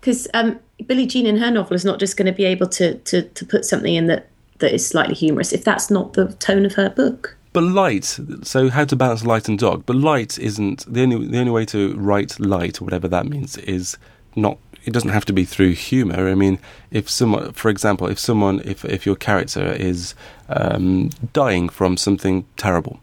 Because 0.00 0.28
um, 0.32 0.60
Billie 0.86 1.06
Jean 1.06 1.26
in 1.26 1.38
her 1.38 1.50
novel 1.50 1.74
is 1.74 1.84
not 1.84 1.98
just 1.98 2.16
going 2.16 2.26
to 2.26 2.32
be 2.32 2.44
able 2.44 2.68
to, 2.68 2.94
to 2.98 3.22
to 3.22 3.46
put 3.46 3.64
something 3.64 3.94
in 3.94 4.06
that 4.06 4.28
that 4.58 4.72
is 4.72 4.86
slightly 4.86 5.14
humorous 5.14 5.52
if 5.52 5.64
that's 5.64 5.90
not 5.90 6.12
the 6.14 6.32
tone 6.34 6.64
of 6.66 6.74
her 6.74 6.90
book. 6.90 7.36
But 7.58 7.64
light, 7.64 8.20
so 8.44 8.70
how 8.70 8.84
to 8.84 8.94
balance 8.94 9.24
light 9.24 9.48
and 9.48 9.58
dark. 9.58 9.84
But 9.84 9.96
light 9.96 10.38
isn't 10.38 10.84
the 10.86 11.02
only 11.02 11.26
the 11.26 11.40
only 11.40 11.50
way 11.50 11.64
to 11.64 11.92
write 11.96 12.38
light, 12.38 12.80
or 12.80 12.84
whatever 12.84 13.08
that 13.08 13.26
means, 13.26 13.56
is 13.56 13.98
not. 14.36 14.58
It 14.84 14.92
doesn't 14.92 15.10
have 15.10 15.24
to 15.24 15.32
be 15.32 15.44
through 15.44 15.72
humor. 15.72 16.28
I 16.28 16.36
mean, 16.36 16.60
if 16.92 17.10
someone, 17.10 17.52
for 17.54 17.68
example, 17.68 18.06
if 18.06 18.20
someone, 18.20 18.60
if 18.64 18.84
if 18.84 19.04
your 19.04 19.16
character 19.16 19.72
is 19.72 20.14
um, 20.48 21.10
dying 21.32 21.68
from 21.68 21.96
something 21.96 22.46
terrible, 22.56 23.00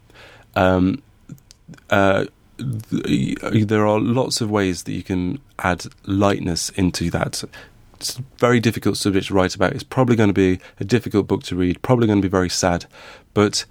um, 0.54 1.02
uh, 1.90 2.24
th- 2.56 3.66
there 3.66 3.86
are 3.86 4.00
lots 4.00 4.40
of 4.40 4.50
ways 4.50 4.84
that 4.84 4.92
you 4.92 5.02
can 5.02 5.38
add 5.58 5.84
lightness 6.06 6.70
into 6.70 7.10
that. 7.10 7.44
It's 7.96 8.18
a 8.18 8.22
very 8.38 8.60
difficult 8.60 8.96
subject 8.96 9.26
to 9.26 9.34
write 9.34 9.54
about. 9.54 9.74
It's 9.74 9.82
probably 9.84 10.16
going 10.16 10.30
to 10.30 10.40
be 10.48 10.60
a 10.80 10.84
difficult 10.84 11.26
book 11.26 11.42
to 11.42 11.56
read. 11.56 11.82
Probably 11.82 12.06
going 12.06 12.22
to 12.22 12.26
be 12.26 12.38
very 12.40 12.48
sad, 12.48 12.86
but 13.34 13.66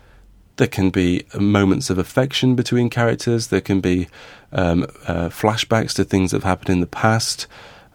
there 0.58 0.68
can 0.68 0.89
be 0.89 1.26
moments 1.38 1.89
of 1.89 1.97
affection 1.97 2.56
between 2.56 2.89
characters. 2.89 3.47
There 3.47 3.62
can 3.62 3.82
be 3.82 4.08
um, 4.51 4.84
uh, 5.06 5.30
flashbacks 5.30 5.93
to 5.95 6.03
things 6.03 6.32
that 6.32 6.38
have 6.38 6.43
happened 6.43 6.70
in 6.70 6.80
the 6.80 6.88
past. 6.88 7.47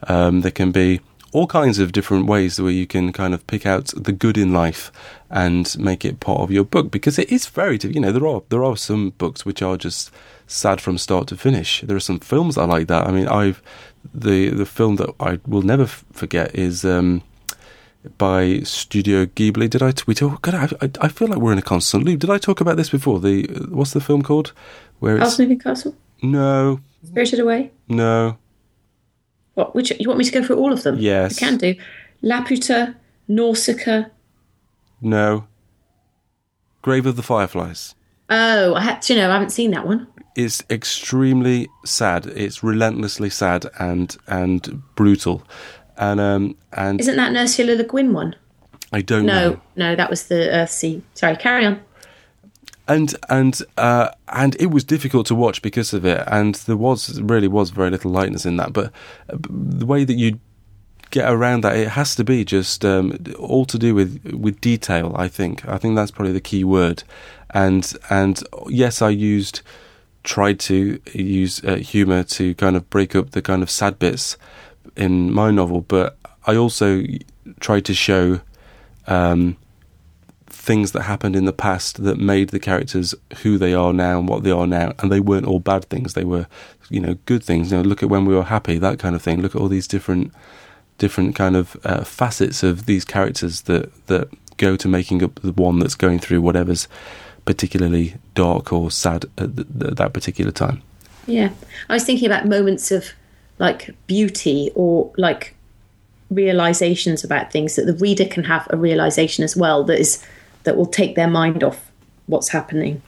Um, 0.05 0.43
there 0.43 0.51
can 0.51 0.73
be 0.73 1.01
all 1.33 1.47
kinds 1.47 1.79
of 1.79 1.93
different 1.93 2.27
ways 2.27 2.61
where 2.61 2.73
you 2.73 2.87
can 2.87 3.13
kind 3.13 3.35
of 3.35 3.47
pick 3.47 3.65
out 3.65 3.93
the 3.97 4.13
good 4.13 4.37
in 4.37 4.53
life 4.53 4.91
and 5.31 5.79
make 5.79 6.05
it 6.05 6.21
part 6.21 6.41
of 6.41 6.51
your 6.51 6.65
book 6.65 6.91
because 6.91 7.19
it 7.19 7.31
is 7.31 7.47
very 7.47 7.79
you 7.83 8.01
know 8.01 8.11
there 8.11 8.27
are 8.27 8.43
there 8.49 8.65
are 8.65 8.77
some 8.77 9.11
books 9.11 9.47
which 9.47 9.63
are 9.63 9.77
just 9.77 10.11
sad 10.49 10.81
from 10.81 10.99
start 10.99 11.29
to 11.29 11.37
finish 11.37 11.83
there 11.83 11.97
are 11.97 12.01
some 12.01 12.19
films 12.19 12.59
I 12.59 12.65
like 12.65 12.89
that 12.89 13.07
I 13.07 13.13
mean 13.13 13.29
I've 13.29 13.63
the 14.13 14.49
the 14.49 14.67
film 14.67 14.97
that 14.97 15.15
I 15.21 15.39
will 15.47 15.63
never 15.63 15.85
f- 15.85 16.05
forget 16.13 16.55
is 16.55 16.85
um, 16.85 17.23
by 18.19 18.61
Studio 18.61 19.27
Ghibli. 19.27 19.69
Did 19.69 19.83
I 19.83 19.93
tweet? 19.93 20.23
Oh 20.23 20.39
God, 20.43 20.55
I, 20.81 20.91
I 21.01 21.09
feel 21.09 21.29
like 21.29 21.39
we're 21.39 21.53
in 21.53 21.59
a 21.59 21.63
constant 21.63 22.05
loop. 22.05 22.21
Did 22.21 22.31
I 22.31 22.39
talk 22.39 22.61
about 22.61 22.77
this 22.77 22.91
before? 22.91 23.21
The 23.21 23.47
what's 23.71 23.93
the 23.93 24.01
film 24.01 24.23
called? 24.23 24.53
Where 24.99 25.17
it's 25.17 25.23
Howl's 25.23 25.39
Moving 25.39 25.59
Castle. 25.59 25.97
No. 26.23 26.81
Spirited 27.05 27.41
Away. 27.41 27.71
No. 27.89 28.39
What? 29.55 29.75
Which 29.75 29.93
you 29.99 30.09
want 30.09 30.19
me 30.19 30.25
to 30.25 30.33
go 30.33 30.45
through 30.45 30.57
all 30.57 30.73
of 30.73 30.83
them? 30.83 30.99
Yes. 30.99 31.37
I 31.37 31.47
can 31.47 31.59
do. 31.59 31.75
Laputa, 32.23 32.95
Nausicaa. 33.29 34.11
No. 35.01 35.47
Grave 36.83 37.07
of 37.07 37.17
the 37.17 37.23
Fireflies. 37.23 37.95
Oh, 38.29 38.75
I 38.75 38.81
had 38.83 39.03
to 39.03 39.15
you 39.15 39.21
know 39.21 39.31
I 39.31 39.35
haven't 39.35 39.51
seen 39.51 39.73
that 39.73 39.87
one. 39.87 40.07
It's 40.37 40.63
extremely 40.71 41.69
sad. 41.85 42.27
It's 42.27 42.63
relentlessly 42.63 43.31
sad 43.31 43.67
and 43.79 44.17
and 44.29 44.83
brutal, 44.95 45.43
and 46.01 46.19
um 46.19 46.57
and 46.73 46.99
isn't 47.01 47.17
that 47.17 47.37
Ursula 47.37 47.75
Le 47.75 47.85
Guin 47.85 48.13
one? 48.13 48.35
I 48.93 49.03
don't 49.03 49.27
no, 49.27 49.51
know. 49.51 49.61
No, 49.77 49.95
that 49.95 50.11
was 50.11 50.27
the 50.27 50.35
Earthsea. 50.35 51.03
Sorry, 51.15 51.37
carry 51.37 51.65
on. 51.65 51.81
And 52.89 53.15
and 53.29 53.63
uh, 53.77 54.09
and 54.31 54.57
it 54.59 54.67
was 54.67 54.83
difficult 54.83 55.29
to 55.29 55.35
watch 55.37 55.63
because 55.63 55.93
of 55.93 56.05
it, 56.05 56.25
and 56.27 56.57
there 56.57 56.77
was 56.77 57.21
really 57.21 57.47
was 57.47 57.71
very 57.71 57.89
little 57.89 58.11
lightness 58.11 58.45
in 58.45 58.57
that. 58.57 58.73
But 58.73 58.93
the 59.29 59.87
way 59.87 60.03
that 60.03 60.15
you 60.15 60.41
get 61.13 61.31
around 61.31 61.63
that, 61.63 61.77
it 61.77 61.91
has 61.91 62.17
to 62.17 62.25
be 62.25 62.45
just 62.45 62.85
um, 62.85 63.17
all 63.39 63.65
to 63.67 63.79
do 63.79 63.95
with 63.95 64.35
with 64.35 64.61
detail. 64.61 65.15
I 65.17 65.29
think 65.29 65.69
I 65.69 65.79
think 65.79 65.95
that's 65.95 66.11
probably 66.11 66.33
the 66.33 66.41
key 66.41 66.65
word. 66.65 67.05
And 67.51 67.93
and 68.09 68.43
yes, 68.69 69.01
I 69.03 69.11
used 69.11 69.61
tried 70.25 70.59
to 70.61 71.01
use 71.13 71.65
uh, 71.65 71.77
humor 71.77 72.25
to 72.25 72.55
kind 72.57 72.77
of 72.77 72.91
break 72.91 73.15
up 73.15 73.31
the 73.31 73.41
kind 73.41 73.63
of 73.63 73.71
sad 73.71 73.99
bits 73.99 74.37
in 75.01 75.33
my 75.33 75.51
novel, 75.51 75.81
but 75.81 76.17
I 76.47 76.55
also 76.55 77.03
tried 77.59 77.85
to 77.87 77.95
show 77.95 78.41
um, 79.07 79.57
things 80.47 80.93
that 80.93 81.03
happened 81.03 81.35
in 81.35 81.47
the 81.47 81.53
past 81.53 82.05
that 82.05 82.19
made 82.19 82.51
the 82.51 82.61
characters 82.61 83.15
who 83.43 83.57
they 83.57 83.73
are 83.73 83.93
now 83.93 84.19
and 84.19 84.29
what 84.29 84.43
they 84.43 84.51
are 84.51 84.67
now, 84.67 84.93
and 84.99 85.11
they 85.11 85.21
weren't 85.21 85.47
all 85.47 85.59
bad 85.59 85.87
things. 85.87 86.13
They 86.13 86.25
were, 86.25 86.47
you 86.91 87.01
know, 87.01 87.17
good 87.25 87.43
things. 87.43 87.73
You 87.73 87.79
know, 87.79 87.83
look 87.83 88.03
at 88.03 88.11
when 88.11 88.27
we 88.27 88.35
were 88.35 88.45
happy, 88.45 88.79
that 88.79 88.99
kind 88.99 89.17
of 89.17 89.23
thing. 89.23 89.41
Look 89.41 89.55
at 89.55 89.61
all 89.61 89.69
these 89.69 89.89
different, 89.89 90.33
different 90.99 91.35
kind 91.35 91.57
of 91.57 91.77
uh, 91.85 92.05
facets 92.05 92.63
of 92.63 92.85
these 92.85 93.05
characters 93.05 93.63
that 93.63 94.07
that 94.07 94.29
go 94.59 94.77
to 94.77 94.87
making 94.87 95.25
up 95.25 95.41
the 95.41 95.53
one 95.53 95.79
that's 95.79 95.95
going 95.95 96.19
through 96.19 96.43
whatever's 96.43 96.87
particularly 97.47 98.17
dark 98.35 98.71
or 98.71 98.91
sad 98.91 99.25
at, 99.39 99.57
th- 99.57 99.69
th- 99.79 99.95
that 99.95 100.13
particular 100.13 100.53
time. 100.53 100.83
Yeah, 101.27 101.51
I 101.89 101.95
was 101.95 102.05
thinking 102.05 102.27
about 102.27 102.47
moments 102.47 102.91
of 102.91 103.13
like 103.61 103.95
beauty 104.09 104.73
or 104.75 105.13
like 105.17 105.55
realizations 106.31 107.23
about 107.23 107.53
things 107.53 107.77
that 107.77 107.87
the 107.87 107.95
reader 107.95 108.25
can 108.25 108.45
have 108.45 108.67
a 108.71 108.77
realization 108.77 109.45
as 109.45 109.57
well 109.57 109.85
that 109.85 110.01
is 110.01 110.25
that 110.65 110.77
will 110.77 110.87
take 110.87 111.15
their 111.15 111.29
mind 111.29 111.63
off 111.63 111.91
what's 112.27 112.49
happening. 112.49 113.01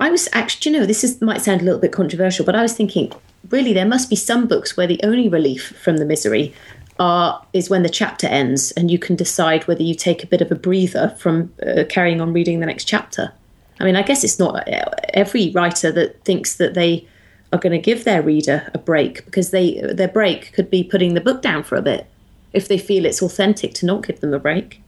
I 0.00 0.10
was 0.10 0.28
actually, 0.32 0.72
you 0.72 0.78
know, 0.78 0.86
this 0.86 1.02
is 1.02 1.20
might 1.20 1.40
sound 1.40 1.60
a 1.60 1.64
little 1.64 1.80
bit 1.80 1.92
controversial, 1.92 2.44
but 2.44 2.54
I 2.54 2.62
was 2.62 2.74
thinking, 2.74 3.12
really, 3.50 3.72
there 3.72 3.86
must 3.86 4.10
be 4.10 4.16
some 4.16 4.46
books 4.46 4.76
where 4.76 4.86
the 4.86 5.00
only 5.02 5.28
relief 5.28 5.76
from 5.82 5.96
the 5.96 6.04
misery 6.04 6.54
are 7.00 7.44
is 7.52 7.70
when 7.70 7.82
the 7.82 7.88
chapter 7.88 8.26
ends, 8.26 8.72
and 8.72 8.90
you 8.90 8.98
can 8.98 9.16
decide 9.16 9.66
whether 9.66 9.82
you 9.82 9.94
take 9.94 10.22
a 10.22 10.26
bit 10.26 10.40
of 10.40 10.50
a 10.50 10.56
breather 10.56 11.14
from 11.18 11.52
uh, 11.66 11.84
carrying 11.88 12.20
on 12.20 12.32
reading 12.32 12.60
the 12.60 12.66
next 12.66 12.84
chapter. 12.84 13.32
I 13.80 13.84
mean, 13.84 13.96
I 13.96 14.02
guess 14.02 14.24
it's 14.24 14.38
not 14.38 14.68
every 15.14 15.50
writer 15.50 15.92
that 15.92 16.24
thinks 16.24 16.56
that 16.56 16.74
they 16.74 17.06
are 17.52 17.58
going 17.58 17.72
to 17.72 17.78
give 17.78 18.04
their 18.04 18.22
reader 18.22 18.70
a 18.74 18.78
break 18.78 19.24
because 19.24 19.50
they 19.50 19.80
their 19.80 20.08
break 20.08 20.52
could 20.52 20.70
be 20.70 20.84
putting 20.84 21.14
the 21.14 21.20
book 21.20 21.42
down 21.42 21.62
for 21.62 21.76
a 21.76 21.82
bit 21.82 22.06
if 22.52 22.68
they 22.68 22.78
feel 22.78 23.04
it's 23.04 23.22
authentic 23.22 23.74
to 23.74 23.86
not 23.86 24.06
give 24.06 24.20
them 24.20 24.34
a 24.34 24.38
break. 24.38 24.80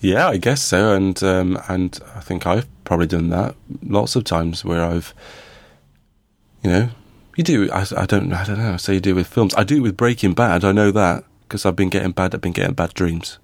Yeah, 0.00 0.28
I 0.28 0.38
guess 0.38 0.62
so, 0.62 0.94
and 0.94 1.22
um, 1.22 1.58
and 1.68 1.98
I 2.14 2.20
think 2.20 2.46
I've 2.46 2.66
probably 2.84 3.06
done 3.06 3.28
that 3.30 3.54
lots 3.82 4.16
of 4.16 4.24
times 4.24 4.64
where 4.64 4.82
I've, 4.82 5.14
you 6.62 6.70
know, 6.70 6.88
you 7.36 7.44
do. 7.44 7.70
I, 7.70 7.86
I 7.96 8.06
don't. 8.06 8.32
I 8.32 8.44
don't 8.44 8.58
know. 8.58 8.76
Say 8.78 8.94
you 8.94 9.00
do 9.00 9.14
with 9.14 9.26
films. 9.26 9.54
I 9.54 9.64
do 9.64 9.76
it 9.76 9.80
with 9.80 9.96
Breaking 9.96 10.32
Bad. 10.32 10.64
I 10.64 10.72
know 10.72 10.90
that 10.90 11.24
because 11.42 11.66
I've 11.66 11.76
been 11.76 11.90
getting 11.90 12.12
bad. 12.12 12.34
I've 12.34 12.40
been 12.40 12.52
getting 12.52 12.74
bad 12.74 12.94
dreams. 12.94 13.38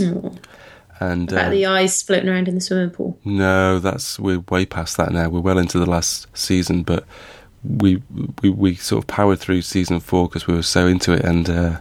Oh. 0.00 0.34
And 1.10 1.32
about 1.32 1.46
uh, 1.46 1.50
the 1.50 1.66
eyes 1.66 2.02
floating 2.02 2.28
around 2.28 2.48
in 2.48 2.54
the 2.54 2.60
swimming 2.60 2.90
pool. 2.90 3.18
No, 3.24 3.78
that's 3.78 4.18
we're 4.18 4.40
way 4.50 4.66
past 4.66 4.96
that 4.98 5.12
now. 5.12 5.28
We're 5.28 5.40
well 5.40 5.58
into 5.58 5.78
the 5.78 5.90
last 5.90 6.26
season, 6.36 6.82
but 6.82 7.04
we 7.64 8.02
we 8.40 8.50
we 8.50 8.74
sort 8.76 9.02
of 9.02 9.08
powered 9.08 9.38
through 9.40 9.62
season 9.62 10.00
four 10.00 10.28
because 10.28 10.46
we 10.46 10.54
were 10.54 10.62
so 10.62 10.86
into 10.86 11.12
it 11.12 11.24
and 11.24 11.48
uh, 11.48 11.80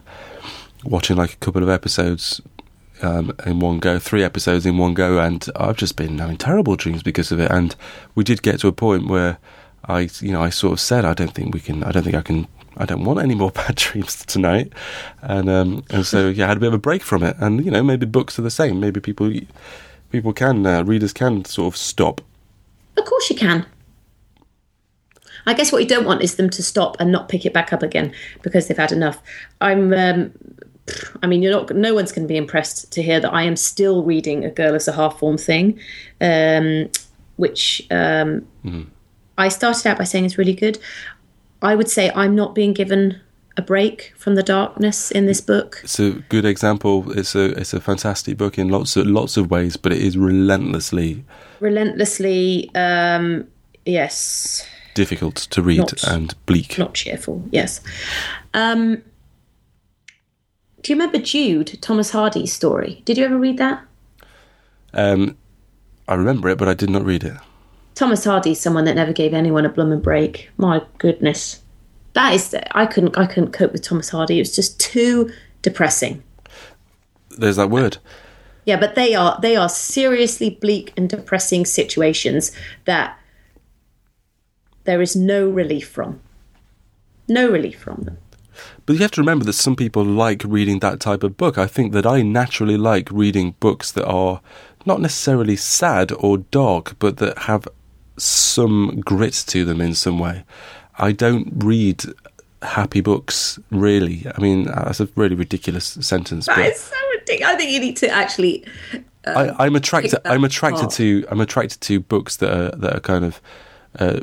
watching 0.83 1.17
like 1.17 1.33
a 1.33 1.37
couple 1.37 1.63
of 1.63 1.69
episodes 1.69 2.41
um, 3.01 3.33
in 3.45 3.59
one 3.59 3.79
go, 3.79 3.99
three 3.99 4.23
episodes 4.23 4.65
in 4.65 4.77
one 4.77 4.93
go, 4.93 5.19
and 5.19 5.47
I've 5.55 5.77
just 5.77 5.95
been 5.95 6.19
having 6.19 6.37
terrible 6.37 6.75
dreams 6.75 7.03
because 7.03 7.31
of 7.31 7.39
it. 7.39 7.51
And 7.51 7.75
we 8.15 8.23
did 8.23 8.41
get 8.41 8.59
to 8.61 8.67
a 8.67 8.71
point 8.71 9.07
where 9.07 9.37
I, 9.85 10.09
you 10.19 10.31
know, 10.31 10.41
I 10.41 10.49
sort 10.49 10.73
of 10.73 10.79
said, 10.79 11.05
I 11.05 11.13
don't 11.13 11.33
think 11.33 11.53
we 11.53 11.59
can, 11.59 11.83
I 11.83 11.91
don't 11.91 12.03
think 12.03 12.15
I 12.15 12.21
can, 12.21 12.47
I 12.77 12.85
don't 12.85 13.03
want 13.03 13.19
any 13.19 13.35
more 13.35 13.51
bad 13.61 13.75
dreams 13.75 14.25
tonight. 14.25 14.73
And 15.21 15.49
um, 15.49 15.83
and 15.89 16.05
so 16.05 16.29
yeah, 16.29 16.45
I 16.45 16.47
had 16.49 16.57
a 16.57 16.59
bit 16.59 16.67
of 16.67 16.73
a 16.73 16.79
break 16.79 17.03
from 17.03 17.23
it. 17.23 17.35
And 17.39 17.63
you 17.63 17.71
know, 17.71 17.83
maybe 17.83 18.05
books 18.05 18.37
are 18.39 18.43
the 18.43 18.51
same. 18.51 18.79
Maybe 18.79 18.99
people, 18.99 19.31
people 20.11 20.33
can, 20.33 20.65
uh, 20.65 20.83
readers 20.83 21.13
can 21.13 21.45
sort 21.45 21.73
of 21.73 21.77
stop. 21.77 22.21
Of 22.97 23.05
course, 23.05 23.29
you 23.29 23.35
can. 23.35 23.65
I 25.47 25.53
guess 25.53 25.71
what 25.71 25.81
you 25.81 25.87
don't 25.87 26.05
want 26.05 26.21
is 26.21 26.35
them 26.35 26.51
to 26.51 26.61
stop 26.61 26.97
and 26.99 27.11
not 27.11 27.27
pick 27.27 27.47
it 27.47 27.53
back 27.53 27.73
up 27.73 27.81
again 27.81 28.13
because 28.43 28.67
they've 28.67 28.77
had 28.77 28.91
enough. 28.91 29.19
I'm 29.59 29.91
um, 29.93 30.31
I 31.21 31.27
mean, 31.27 31.41
you're 31.41 31.51
not. 31.51 31.69
No 31.75 31.93
one's 31.93 32.11
going 32.11 32.27
to 32.27 32.31
be 32.31 32.37
impressed 32.37 32.91
to 32.91 33.01
hear 33.01 33.19
that 33.19 33.33
I 33.33 33.43
am 33.43 33.55
still 33.55 34.03
reading 34.03 34.45
a 34.45 34.49
girl 34.49 34.75
as 34.75 34.87
a 34.87 34.91
half 34.91 35.19
form 35.19 35.37
thing, 35.37 35.79
um, 36.19 36.89
which 37.37 37.85
um, 37.91 38.47
mm. 38.65 38.87
I 39.37 39.49
started 39.49 39.87
out 39.87 39.97
by 39.97 40.03
saying 40.03 40.25
is 40.25 40.37
really 40.37 40.53
good. 40.53 40.79
I 41.61 41.75
would 41.75 41.89
say 41.89 42.11
I'm 42.15 42.35
not 42.35 42.55
being 42.55 42.73
given 42.73 43.21
a 43.57 43.61
break 43.61 44.13
from 44.17 44.35
the 44.35 44.43
darkness 44.43 45.11
in 45.11 45.25
this 45.25 45.41
book. 45.41 45.81
It's 45.83 45.99
a 45.99 46.11
good 46.29 46.45
example. 46.45 47.11
It's 47.17 47.35
a 47.35 47.57
it's 47.59 47.73
a 47.73 47.81
fantastic 47.81 48.37
book 48.37 48.57
in 48.57 48.69
lots 48.69 48.95
of 48.95 49.07
lots 49.07 49.37
of 49.37 49.51
ways, 49.51 49.77
but 49.77 49.91
it 49.91 50.01
is 50.01 50.17
relentlessly, 50.17 51.23
relentlessly, 51.59 52.71
um, 52.75 53.47
yes, 53.85 54.65
difficult 54.93 55.35
to 55.35 55.61
read 55.61 55.79
not, 55.79 56.03
and 56.03 56.33
bleak, 56.45 56.77
not 56.77 56.93
cheerful. 56.93 57.43
Yes. 57.51 57.81
Um, 58.53 59.03
do 60.81 60.93
you 60.93 60.95
remember 60.95 61.19
Jude, 61.19 61.77
Thomas 61.81 62.09
Hardy's 62.09 62.53
story? 62.53 63.03
Did 63.05 63.17
you 63.17 63.25
ever 63.25 63.37
read 63.37 63.57
that? 63.57 63.85
Um, 64.93 65.37
I 66.07 66.15
remember 66.15 66.49
it, 66.49 66.57
but 66.57 66.67
I 66.67 66.73
did 66.73 66.89
not 66.89 67.05
read 67.05 67.23
it. 67.23 67.37
Thomas 67.95 68.23
Hardy's 68.23 68.59
someone 68.59 68.85
that 68.85 68.95
never 68.95 69.13
gave 69.13 69.33
anyone 69.33 69.65
a 69.65 69.69
blooming 69.69 69.99
break. 69.99 70.49
My 70.57 70.81
goodness, 70.97 71.61
that 72.13 72.33
is 72.33 72.55
I 72.71 72.85
couldn't 72.85 73.17
I 73.17 73.25
couldn't 73.25 73.51
cope 73.51 73.71
with 73.73 73.83
Thomas 73.83 74.09
Hardy. 74.09 74.37
It 74.37 74.41
was 74.41 74.55
just 74.55 74.79
too 74.79 75.31
depressing. 75.61 76.23
There's 77.29 77.57
that 77.57 77.69
word. 77.69 77.97
Yeah, 78.65 78.79
but 78.79 78.95
they 78.95 79.15
are 79.15 79.39
they 79.41 79.55
are 79.55 79.69
seriously 79.69 80.49
bleak 80.49 80.93
and 80.95 81.09
depressing 81.09 81.65
situations 81.65 82.51
that 82.85 83.17
there 84.83 85.01
is 85.01 85.15
no 85.15 85.49
relief 85.49 85.89
from. 85.89 86.19
No 87.27 87.49
relief 87.49 87.79
from 87.79 88.01
them. 88.03 88.17
But 88.85 88.93
you 88.93 88.99
have 88.99 89.11
to 89.11 89.21
remember 89.21 89.45
that 89.45 89.53
some 89.53 89.75
people 89.75 90.03
like 90.03 90.43
reading 90.45 90.79
that 90.79 90.99
type 90.99 91.23
of 91.23 91.37
book. 91.37 91.57
I 91.57 91.67
think 91.67 91.93
that 91.93 92.05
I 92.05 92.21
naturally 92.21 92.77
like 92.77 93.09
reading 93.11 93.55
books 93.59 93.91
that 93.91 94.05
are 94.05 94.41
not 94.85 94.99
necessarily 94.99 95.55
sad 95.55 96.11
or 96.11 96.39
dark, 96.39 96.97
but 96.99 97.17
that 97.17 97.37
have 97.39 97.67
some 98.17 99.01
grit 99.01 99.33
to 99.47 99.65
them 99.65 99.81
in 99.81 99.93
some 99.93 100.19
way. 100.19 100.43
I 100.97 101.11
don't 101.11 101.51
read 101.55 102.03
happy 102.61 103.01
books, 103.01 103.59
really. 103.71 104.25
I 104.35 104.39
mean, 104.41 104.65
that's 104.65 104.99
a 104.99 105.07
really 105.15 105.35
ridiculous 105.35 105.97
sentence. 106.01 106.45
That 106.45 106.59
is 106.59 106.79
so 106.79 106.95
ridiculous. 107.11 107.53
I 107.53 107.57
think 107.57 107.71
you 107.71 107.79
need 107.79 107.97
to 107.97 108.09
actually. 108.09 108.65
Um, 109.25 109.55
I, 109.57 109.67
am 109.67 109.75
attracted. 109.75 110.19
I'm 110.25 110.43
attracted 110.43 110.81
apart. 110.81 110.93
to. 110.95 111.25
I'm 111.29 111.41
attracted 111.41 111.81
to 111.81 111.99
books 111.99 112.37
that 112.37 112.51
are 112.51 112.75
that 112.77 112.95
are 112.97 112.99
kind 112.99 113.25
of 113.25 113.41
uh, 113.99 114.19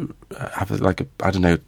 have 0.55 0.71
like 0.81 1.01
a 1.01 1.07
I 1.23 1.31
don't 1.31 1.43
know 1.43 1.59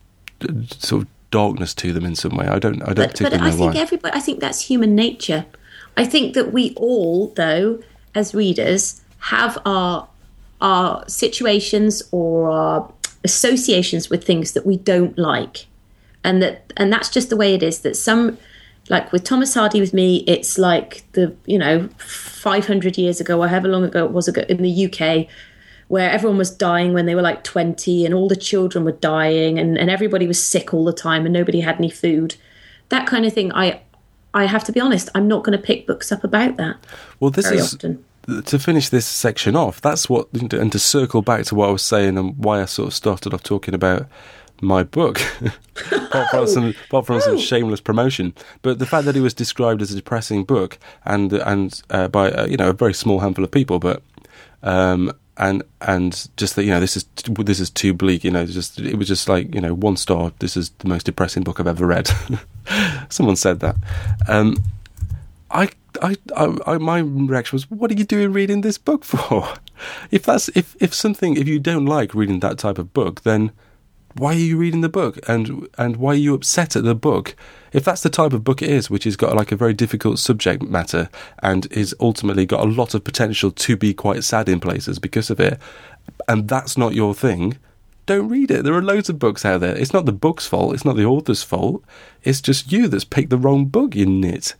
sort 0.79 1.03
of 1.03 1.09
darkness 1.31 1.75
to 1.75 1.93
them 1.93 2.05
in 2.05 2.15
some 2.15 2.37
way. 2.37 2.47
I 2.47 2.59
don't. 2.59 2.83
I 2.83 2.93
don't 2.93 3.19
but, 3.19 3.21
but 3.21 3.41
I 3.41 3.51
think 3.51 3.77
everybody. 3.77 4.17
I 4.17 4.21
think 4.21 4.41
that's 4.41 4.61
human 4.61 4.95
nature. 4.95 5.47
I 5.97 6.05
think 6.05 6.35
that 6.35 6.53
we 6.53 6.73
all, 6.77 7.29
though, 7.37 7.83
as 8.15 8.35
readers, 8.35 9.01
have 9.19 9.59
our 9.65 10.09
our 10.61 11.09
situations 11.09 12.03
or 12.13 12.51
our 12.51 12.93
associations 13.25 14.11
with 14.11 14.25
things 14.25 14.53
that 14.53 14.65
we 14.67 14.77
don't 14.77 15.19
like, 15.19 15.67
and 16.25 16.43
that 16.43 16.73
and 16.77 16.93
that's 16.93 17.09
just 17.11 17.31
the 17.31 17.37
way 17.37 17.55
it 17.55 17.63
is. 17.63 17.81
That 17.81 17.97
some 17.97 18.39
Like 18.89 19.13
with 19.13 19.23
Thomas 19.25 19.55
Hardy, 19.55 19.81
with 19.81 19.95
me, 19.95 20.25
it's 20.27 20.59
like 20.59 21.05
the 21.13 21.35
you 21.47 21.59
know 21.59 21.89
500 21.99 22.99
years 22.99 23.21
ago, 23.21 23.41
or 23.41 23.49
however 23.49 23.69
long 23.69 23.85
ago 23.85 24.05
it 24.05 24.11
was 24.11 24.27
ago 24.27 24.43
in 24.49 24.63
the 24.63 24.87
UK, 24.87 25.29
where 25.89 26.11
everyone 26.11 26.39
was 26.39 26.51
dying 26.51 26.93
when 26.93 27.07
they 27.07 27.15
were 27.15 27.23
like 27.23 27.45
20, 27.45 28.05
and 28.05 28.15
all 28.15 28.29
the 28.29 28.37
children 28.37 28.85
were 28.85 28.93
dying, 28.93 29.59
and, 29.59 29.79
and 29.79 29.91
everybody 29.91 30.27
was 30.27 30.43
sick 30.43 30.75
all 30.75 30.85
the 30.85 30.93
time, 30.93 31.25
and 31.25 31.33
nobody 31.33 31.61
had 31.61 31.77
any 31.77 31.91
food. 31.91 32.35
That 32.89 33.07
kind 33.07 33.25
of 33.25 33.33
thing. 33.33 33.53
I 33.53 33.81
I 34.35 34.47
have 34.47 34.65
to 34.65 34.73
be 34.73 34.81
honest, 34.81 35.09
I'm 35.15 35.29
not 35.29 35.45
going 35.45 35.57
to 35.59 35.65
pick 35.65 35.87
books 35.87 36.11
up 36.13 36.25
about 36.25 36.57
that. 36.57 36.77
Well, 37.21 37.31
this 37.31 37.47
very 37.47 37.59
is 37.59 37.75
often. 37.75 38.05
To 38.47 38.59
finish 38.59 38.89
this 38.89 39.07
section 39.07 39.57
off. 39.57 39.81
That's 39.81 40.09
what, 40.09 40.29
and 40.33 40.71
to 40.73 40.79
circle 40.79 41.23
back 41.23 41.45
to 41.47 41.55
what 41.55 41.69
I 41.69 41.73
was 41.73 41.83
saying 41.83 42.17
and 42.19 42.37
why 42.37 42.63
I 42.63 42.67
sort 42.67 42.89
of 42.89 42.95
started 42.95 43.35
off 43.35 43.43
talking 43.43 43.75
about 43.75 44.07
my 44.63 44.83
book, 44.83 45.21
apart 45.93 46.29
from 46.31 46.47
some, 46.47 46.75
apart 46.89 47.07
from 47.07 47.21
some 47.23 47.35
Oh. 47.35 47.39
shameless 47.39 47.81
promotion. 47.81 48.35
But 48.63 48.79
the 48.79 48.87
fact 48.87 49.07
that 49.07 49.17
it 49.17 49.21
was 49.23 49.33
described 49.35 49.81
as 49.83 49.91
a 49.91 49.97
depressing 49.97 50.45
book, 50.45 50.79
and 51.05 51.33
and 51.33 51.81
uh, 51.91 52.09
by 52.09 52.31
uh, 52.31 52.47
you 52.47 52.57
know 52.59 52.69
a 52.71 52.75
very 52.75 52.93
small 52.95 53.21
handful 53.21 53.43
of 53.45 53.51
people, 53.51 53.79
but 53.79 54.03
um, 54.63 55.11
and 55.39 55.63
and 55.81 56.29
just 56.37 56.57
that 56.57 56.65
you 56.65 56.71
know 56.71 56.81
this 56.81 56.95
is 56.95 57.07
this 57.27 57.59
is 57.59 57.71
too 57.71 57.95
bleak. 57.95 58.23
You 58.23 58.31
know, 58.33 58.45
just 58.45 58.79
it 58.79 58.97
was 58.97 59.09
just 59.09 59.31
like 59.31 59.55
you 59.55 59.63
know 59.63 59.73
one 59.73 59.97
star. 59.97 60.31
This 60.41 60.59
is 60.59 60.69
the 60.81 60.89
most 60.89 61.07
depressing 61.07 61.43
book 61.43 61.59
I've 61.59 61.67
ever 61.67 61.87
read. 61.87 62.11
Someone 63.09 63.37
said 63.37 63.61
that. 63.61 63.77
Um, 64.29 64.59
I, 65.51 65.69
I, 66.01 66.17
I, 66.67 66.79
my 66.79 66.99
reaction 66.99 67.57
was, 67.57 67.71
"What 67.71 67.91
are 67.91 67.95
you 67.95 68.05
doing 68.05 68.33
reading 68.33 68.61
this 68.61 68.79
book 68.79 69.05
for? 69.05 69.55
If 70.11 70.25
that's 70.25 70.49
if 70.51 70.77
if 70.79 70.93
something 70.93 71.39
if 71.39 71.49
you 71.49 71.59
don't 71.59 71.87
like 71.87 72.15
reading 72.15 72.41
that 72.41 72.59
type 72.59 72.77
of 72.77 72.93
book, 72.93 73.23
then 73.23 73.51
why 74.15 74.35
are 74.35 74.39
you 74.39 74.59
reading 74.59 74.83
the 74.83 74.91
book? 74.91 75.19
And 75.27 75.69
and 75.79 75.97
why 75.97 76.13
are 76.13 76.17
you 76.17 76.35
upset 76.35 76.77
at 76.77 76.85
the 76.85 76.95
book? 76.95 77.35
If 77.73 77.85
that's 77.85 78.03
the 78.03 78.11
type 78.11 78.35
of 78.35 78.45
book 78.45 78.61
it 78.61 78.69
is 78.69 78.91
which 78.91 79.05
has 79.05 79.17
got 79.17 79.37
like 79.37 79.53
a 79.53 79.57
very 79.57 79.73
difficult 79.73 80.19
subject 80.19 80.63
matter 80.63 81.09
and 81.43 81.67
is 81.73 81.95
ultimately 81.99 82.45
got 82.45 82.61
a 82.61 82.71
lot 82.71 82.93
of 82.93 83.05
potential 83.05 83.51
to 83.51 83.77
be 83.77 83.95
quite 83.95 84.23
sad 84.23 84.51
in 84.51 84.61
places 84.61 84.99
because 84.99 85.31
of 85.31 85.41
it 85.41 85.59
and 86.29 86.49
that's 86.49 86.77
not 86.77 86.95
your 86.95 87.15
thing 87.15 87.57
don't 88.07 88.29
read 88.29 88.51
it. 88.51 88.65
There 88.65 88.75
are 88.75 88.83
loads 88.83 89.09
of 89.09 89.21
books 89.21 89.45
out 89.45 89.61
there. 89.61 89.77
It's 89.77 89.93
not 89.93 90.05
the 90.05 90.13
book's 90.13 90.45
fault. 90.45 90.75
It's 90.75 90.85
not 90.85 90.97
the 90.97 91.05
author's 91.05 91.45
fault. 91.45 91.85
It's 92.25 92.41
just 92.41 92.73
you 92.73 92.89
that's 92.89 93.05
picked 93.05 93.31
the 93.31 93.39
wrong 93.39 93.67
book 93.67 93.95
you 93.95 94.05
nit 94.05 94.57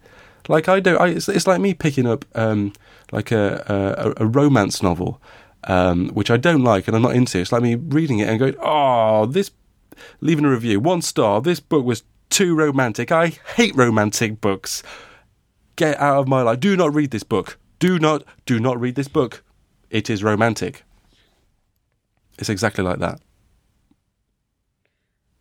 like 0.51 0.69
i 0.69 0.81
don't 0.81 1.01
I, 1.01 1.09
it's, 1.09 1.29
it's 1.29 1.47
like 1.47 1.61
me 1.61 1.75
picking 1.75 2.07
up 2.07 2.25
um 2.35 2.73
like 3.13 3.33
a 3.33 4.15
a, 4.19 4.25
a 4.25 4.27
romance 4.27 4.83
novel 4.83 5.21
um, 5.65 6.09
which 6.11 6.31
I 6.31 6.37
don't 6.37 6.63
like 6.63 6.87
and 6.87 6.97
I'm 6.97 7.03
not 7.03 7.15
into. 7.15 7.39
It's 7.39 7.53
like 7.53 7.63
me 7.63 7.75
reading 7.75 8.19
it 8.19 8.29
and 8.29 8.39
going, 8.39 8.57
oh, 8.61 9.27
this, 9.27 9.51
leaving 10.21 10.45
a 10.45 10.51
review, 10.51 10.81
one 10.81 11.03
star, 11.03 11.41
this 11.41 11.61
book 11.61 11.85
was 11.85 12.03
too 12.31 12.55
romantic. 12.55 13.13
I 13.13 13.29
hate 13.57 13.75
romantic 13.75 14.41
books. 14.41 14.83
Get 15.77 15.99
out 15.99 16.19
of 16.19 16.29
my 16.29 16.43
life. 16.43 16.61
Do 16.61 16.77
not 16.77 16.95
read 16.95 17.11
this 17.11 17.23
book. 17.23 17.59
Do 17.79 17.99
not, 17.99 18.25
do 18.47 18.61
not 18.61 18.81
read 18.81 18.95
this 18.95 19.09
book. 19.09 19.43
It 19.91 20.11
is 20.11 20.23
romantic. 20.23 20.85
It's 22.39 22.49
exactly 22.49 22.85
like 22.85 22.99
that. 23.01 23.21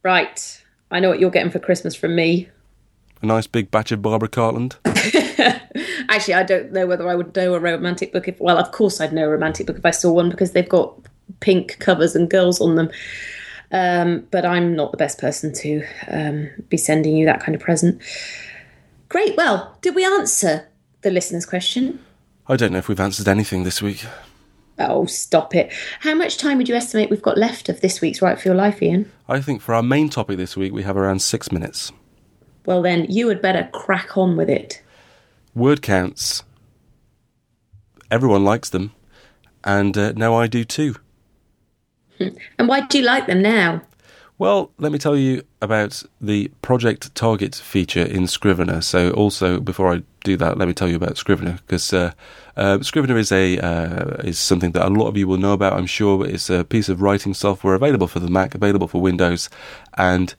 Right. 0.03 0.63
I 0.91 0.99
know 0.99 1.09
what 1.09 1.19
you're 1.19 1.29
getting 1.29 1.51
for 1.51 1.59
Christmas 1.59 1.93
from 1.93 2.15
me. 2.15 2.49
A 3.21 3.25
nice 3.25 3.47
big 3.47 3.69
batch 3.69 3.91
of 3.91 4.01
Barbara 4.01 4.29
Cartland. 4.29 4.77
Actually, 6.09 6.33
I 6.33 6.43
don't 6.43 6.71
know 6.71 6.87
whether 6.87 7.07
I 7.07 7.15
would 7.15 7.35
know 7.35 7.53
a 7.53 7.59
romantic 7.59 8.11
book 8.11 8.27
if. 8.27 8.39
Well, 8.39 8.57
of 8.57 8.71
course, 8.71 8.99
I'd 8.99 9.13
know 9.13 9.25
a 9.25 9.29
romantic 9.29 9.67
book 9.67 9.77
if 9.77 9.85
I 9.85 9.91
saw 9.91 10.11
one 10.11 10.29
because 10.29 10.51
they've 10.51 10.67
got 10.67 10.95
pink 11.39 11.77
covers 11.79 12.15
and 12.15 12.29
girls 12.29 12.61
on 12.61 12.75
them. 12.75 12.89
Um, 13.71 14.27
but 14.31 14.45
I'm 14.45 14.75
not 14.75 14.91
the 14.91 14.97
best 14.97 15.19
person 15.19 15.53
to 15.53 15.83
um, 16.09 16.49
be 16.69 16.77
sending 16.77 17.15
you 17.15 17.25
that 17.25 17.41
kind 17.41 17.55
of 17.55 17.61
present. 17.61 18.01
Great. 19.09 19.37
Well, 19.37 19.77
did 19.81 19.95
we 19.95 20.05
answer 20.05 20.67
the 21.01 21.11
listener's 21.11 21.45
question? 21.45 22.03
I 22.47 22.55
don't 22.55 22.71
know 22.71 22.79
if 22.79 22.87
we've 22.87 22.99
answered 22.99 23.27
anything 23.27 23.63
this 23.63 23.81
week. 23.81 24.05
Oh, 24.79 25.05
stop 25.05 25.53
it. 25.55 25.71
How 25.99 26.15
much 26.15 26.37
time 26.37 26.57
would 26.57 26.69
you 26.69 26.75
estimate 26.75 27.09
we've 27.09 27.21
got 27.21 27.37
left 27.37 27.69
of 27.69 27.81
this 27.81 28.01
week's 28.01 28.21
Write 28.21 28.39
for 28.39 28.47
Your 28.47 28.55
Life, 28.55 28.81
Iain? 28.81 29.11
I 29.27 29.41
think 29.41 29.61
for 29.61 29.75
our 29.75 29.83
main 29.83 30.09
topic 30.09 30.37
this 30.37 30.55
week, 30.55 30.71
we 30.71 30.83
have 30.83 30.95
around 30.95 31.21
six 31.21 31.51
minutes. 31.51 31.91
Well, 32.65 32.81
then, 32.81 33.05
you 33.09 33.27
had 33.27 33.41
better 33.41 33.69
crack 33.73 34.17
on 34.17 34.37
with 34.37 34.49
it. 34.49 34.81
Word 35.55 35.81
counts. 35.81 36.43
Everyone 38.11 38.43
likes 38.43 38.69
them. 38.69 38.91
And 39.63 39.97
uh, 39.97 40.13
now 40.13 40.35
I 40.35 40.47
do 40.47 40.63
too. 40.63 40.95
And 42.19 42.67
why 42.67 42.81
do 42.81 42.99
you 42.99 43.05
like 43.05 43.27
them 43.27 43.41
now? 43.41 43.81
Well, 44.37 44.71
let 44.77 44.93
me 44.93 44.97
tell 44.97 45.17
you 45.17 45.43
about 45.61 46.01
the 46.21 46.49
Project 46.61 47.13
Target 47.13 47.55
feature 47.55 48.05
in 48.05 48.25
Scrivener. 48.25 48.79
So, 48.79 49.11
also 49.11 49.59
before 49.59 49.93
I 49.93 50.03
do 50.23 50.37
that, 50.37 50.57
let 50.57 50.67
me 50.69 50.73
tell 50.73 50.87
you 50.87 50.95
about 50.95 51.17
Scrivener 51.17 51.59
because 51.65 51.91
uh, 51.91 52.13
uh, 52.55 52.81
Scrivener 52.81 53.17
is 53.17 53.33
a 53.33 53.57
uh, 53.59 54.21
is 54.23 54.39
something 54.39 54.71
that 54.71 54.87
a 54.87 54.89
lot 54.89 55.07
of 55.07 55.17
you 55.17 55.27
will 55.27 55.37
know 55.37 55.51
about. 55.51 55.73
I'm 55.73 55.85
sure 55.85 56.25
it's 56.25 56.49
a 56.49 56.63
piece 56.63 56.87
of 56.87 57.01
writing 57.01 57.33
software 57.33 57.73
available 57.73 58.07
for 58.07 58.19
the 58.19 58.29
Mac, 58.29 58.55
available 58.55 58.87
for 58.87 59.01
Windows, 59.01 59.49
and 59.97 60.33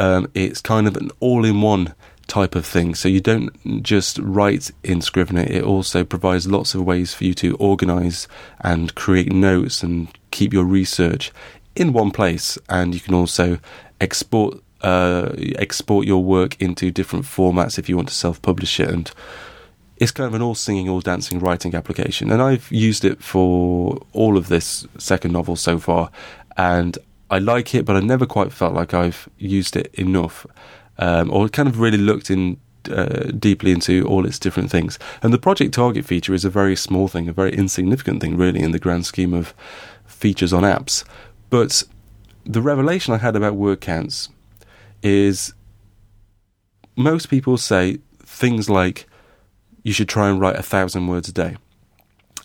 um, 0.00 0.28
it's 0.34 0.60
kind 0.60 0.88
of 0.88 0.96
an 0.96 1.10
all-in-one 1.20 1.94
type 2.28 2.54
of 2.54 2.64
thing. 2.64 2.94
So 2.94 3.08
you 3.08 3.20
don't 3.20 3.82
just 3.82 4.18
write 4.18 4.70
in 4.84 5.00
Scrivener; 5.00 5.42
it 5.42 5.64
also 5.64 6.04
provides 6.04 6.46
lots 6.46 6.74
of 6.74 6.84
ways 6.84 7.14
for 7.14 7.24
you 7.24 7.34
to 7.34 7.56
organize 7.56 8.28
and 8.60 8.94
create 8.94 9.32
notes 9.32 9.82
and 9.82 10.08
keep 10.30 10.52
your 10.52 10.64
research 10.64 11.32
in 11.74 11.92
one 11.92 12.10
place, 12.10 12.58
and 12.68 12.94
you 12.94 13.00
can 13.00 13.14
also 13.14 13.58
export 14.00 14.62
uh, 14.82 15.30
export 15.56 16.06
your 16.06 16.22
work 16.22 16.60
into 16.60 16.90
different 16.90 17.24
formats 17.24 17.78
if 17.78 17.88
you 17.88 17.96
want 17.96 18.08
to 18.08 18.14
self-publish 18.14 18.78
it. 18.80 18.88
And 18.88 19.10
it's 19.96 20.12
kind 20.12 20.28
of 20.28 20.34
an 20.34 20.42
all-singing, 20.42 20.88
all-dancing 20.88 21.40
writing 21.40 21.74
application. 21.74 22.30
And 22.30 22.40
I've 22.40 22.70
used 22.70 23.04
it 23.04 23.20
for 23.20 24.00
all 24.12 24.36
of 24.36 24.46
this 24.46 24.86
second 24.98 25.32
novel 25.32 25.56
so 25.56 25.78
far, 25.78 26.10
and 26.56 26.96
I 27.30 27.38
like 27.38 27.74
it, 27.74 27.84
but 27.84 27.96
I 27.96 28.00
never 28.00 28.26
quite 28.26 28.52
felt 28.52 28.74
like 28.74 28.94
I've 28.94 29.28
used 29.38 29.76
it 29.76 29.92
enough, 29.94 30.46
um, 30.98 31.30
or 31.30 31.48
kind 31.48 31.68
of 31.68 31.80
really 31.80 31.98
looked 31.98 32.30
in. 32.30 32.58
Uh, 32.88 33.32
deeply 33.38 33.70
into 33.70 34.06
all 34.06 34.24
its 34.24 34.38
different 34.38 34.70
things, 34.70 34.98
and 35.20 35.34
the 35.34 35.38
project 35.38 35.74
target 35.74 36.06
feature 36.06 36.32
is 36.32 36.44
a 36.44 36.48
very 36.48 36.74
small 36.74 37.06
thing, 37.06 37.28
a 37.28 37.32
very 37.34 37.52
insignificant 37.54 38.22
thing, 38.22 38.34
really, 38.34 38.60
in 38.60 38.70
the 38.70 38.78
grand 38.78 39.04
scheme 39.04 39.34
of 39.34 39.52
features 40.06 40.54
on 40.54 40.62
apps. 40.62 41.04
But 41.50 41.82
the 42.44 42.62
revelation 42.62 43.12
I 43.12 43.18
had 43.18 43.36
about 43.36 43.56
word 43.56 43.82
counts 43.82 44.30
is 45.02 45.52
most 46.96 47.28
people 47.28 47.58
say 47.58 47.98
things 48.20 48.70
like 48.70 49.06
you 49.82 49.92
should 49.92 50.08
try 50.08 50.28
and 50.28 50.40
write 50.40 50.56
a 50.56 50.62
thousand 50.62 51.06
words 51.06 51.28
a 51.28 51.32
day. 51.32 51.56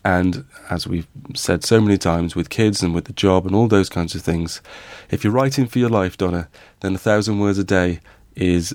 And 0.06 0.45
as 0.70 0.86
we've 0.86 1.08
said 1.34 1.64
so 1.64 1.80
many 1.80 1.97
times 1.97 2.36
with 2.36 2.49
kids 2.49 2.84
and 2.84 2.93
with 2.93 3.06
the 3.06 3.14
job 3.14 3.45
and 3.45 3.56
all 3.56 3.68
those 3.68 3.89
kinds 3.89 4.14
of 4.16 4.22
things, 4.22 4.62
if 5.10 5.24
you're 5.24 5.32
writing 5.32 5.66
for 5.66 5.80
your 5.80 5.89
life, 5.89 6.18
Donna, 6.18 6.49
then 6.82 6.95
a 6.95 6.97
thousand 6.97 7.39
words 7.39 7.58
a 7.58 7.64
day 7.64 8.01
is 8.36 8.73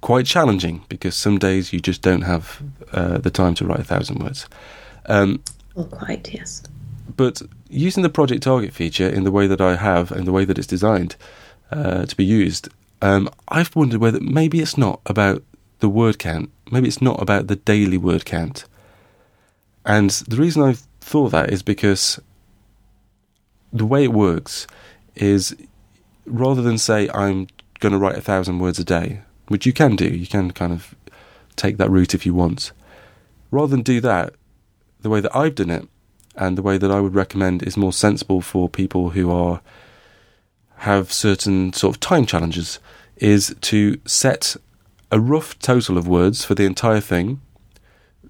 quite 0.00 0.26
challenging 0.26 0.82
because 0.88 1.14
some 1.14 1.38
days 1.38 1.72
you 1.72 1.80
just 1.80 2.02
don't 2.02 2.22
have 2.22 2.62
uh, 2.92 3.18
the 3.18 3.30
time 3.30 3.54
to 3.54 3.66
write 3.66 3.80
a 3.80 3.84
thousand 3.84 4.22
words. 4.22 4.46
Um, 5.06 5.42
Well, 5.74 5.86
quite, 5.86 6.32
yes. 6.32 6.62
but 7.16 7.42
using 7.68 8.02
the 8.02 8.08
project 8.08 8.42
target 8.42 8.72
feature 8.72 9.08
in 9.08 9.24
the 9.24 9.30
way 9.30 9.46
that 9.46 9.60
I 9.60 9.76
have 9.76 10.10
and 10.10 10.26
the 10.26 10.32
way 10.32 10.44
that 10.44 10.58
it's 10.58 10.66
designed 10.66 11.16
uh, 11.70 12.06
to 12.06 12.16
be 12.16 12.24
used, 12.24 12.68
um, 13.02 13.28
I've 13.48 13.74
wondered 13.76 14.00
whether 14.00 14.20
maybe 14.20 14.60
it's 14.60 14.76
not 14.78 15.00
about 15.06 15.42
the 15.80 15.88
word 15.88 16.18
count. 16.18 16.50
Maybe 16.70 16.88
it's 16.88 17.02
not 17.02 17.20
about 17.22 17.46
the 17.46 17.56
daily 17.56 17.96
word 17.98 18.24
count. 18.24 18.64
And 19.84 20.10
the 20.10 20.36
reason 20.36 20.62
I 20.62 20.74
thought 21.00 21.30
that 21.30 21.50
is 21.50 21.62
because 21.62 22.20
the 23.72 23.86
way 23.86 24.04
it 24.04 24.12
works 24.12 24.66
is 25.14 25.56
rather 26.26 26.62
than 26.62 26.78
say 26.78 27.08
I'm 27.14 27.48
going 27.80 27.92
to 27.92 27.98
write 27.98 28.16
a 28.16 28.22
thousand 28.22 28.58
words 28.58 28.78
a 28.78 28.84
day, 28.84 29.22
which 29.48 29.66
you 29.66 29.72
can 29.72 29.96
do, 29.96 30.06
you 30.06 30.26
can 30.26 30.50
kind 30.52 30.72
of 30.72 30.94
take 31.56 31.76
that 31.78 31.90
route 31.90 32.14
if 32.14 32.24
you 32.24 32.34
want. 32.34 32.72
Rather 33.50 33.70
than 33.70 33.82
do 33.82 34.00
that, 34.00 34.34
the 35.00 35.10
way 35.10 35.20
that 35.20 35.34
I've 35.34 35.54
done 35.54 35.70
it 35.70 35.88
and 36.36 36.56
the 36.56 36.62
way 36.62 36.78
that 36.78 36.90
I 36.90 37.00
would 37.00 37.14
recommend 37.14 37.62
is 37.62 37.76
more 37.76 37.92
sensible 37.92 38.40
for 38.40 38.68
people 38.68 39.10
who 39.10 39.30
are 39.30 39.60
have 40.78 41.12
certain 41.12 41.72
sort 41.74 41.94
of 41.94 42.00
time 42.00 42.24
challenges 42.24 42.78
is 43.16 43.54
to 43.60 44.00
set 44.06 44.56
a 45.10 45.20
rough 45.20 45.58
total 45.58 45.98
of 45.98 46.08
words 46.08 46.44
for 46.44 46.54
the 46.54 46.64
entire 46.64 47.00
thing. 47.00 47.40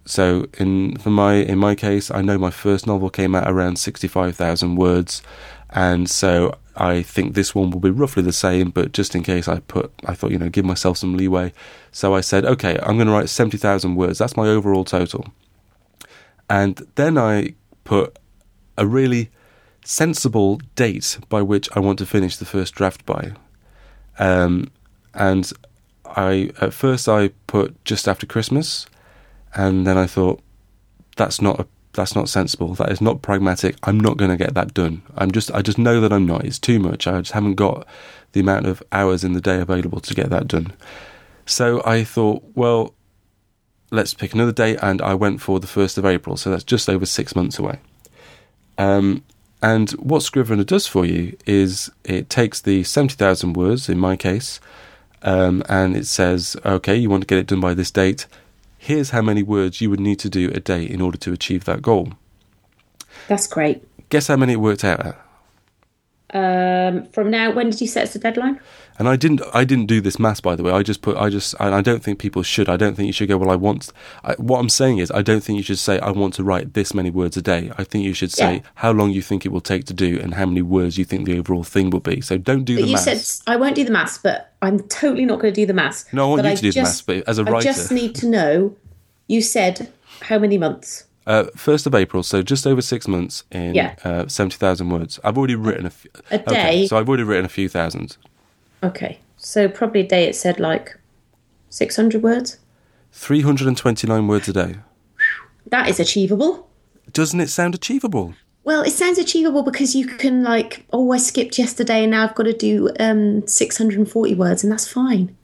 So 0.04 0.48
in 0.58 0.96
for 0.96 1.10
my 1.10 1.34
in 1.34 1.58
my 1.58 1.74
case, 1.74 2.10
I 2.10 2.22
know 2.22 2.38
my 2.38 2.50
first 2.50 2.86
novel 2.86 3.10
came 3.10 3.34
out 3.34 3.48
around 3.48 3.78
sixty 3.78 4.08
five 4.08 4.34
thousand 4.34 4.76
words, 4.76 5.22
and 5.68 6.10
so 6.10 6.56
I 6.80 7.02
think 7.02 7.34
this 7.34 7.54
one 7.54 7.70
will 7.70 7.80
be 7.80 7.90
roughly 7.90 8.22
the 8.22 8.32
same. 8.32 8.70
But 8.70 8.92
just 8.92 9.14
in 9.14 9.22
case, 9.22 9.46
I 9.46 9.60
put 9.60 9.92
I 10.06 10.14
thought 10.14 10.30
you 10.30 10.38
know 10.38 10.48
give 10.48 10.64
myself 10.64 10.96
some 10.96 11.16
leeway. 11.16 11.52
So 11.92 12.14
I 12.14 12.22
said, 12.22 12.44
okay, 12.44 12.78
I'm 12.82 12.96
going 12.96 13.06
to 13.06 13.12
write 13.12 13.28
seventy 13.28 13.58
thousand 13.58 13.96
words. 13.96 14.18
That's 14.18 14.36
my 14.36 14.48
overall 14.48 14.84
total. 14.84 15.26
And 16.48 16.86
then 16.94 17.18
I 17.18 17.54
put 17.84 18.18
a 18.76 18.86
really 18.86 19.30
sensible 19.84 20.60
date 20.74 21.18
by 21.28 21.42
which 21.42 21.68
I 21.76 21.80
want 21.80 21.98
to 21.98 22.06
finish 22.06 22.36
the 22.36 22.44
first 22.46 22.74
draft 22.74 23.04
by. 23.04 23.32
Um, 24.18 24.70
and 25.14 25.52
I 26.06 26.50
at 26.60 26.72
first 26.72 27.08
I 27.08 27.28
put 27.46 27.84
just 27.84 28.08
after 28.08 28.26
Christmas, 28.26 28.86
and 29.54 29.86
then 29.86 29.98
I 29.98 30.06
thought 30.06 30.40
that's 31.16 31.40
not 31.42 31.60
a 31.60 31.66
that's 31.92 32.14
not 32.14 32.28
sensible. 32.28 32.74
That 32.74 32.92
is 32.92 33.00
not 33.00 33.22
pragmatic. 33.22 33.76
I'm 33.82 33.98
not 33.98 34.16
going 34.16 34.30
to 34.30 34.36
get 34.36 34.54
that 34.54 34.74
done. 34.74 35.02
I'm 35.16 35.32
just 35.32 35.50
I 35.52 35.62
just 35.62 35.78
know 35.78 36.00
that 36.00 36.12
I'm 36.12 36.26
not. 36.26 36.44
It's 36.44 36.58
too 36.58 36.78
much. 36.78 37.06
I 37.06 37.18
just 37.20 37.32
haven't 37.32 37.56
got 37.56 37.86
the 38.32 38.40
amount 38.40 38.66
of 38.66 38.82
hours 38.92 39.24
in 39.24 39.32
the 39.32 39.40
day 39.40 39.60
available 39.60 40.00
to 40.00 40.14
get 40.14 40.30
that 40.30 40.46
done. 40.46 40.72
So 41.46 41.82
I 41.84 42.04
thought, 42.04 42.44
well, 42.54 42.94
let's 43.90 44.14
pick 44.14 44.34
another 44.34 44.52
date, 44.52 44.78
and 44.80 45.02
I 45.02 45.14
went 45.14 45.40
for 45.40 45.58
the 45.58 45.66
first 45.66 45.98
of 45.98 46.06
April. 46.06 46.36
So 46.36 46.50
that's 46.50 46.64
just 46.64 46.88
over 46.88 47.06
six 47.06 47.34
months 47.34 47.58
away. 47.58 47.80
Um, 48.78 49.24
and 49.62 49.90
what 49.92 50.22
Scrivener 50.22 50.64
does 50.64 50.86
for 50.86 51.04
you 51.04 51.36
is 51.44 51.90
it 52.04 52.30
takes 52.30 52.60
the 52.60 52.84
seventy 52.84 53.16
thousand 53.16 53.54
words 53.54 53.88
in 53.88 53.98
my 53.98 54.16
case, 54.16 54.60
um, 55.22 55.64
and 55.68 55.96
it 55.96 56.06
says, 56.06 56.56
okay, 56.64 56.94
you 56.94 57.10
want 57.10 57.22
to 57.22 57.26
get 57.26 57.38
it 57.38 57.48
done 57.48 57.60
by 57.60 57.74
this 57.74 57.90
date 57.90 58.26
here's 58.82 59.10
how 59.10 59.20
many 59.20 59.42
words 59.42 59.82
you 59.82 59.90
would 59.90 60.00
need 60.00 60.18
to 60.18 60.30
do 60.30 60.50
a 60.54 60.58
day 60.60 60.82
in 60.84 61.02
order 61.02 61.18
to 61.18 61.32
achieve 61.34 61.64
that 61.66 61.82
goal. 61.82 62.14
That's 63.28 63.46
great. 63.46 63.86
Guess 64.08 64.28
how 64.28 64.36
many 64.36 64.54
it 64.54 64.56
worked 64.56 64.84
out 64.84 65.04
at? 65.04 65.16
Um, 66.32 67.06
from 67.08 67.30
now, 67.30 67.52
when 67.52 67.68
did 67.70 67.80
you 67.80 67.86
set 67.86 68.04
as 68.04 68.12
the 68.14 68.18
deadline? 68.18 68.58
And 68.98 69.06
I 69.08 69.16
didn't. 69.16 69.42
I 69.52 69.64
didn't 69.64 69.86
do 69.86 70.00
this 70.00 70.18
maths, 70.18 70.40
by 70.40 70.56
the 70.56 70.62
way. 70.62 70.72
I 70.72 70.82
just 70.82 71.02
put. 71.02 71.16
I 71.16 71.28
just. 71.28 71.54
I 71.60 71.80
don't 71.82 72.02
think 72.02 72.18
people 72.18 72.42
should. 72.42 72.68
I 72.68 72.76
don't 72.76 72.94
think 72.94 73.06
you 73.06 73.12
should 73.12 73.28
go. 73.28 73.36
Well, 73.36 73.50
I 73.50 73.56
want. 73.56 73.92
I, 74.24 74.34
what 74.34 74.58
I'm 74.60 74.68
saying 74.68 74.98
is, 74.98 75.10
I 75.10 75.22
don't 75.22 75.42
think 75.42 75.56
you 75.58 75.62
should 75.62 75.78
say 75.78 75.98
I 76.00 76.10
want 76.10 76.34
to 76.34 76.44
write 76.44 76.74
this 76.74 76.94
many 76.94 77.10
words 77.10 77.36
a 77.36 77.42
day. 77.42 77.72
I 77.76 77.84
think 77.84 78.04
you 78.04 78.14
should 78.14 78.30
say 78.32 78.54
Yeah. 78.56 78.60
how 78.76 78.92
long 78.92 79.10
you 79.10 79.22
think 79.22 79.44
it 79.44 79.50
will 79.50 79.60
take 79.60 79.84
to 79.86 79.94
do 79.94 80.18
and 80.20 80.34
how 80.34 80.46
many 80.46 80.62
words 80.62 80.96
you 80.98 81.04
think 81.04 81.26
the 81.26 81.38
overall 81.38 81.64
thing 81.64 81.90
will 81.90 82.00
be. 82.00 82.20
So 82.20 82.38
don't 82.38 82.64
do 82.64 82.76
But 82.76 82.84
the 82.84 82.90
you 82.90 82.98
said 82.98 83.22
I 83.46 83.56
won't 83.56 83.74
do 83.74 83.84
the 83.84 83.92
maths, 83.92 84.18
but 84.18 84.49
I'm 84.62 84.80
totally 84.88 85.24
not 85.24 85.40
going 85.40 85.54
to 85.54 85.60
do 85.60 85.66
the 85.66 85.72
maths. 85.72 86.04
No, 86.12 86.26
I 86.26 86.28
want 86.36 86.44
you 86.44 86.56
to 86.56 86.62
do 86.62 86.68
the 86.70 86.74
just- 86.74 87.06
maths, 87.08 87.22
but 87.22 87.28
as 87.28 87.38
a 87.38 87.42
I 87.42 87.44
writer- 87.50 87.56
I 87.68 87.72
just 87.72 87.90
need 87.92 88.14
to 88.16 88.26
know. 88.26 88.76
You 89.26 89.40
said 89.42 89.92
how 90.22 90.38
many 90.38 90.58
months? 90.58 91.04
Uh, 91.26 91.44
First 91.54 91.86
of 91.86 91.94
April, 91.94 92.22
so 92.22 92.42
just 92.42 92.66
over 92.66 92.82
six 92.82 93.06
months 93.06 93.44
in 93.52 93.74
Yeah. 93.74 93.94
uh, 94.04 94.26
seventy 94.26 94.56
thousand 94.56 94.90
words. 94.90 95.20
I've 95.22 95.38
already 95.38 95.54
written 95.54 95.84
a, 95.84 95.88
f- 95.88 96.06
A 96.32 96.40
okay, 96.40 96.54
day? 96.80 96.86
so 96.88 96.98
I've 96.98 97.08
already 97.08 97.22
written 97.22 97.44
a 97.44 97.48
few 97.48 97.68
thousand. 97.68 98.16
Okay, 98.82 99.20
so 99.36 99.68
probably 99.68 100.00
a 100.00 100.06
day. 100.06 100.24
It 100.24 100.34
said 100.34 100.58
like 100.58 100.98
six 101.68 101.94
hundred 101.96 102.22
words. 102.22 102.58
Three 103.12 103.42
hundred 103.42 103.68
and 103.68 103.76
twenty 103.76 104.06
nine 104.08 104.26
words 104.26 104.48
a 104.48 104.52
day. 104.52 104.76
That 105.66 105.88
is 105.88 106.00
achievable. 106.00 106.68
Doesn't 107.12 107.40
it 107.40 107.48
sound 107.50 107.74
achievable? 107.74 108.34
Well, 108.62 108.82
it 108.82 108.92
sounds 108.92 109.18
achievable 109.18 109.62
because 109.62 109.94
you 109.94 110.06
can 110.06 110.42
like, 110.42 110.84
oh, 110.92 111.12
I 111.12 111.16
skipped 111.16 111.58
yesterday 111.58 112.02
and 112.02 112.10
now 112.10 112.24
I've 112.24 112.34
got 112.34 112.44
to 112.44 112.52
do 112.52 112.90
um, 113.00 113.46
640 113.46 114.34
words, 114.34 114.62
and 114.62 114.72
that's 114.72 114.86
fine. 114.86 115.36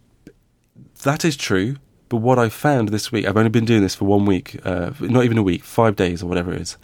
That 1.02 1.24
is 1.24 1.36
true. 1.36 1.76
But 2.08 2.18
what 2.18 2.38
I 2.38 2.48
found 2.48 2.90
this 2.90 3.10
week, 3.10 3.26
I've 3.26 3.36
only 3.36 3.50
been 3.50 3.64
doing 3.64 3.82
this 3.82 3.94
for 3.94 4.04
one 4.04 4.26
week, 4.26 4.60
uh, 4.64 4.92
not 5.00 5.24
even 5.24 5.38
a 5.38 5.42
week, 5.42 5.64
five 5.64 5.96
days 5.96 6.22
or 6.22 6.26
whatever 6.26 6.52
it 6.52 6.60
is. 6.60 6.76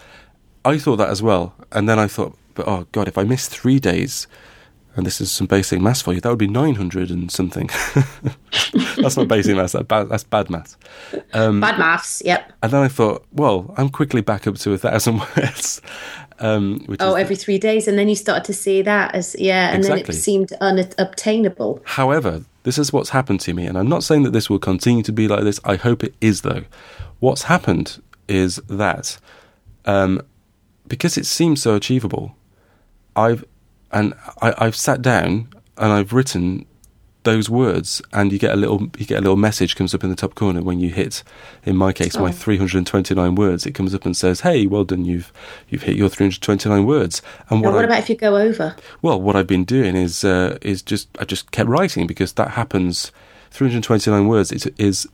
I 0.65 0.79
thought 0.79 0.97
that 0.97 1.11
as 1.11 1.23
well. 1.23 1.55
And 1.71 1.89
then 1.89 1.99
I 1.99 2.09
thought, 2.09 2.37
but 2.55 2.67
oh 2.67 2.87
God, 2.93 3.09
if 3.09 3.17
I 3.17 3.25
miss 3.25 3.49
three 3.49 3.79
days, 3.79 4.27
and 4.97 5.07
this 5.07 5.21
is 5.21 5.31
some 5.31 5.47
basic 5.47 5.81
maths 5.81 6.03
for 6.03 6.13
you, 6.13 6.21
that 6.21 6.29
would 6.29 6.39
be 6.39 6.47
900 6.47 7.11
and 7.11 7.31
something. 7.31 7.69
that's 8.97 9.17
not 9.17 9.29
basic 9.29 9.57
maths, 9.57 9.73
that's 9.73 9.87
bad, 9.87 10.09
that's 10.09 10.25
bad 10.25 10.51
maths. 10.51 10.77
Bad 11.33 11.79
maths. 11.79 12.23
Yep. 12.25 12.53
And 12.63 12.73
then 12.73 12.83
I 12.83 12.89
thought, 12.89 13.25
well, 13.33 13.75
I'm 13.77 13.89
quickly 13.89 14.21
back 14.21 14.47
up 14.47 14.57
to 14.57 14.73
a 14.73 14.79
thousand 14.79 15.21
words. 15.37 15.81
Um, 16.39 16.85
Oh, 16.99 17.15
every 17.15 17.37
three 17.37 17.59
days, 17.59 17.87
and 17.87 17.99
then 17.99 18.09
you 18.09 18.17
started 18.17 18.45
to 18.45 18.55
see 18.55 18.83
that 18.83 19.15
as 19.15 19.37
yeah, 19.39 19.73
and 19.73 19.85
then 19.85 19.99
it 19.99 20.13
seemed 20.13 20.53
unobtainable. 20.55 21.81
However, 21.85 22.43
this 22.65 22.79
is 22.79 22.93
what's 22.93 23.11
happened 23.11 23.41
to 23.43 23.55
me, 23.55 23.67
and 23.67 23.79
I'm 23.79 23.89
not 23.89 24.03
saying 24.03 24.25
that 24.25 24.33
this 24.33 24.51
will 24.51 24.59
continue 24.59 25.03
to 25.05 25.13
be 25.13 25.29
like 25.29 25.45
this. 25.45 25.61
I 25.65 25.77
hope 25.77 26.03
it 26.03 26.15
is, 26.21 26.41
though. 26.41 26.65
What's 27.21 27.45
happened 27.45 28.03
is 28.29 28.57
that 28.69 29.19
um, 29.85 30.21
because 30.89 31.17
it 31.17 31.27
seems 31.27 31.63
so 31.63 31.75
achievable, 31.75 32.35
I've 33.15 33.45
and 33.93 34.15
I, 34.41 34.55
I've 34.59 34.77
sat 34.77 35.03
down 35.03 35.49
and 35.77 35.93
I've 35.93 36.13
written 36.13 36.67
those 37.25 37.49
words, 37.49 38.03
and 38.13 38.33
you 38.33 38.39
get 38.39 38.53
a 38.53 38.57
little 38.57 38.83
you 38.99 39.07
get 39.07 39.19
a 39.19 39.21
little 39.21 39.37
message 39.37 39.77
comes 39.77 39.95
up 39.95 40.03
in 40.03 40.11
the 40.11 40.17
top 40.17 40.35
corner 40.35 40.61
when 40.61 40.81
you 40.81 40.91
hit, 40.91 41.23
in 41.65 41.77
my 41.77 41.93
case, 41.93 42.17
my 42.17 42.31
Oh. 42.31 42.33
329 42.33 43.35
words. 43.37 43.65
It 43.65 43.73
comes 43.73 43.95
up 43.95 44.05
and 44.05 44.17
says, 44.17 44.41
"Hey, 44.41 44.67
well 44.67 44.85
done, 44.85 45.05
you've 45.05 45.33
you've 45.69 45.83
hit 45.85 45.97
your 45.97 46.09
329 46.09 46.85
words." 46.85 47.23
And 47.49 47.63
what, 47.63 47.75
what 47.75 47.83
I, 47.85 47.87
about 47.87 47.99
if 48.01 48.11
you 48.11 48.17
go 48.17 48.37
over? 48.37 48.75
well, 49.03 49.21
what 49.21 49.37
I've 49.37 49.47
been 49.47 49.65
doing 49.65 49.95
is 49.95 50.25
uh, 50.25 50.59
is 50.63 50.83
just 50.83 51.09
I 51.21 51.25
just 51.25 51.53
kept 51.53 51.69
writing 51.69 52.07
because 52.07 52.33
that 52.35 52.51
happens. 52.53 53.13
329 53.51 54.27
words 54.27 54.51
is 54.51 54.67
is 54.79 55.07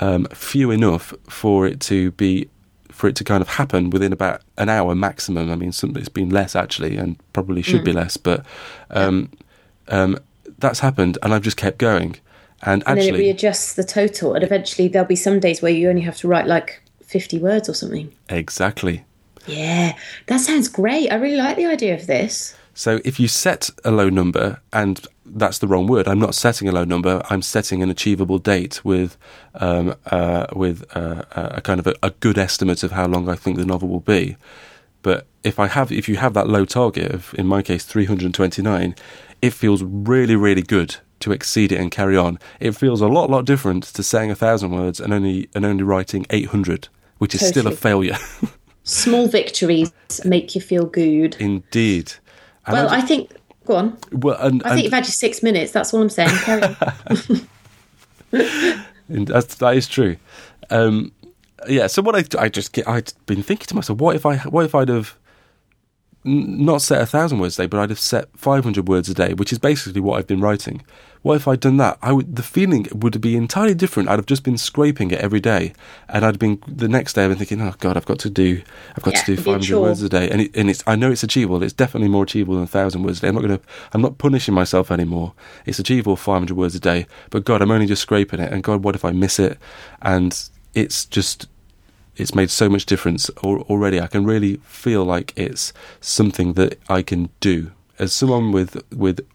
um, 0.00 0.24
few 0.32 0.70
enough 0.70 1.14
for 1.28 1.66
it 1.66 1.78
to 1.80 2.10
be 2.12 2.48
for 2.96 3.08
it 3.08 3.16
to 3.16 3.24
kind 3.24 3.42
of 3.42 3.48
happen 3.48 3.90
within 3.90 4.10
about 4.10 4.40
an 4.56 4.70
hour 4.70 4.94
maximum. 4.94 5.50
I 5.50 5.54
mean, 5.54 5.70
some, 5.70 5.94
it's 5.96 6.08
been 6.08 6.30
less 6.30 6.56
actually, 6.56 6.96
and 6.96 7.16
probably 7.34 7.60
should 7.60 7.84
be 7.84 7.92
less, 7.92 8.16
but 8.16 8.44
um, 8.90 9.30
um, 9.88 10.18
that's 10.58 10.80
happened, 10.80 11.18
and 11.22 11.34
I've 11.34 11.42
just 11.42 11.58
kept 11.58 11.76
going. 11.76 12.16
And 12.62 12.82
And 12.86 12.98
then 12.98 13.14
it 13.14 13.18
readjusts 13.18 13.74
the 13.74 13.84
total, 13.84 14.32
and 14.32 14.42
eventually 14.42 14.88
there'll 14.88 15.06
be 15.06 15.14
some 15.14 15.40
days 15.40 15.60
where 15.60 15.70
you 15.70 15.90
only 15.90 16.00
have 16.00 16.16
to 16.18 16.28
write 16.28 16.46
like 16.46 16.80
50 17.02 17.38
words 17.38 17.68
or 17.68 17.74
something. 17.74 18.10
exactly. 18.30 19.04
Yeah, 19.46 19.96
that 20.26 20.38
sounds 20.38 20.68
great. 20.68 21.12
I 21.12 21.16
really 21.16 21.36
like 21.36 21.56
the 21.56 21.66
idea 21.66 21.94
of 21.94 22.06
this. 22.06 22.56
So 22.74 23.00
if 23.04 23.20
you 23.20 23.28
set 23.28 23.68
a 23.84 23.90
low 23.90 24.08
number, 24.08 24.60
and 24.72 25.06
that's 25.28 25.58
the 25.58 25.66
wrong 25.66 25.86
word, 25.86 26.08
I'm 26.08 26.18
not 26.18 26.34
setting 26.34 26.68
a 26.68 26.72
low 26.72 26.84
number. 26.84 27.22
I'm 27.30 27.42
setting 27.42 27.82
an 27.82 27.90
achievable 27.90 28.38
date 28.38 28.84
with 28.84 29.16
um, 29.54 29.94
uh, 30.06 30.46
with 30.54 30.84
uh, 30.96 31.24
a 31.32 31.60
kind 31.60 31.80
of 31.80 31.86
a, 31.86 31.94
a 32.02 32.10
good 32.10 32.38
estimate 32.38 32.82
of 32.82 32.92
how 32.92 33.06
long 33.06 33.28
I 33.28 33.34
think 33.34 33.56
the 33.56 33.66
novel 33.66 33.88
will 33.88 34.00
be. 34.00 34.36
But 35.02 35.26
if 35.44 35.60
I 35.60 35.68
have, 35.68 35.92
if 35.92 36.08
you 36.08 36.16
have 36.16 36.34
that 36.34 36.48
low 36.48 36.64
target 36.64 37.12
of, 37.12 37.32
in 37.38 37.46
my 37.46 37.62
case, 37.62 37.84
329, 37.84 38.94
it 39.40 39.52
feels 39.52 39.82
really, 39.82 40.34
really 40.34 40.62
good 40.62 40.96
to 41.20 41.32
exceed 41.32 41.72
it 41.72 41.80
and 41.80 41.90
carry 41.90 42.16
on. 42.16 42.38
It 42.58 42.72
feels 42.72 43.00
a 43.00 43.06
lot, 43.06 43.30
lot 43.30 43.44
different 43.44 43.84
to 43.84 44.02
saying 44.02 44.30
a 44.30 44.34
thousand 44.34 44.72
words 44.72 44.98
and 45.00 45.12
only 45.12 45.48
and 45.54 45.64
only 45.64 45.82
writing 45.82 46.26
800, 46.30 46.88
which 47.18 47.34
is 47.34 47.46
still 47.46 47.66
a 47.66 47.70
failure. 47.72 48.16
Small 48.82 49.26
victories 49.28 49.92
make 50.24 50.54
you 50.54 50.60
feel 50.60 50.86
good. 50.86 51.36
Indeed. 51.38 52.14
And 52.66 52.72
Well, 52.74 52.88
I 52.88 52.96
I 52.96 53.00
think. 53.00 53.30
Go 53.66 53.76
on. 53.76 53.98
well, 54.12 54.36
and, 54.40 54.62
I 54.64 54.70
and- 54.70 54.74
think 54.76 54.84
you've 54.84 54.92
had 54.92 55.04
your 55.04 55.12
six 55.12 55.42
minutes. 55.42 55.72
That's 55.72 55.92
all 55.92 56.00
I'm 56.00 56.08
saying. 56.08 56.30
That's, 59.08 59.54
that 59.56 59.76
is 59.76 59.86
true. 59.86 60.16
Um, 60.70 61.12
yeah. 61.68 61.86
So 61.86 62.02
what 62.02 62.16
I, 62.16 62.42
I 62.42 62.48
just 62.48 62.72
get, 62.72 62.88
I'd 62.88 63.12
been 63.26 63.42
thinking 63.42 63.66
to 63.66 63.74
myself, 63.74 64.00
what 64.00 64.16
if 64.16 64.26
I, 64.26 64.38
what 64.38 64.64
if 64.64 64.74
I'd 64.74 64.88
have 64.88 65.16
not 66.24 66.82
set 66.82 67.00
a 67.00 67.06
thousand 67.06 67.38
words 67.38 67.58
a 67.58 67.62
day, 67.62 67.66
but 67.66 67.78
I'd 67.78 67.90
have 67.90 68.00
set 68.00 68.26
five 68.36 68.64
hundred 68.64 68.88
words 68.88 69.08
a 69.08 69.14
day, 69.14 69.34
which 69.34 69.52
is 69.52 69.58
basically 69.58 70.00
what 70.00 70.18
I've 70.18 70.26
been 70.26 70.40
writing. 70.40 70.82
What 71.26 71.34
if 71.34 71.48
I'd 71.48 71.58
done 71.58 71.76
that? 71.78 71.98
I 72.02 72.12
would, 72.12 72.36
the 72.36 72.42
feeling 72.44 72.86
would 72.92 73.20
be 73.20 73.34
entirely 73.34 73.74
different. 73.74 74.08
I'd 74.08 74.20
have 74.20 74.26
just 74.26 74.44
been 74.44 74.56
scraping 74.56 75.10
it 75.10 75.18
every 75.18 75.40
day, 75.40 75.72
and 76.08 76.24
I'd 76.24 76.38
been 76.38 76.62
the 76.68 76.86
next 76.86 77.14
day. 77.14 77.24
I've 77.24 77.30
been 77.30 77.38
thinking, 77.38 77.60
oh 77.60 77.74
God, 77.80 77.96
I've 77.96 78.06
got 78.06 78.20
to 78.20 78.30
do, 78.30 78.62
I've 78.96 79.02
got 79.02 79.14
Yeah, 79.14 79.20
to 79.22 79.26
do 79.26 79.32
it'd 79.32 79.44
be 79.44 79.50
a 79.50 79.54
five 79.54 79.60
hundred 79.60 79.80
words 79.80 80.02
a 80.02 80.08
day, 80.08 80.30
and 80.30 80.42
it, 80.42 80.56
and 80.56 80.70
it's, 80.70 80.84
I 80.86 80.94
know 80.94 81.10
it's 81.10 81.24
achievable. 81.24 81.64
It's 81.64 81.72
definitely 81.72 82.10
more 82.10 82.22
achievable 82.22 82.54
than 82.54 82.62
a 82.62 82.68
thousand 82.68 83.02
words 83.02 83.18
a 83.18 83.22
day. 83.22 83.28
I'm 83.30 83.34
not 83.34 83.42
going 83.42 83.58
to, 83.58 83.64
I'm 83.92 84.02
not 84.02 84.18
punishing 84.18 84.54
myself 84.54 84.92
anymore. 84.92 85.32
It's 85.64 85.80
achievable 85.80 86.14
five 86.14 86.38
hundred 86.38 86.58
words 86.58 86.76
a 86.76 86.78
day, 86.78 87.08
but 87.30 87.44
God, 87.44 87.60
I'm 87.60 87.72
only 87.72 87.86
just 87.86 88.02
scraping 88.02 88.38
it, 88.38 88.52
and 88.52 88.62
God, 88.62 88.84
what 88.84 88.94
if 88.94 89.04
I 89.04 89.10
miss 89.10 89.40
it? 89.40 89.58
And 90.02 90.48
it's 90.74 91.06
just 91.06 91.48
it's 92.14 92.36
made 92.36 92.50
so 92.50 92.68
much 92.68 92.86
difference 92.86 93.30
already. 93.42 94.00
I 94.00 94.06
can 94.06 94.24
really 94.24 94.58
feel 94.58 95.04
like 95.04 95.32
it's 95.34 95.72
something 96.00 96.52
that 96.52 96.78
I 96.88 97.02
can 97.02 97.30
do 97.40 97.72
as 97.98 98.12
someone 98.12 98.52
with 98.52 98.80
with 98.92 99.26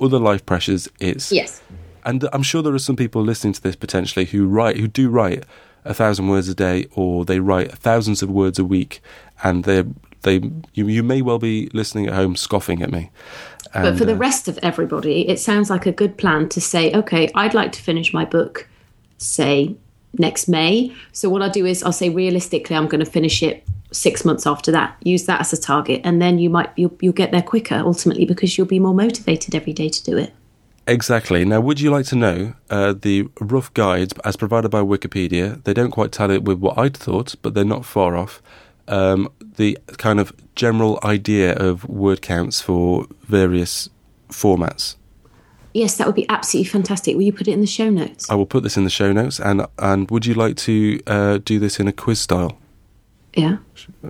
other 0.00 0.18
life 0.18 0.44
pressures. 0.46 0.88
It's 1.00 1.32
yes. 1.32 1.60
and 2.04 2.28
I'm 2.32 2.42
sure 2.42 2.62
there 2.62 2.74
are 2.74 2.78
some 2.78 2.96
people 2.96 3.22
listening 3.22 3.52
to 3.54 3.62
this 3.62 3.76
potentially 3.76 4.26
who 4.26 4.46
write 4.46 4.76
who 4.78 4.88
do 4.88 5.08
write 5.08 5.44
a 5.84 5.94
thousand 5.94 6.28
words 6.28 6.48
a 6.48 6.54
day 6.54 6.86
or 6.94 7.24
they 7.24 7.40
write 7.40 7.72
thousands 7.72 8.22
of 8.22 8.30
words 8.30 8.58
a 8.58 8.64
week, 8.64 9.00
and 9.42 9.64
they 9.64 9.84
they 10.22 10.50
you 10.74 10.88
you 10.88 11.02
may 11.02 11.22
well 11.22 11.38
be 11.38 11.70
listening 11.72 12.06
at 12.06 12.14
home 12.14 12.36
scoffing 12.36 12.82
at 12.82 12.90
me. 12.90 13.10
But 13.72 13.98
for 13.98 14.04
the 14.04 14.14
uh, 14.14 14.16
rest 14.16 14.48
of 14.48 14.58
everybody, 14.62 15.28
it 15.28 15.38
sounds 15.38 15.68
like 15.68 15.84
a 15.86 15.92
good 15.92 16.16
plan 16.16 16.48
to 16.50 16.60
say, 16.60 16.94
okay, 16.94 17.30
I'd 17.34 17.52
like 17.52 17.72
to 17.72 17.82
finish 17.82 18.14
my 18.14 18.24
book, 18.24 18.66
say, 19.18 19.76
next 20.14 20.48
May. 20.48 20.94
So 21.12 21.28
what 21.28 21.42
I'll 21.42 21.50
do 21.50 21.66
is 21.66 21.82
I'll 21.82 21.92
say 21.92 22.08
realistically, 22.08 22.74
I'm 22.74 22.86
going 22.86 23.04
to 23.04 23.10
finish 23.10 23.42
it 23.42 23.66
six 23.96 24.24
months 24.24 24.46
after 24.46 24.70
that. 24.72 24.96
Use 25.02 25.24
that 25.24 25.40
as 25.40 25.52
a 25.52 25.60
target, 25.60 26.00
and 26.04 26.20
then 26.20 26.38
you 26.38 26.50
might 26.50 26.70
you'll, 26.76 26.96
you'll 27.00 27.12
get 27.12 27.30
there 27.30 27.42
quicker 27.42 27.76
ultimately 27.76 28.24
because 28.24 28.56
you'll 28.56 28.66
be 28.66 28.78
more 28.78 28.94
motivated 28.94 29.54
every 29.54 29.72
day 29.72 29.88
to 29.88 30.04
do 30.04 30.16
it. 30.16 30.32
Exactly. 30.88 31.44
Now, 31.44 31.60
would 31.60 31.80
you 31.80 31.90
like 31.90 32.06
to 32.06 32.16
know 32.16 32.54
uh, 32.70 32.94
the 32.96 33.28
rough 33.40 33.74
guides 33.74 34.14
as 34.24 34.36
provided 34.36 34.68
by 34.68 34.82
Wikipedia? 34.82 35.62
They 35.64 35.74
don't 35.74 35.90
quite 35.90 36.12
tally 36.12 36.36
it 36.36 36.44
with 36.44 36.58
what 36.58 36.78
I'd 36.78 36.96
thought, 36.96 37.34
but 37.42 37.54
they're 37.54 37.64
not 37.64 37.84
far 37.84 38.16
off. 38.16 38.40
Um, 38.86 39.32
the 39.40 39.76
kind 39.96 40.20
of 40.20 40.32
general 40.54 41.00
idea 41.02 41.54
of 41.54 41.88
word 41.88 42.22
counts 42.22 42.60
for 42.60 43.06
various 43.22 43.88
formats. 44.28 44.94
Yes, 45.74 45.96
that 45.96 46.06
would 46.06 46.14
be 46.14 46.28
absolutely 46.28 46.70
fantastic. 46.70 47.16
Will 47.16 47.22
you 47.22 47.32
put 47.32 47.48
it 47.48 47.52
in 47.52 47.60
the 47.60 47.66
show 47.66 47.90
notes? 47.90 48.30
I 48.30 48.34
will 48.34 48.46
put 48.46 48.62
this 48.62 48.76
in 48.76 48.84
the 48.84 48.90
show 48.90 49.12
notes. 49.12 49.40
And 49.40 49.66
and 49.78 50.08
would 50.10 50.24
you 50.24 50.34
like 50.34 50.56
to 50.58 51.00
uh, 51.06 51.38
do 51.38 51.58
this 51.58 51.80
in 51.80 51.88
a 51.88 51.92
quiz 51.92 52.20
style? 52.20 52.58
Yeah. 53.36 53.58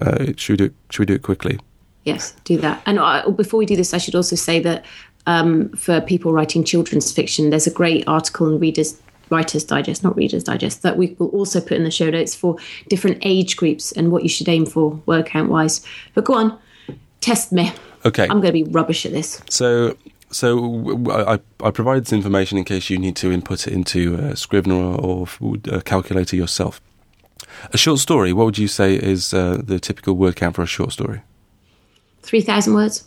Uh, 0.01 0.33
should 0.37 0.53
we 0.53 0.57
do 0.57 0.64
it, 0.64 0.74
should 0.91 1.01
we 1.01 1.07
do 1.07 1.14
it 1.14 1.22
quickly? 1.22 1.59
Yes, 2.05 2.35
do 2.45 2.57
that. 2.59 2.81
And 2.87 2.99
uh, 3.01 3.29
before 3.31 3.59
we 3.59 3.66
do 3.66 3.77
this, 3.77 3.93
I 3.93 3.99
should 3.99 4.14
also 4.14 4.37
say 4.37 4.61
that 4.61 4.85
um, 5.27 5.68
for 5.70 6.01
people 6.01 6.33
writing 6.33 6.62
children's 6.62 7.12
fiction, 7.12 7.51
there's 7.51 7.66
a 7.66 7.72
great 7.72 8.05
article 8.07 8.49
in 8.49 8.61
Reader's 8.61 9.01
Writer's 9.29 9.64
Digest, 9.64 10.05
not 10.05 10.16
Reader's 10.16 10.45
Digest, 10.45 10.83
that 10.83 10.97
we 10.97 11.16
will 11.18 11.31
also 11.31 11.61
put 11.61 11.72
in 11.72 11.83
the 11.83 11.91
show 11.91 12.09
notes 12.11 12.33
for 12.33 12.57
different 12.89 13.18
age 13.22 13.57
groups 13.57 13.91
and 13.91 14.12
what 14.12 14.22
you 14.22 14.29
should 14.29 14.49
aim 14.49 14.64
for 14.64 15.01
word 15.07 15.27
count 15.27 15.51
wise. 15.51 15.85
But 16.14 16.24
go 16.24 16.35
on, 16.35 16.57
test 17.20 17.51
me. 17.51 17.72
Okay. 18.05 18.22
I'm 18.22 18.41
going 18.41 18.43
to 18.43 18.53
be 18.53 18.62
rubbish 18.62 19.05
at 19.05 19.11
this. 19.11 19.43
So, 19.51 19.97
so 20.31 21.11
I, 21.11 21.41
I 21.61 21.70
provide 21.72 22.05
this 22.05 22.12
information 22.12 22.57
in 22.57 22.62
case 22.62 22.89
you 22.89 22.99
need 22.99 23.16
to 23.16 23.33
input 23.33 23.66
it 23.66 23.72
into 23.72 24.16
uh, 24.16 24.37
Scrivener 24.37 24.77
or, 24.77 25.27
or 25.41 25.57
a 25.72 25.83
calculator 25.83 26.37
yourself. 26.37 26.81
A 27.73 27.79
short 27.79 27.99
story. 27.99 28.33
What 28.33 28.45
would 28.47 28.59
you 28.59 28.69
say 28.69 28.95
is 28.95 29.35
uh, 29.35 29.61
the 29.62 29.79
typical 29.79 30.14
word 30.14 30.37
count 30.37 30.57
for 30.57 30.62
a 30.62 30.67
short 30.67 30.93
story? 30.93 31.23
3,000 32.23 32.75
words? 32.75 33.07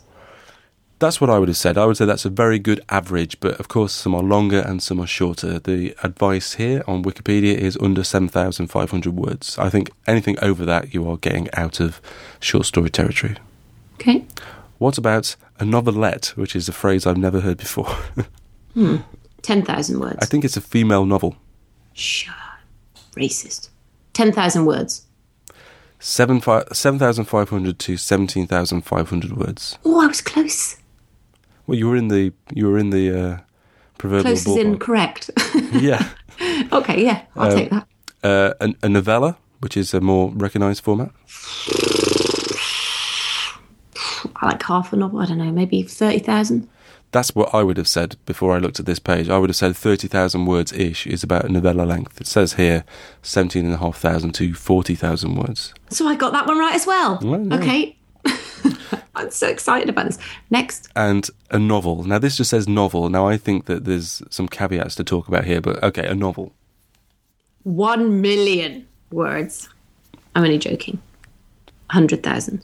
That's 0.98 1.18
what 1.18 1.30
I 1.30 1.38
would 1.38 1.48
have 1.48 1.56
said. 1.56 1.78
I 1.78 1.86
would 1.86 1.96
say 1.96 2.04
that's 2.04 2.26
a 2.26 2.30
very 2.30 2.58
good 2.58 2.82
average, 2.90 3.40
but 3.40 3.58
of 3.58 3.68
course, 3.68 3.92
some 3.94 4.14
are 4.14 4.22
longer 4.22 4.60
and 4.60 4.82
some 4.82 5.00
are 5.00 5.06
shorter. 5.06 5.58
The 5.58 5.96
advice 6.02 6.54
here 6.54 6.82
on 6.86 7.02
Wikipedia 7.02 7.54
is 7.54 7.78
under 7.80 8.04
7,500 8.04 9.16
words. 9.16 9.58
I 9.58 9.70
think 9.70 9.90
anything 10.06 10.38
over 10.42 10.66
that, 10.66 10.92
you 10.92 11.08
are 11.08 11.16
getting 11.16 11.48
out 11.54 11.80
of 11.80 12.02
short 12.38 12.66
story 12.66 12.90
territory. 12.90 13.36
Okay. 13.94 14.26
What 14.76 14.98
about 14.98 15.36
a 15.58 15.64
novelette, 15.64 16.34
which 16.36 16.54
is 16.54 16.68
a 16.68 16.72
phrase 16.72 17.06
I've 17.06 17.16
never 17.16 17.40
heard 17.40 17.56
before? 17.56 17.96
10,000 19.42 20.00
words. 20.00 20.18
I 20.20 20.26
think 20.26 20.44
it's 20.44 20.58
a 20.58 20.60
female 20.60 21.06
novel. 21.06 21.36
Shut. 21.94 22.34
Racist. 23.16 23.69
10,000 24.20 24.66
words. 24.66 25.06
Seven 25.98 26.40
fi- 26.40 26.64
7,500 26.72 27.78
to 27.78 27.96
17,500 27.96 29.36
words. 29.36 29.78
Oh, 29.84 30.00
I 30.02 30.06
was 30.06 30.20
close. 30.20 30.76
Well, 31.66 31.78
you 31.78 31.88
were 31.88 31.96
in 31.96 32.08
the 32.08 32.32
you 32.54 32.68
were 32.68 32.78
in 32.78 32.90
the 32.90 33.10
uh, 33.10 33.38
proverbial 33.98 34.34
Close 34.34 34.44
ballpark. 34.44 34.80
correct. 34.80 35.30
yeah. 35.72 36.08
okay, 36.72 37.02
yeah, 37.04 37.22
I'll 37.36 37.50
Um, 37.52 37.56
take 37.58 37.70
that. 37.70 37.86
Uh, 38.22 38.52
a, 38.60 38.74
a 38.82 38.88
novella, 38.88 39.36
which 39.60 39.76
is 39.76 39.94
a 39.94 40.00
more 40.00 40.30
recognised 40.34 40.82
format. 40.84 41.10
I 44.36 44.46
like 44.46 44.62
half 44.62 44.92
a 44.92 44.96
novel. 44.96 45.18
I 45.20 45.26
don't 45.26 45.38
know, 45.38 45.52
maybe 45.52 45.82
30,000. 45.82 46.68
That's 47.12 47.34
what 47.34 47.52
I 47.52 47.62
would 47.62 47.76
have 47.76 47.88
said 47.88 48.16
before 48.24 48.54
I 48.54 48.58
looked 48.58 48.78
at 48.78 48.86
this 48.86 49.00
page. 49.00 49.28
I 49.28 49.38
would 49.38 49.50
have 49.50 49.56
said 49.56 49.76
30,000 49.76 50.46
words 50.46 50.72
ish 50.72 51.06
is 51.06 51.24
about 51.24 51.44
a 51.44 51.48
novella 51.48 51.82
length. 51.82 52.20
It 52.20 52.28
says 52.28 52.52
here 52.52 52.84
17,500 53.22 54.34
to 54.34 54.54
40,000 54.54 55.34
words. 55.34 55.74
So 55.90 56.06
I 56.06 56.14
got 56.14 56.32
that 56.32 56.46
one 56.46 56.58
right 56.58 56.74
as 56.74 56.86
well. 56.86 57.18
Well, 57.20 57.44
yeah. 57.46 57.56
Okay. 57.56 57.96
I'm 59.16 59.30
so 59.30 59.48
excited 59.48 59.88
about 59.88 60.06
this. 60.06 60.18
Next. 60.50 60.88
And 60.94 61.28
a 61.50 61.58
novel. 61.58 62.04
Now, 62.04 62.18
this 62.18 62.36
just 62.36 62.50
says 62.50 62.68
novel. 62.68 63.08
Now, 63.08 63.26
I 63.26 63.36
think 63.36 63.66
that 63.66 63.84
there's 63.84 64.22
some 64.30 64.46
caveats 64.46 64.94
to 64.96 65.04
talk 65.04 65.26
about 65.26 65.44
here, 65.44 65.60
but 65.60 65.82
okay, 65.82 66.06
a 66.06 66.14
novel. 66.14 66.52
1 67.64 68.20
million 68.20 68.86
words. 69.10 69.68
I'm 70.36 70.44
only 70.44 70.58
joking. 70.58 71.00
100,000. 71.90 72.62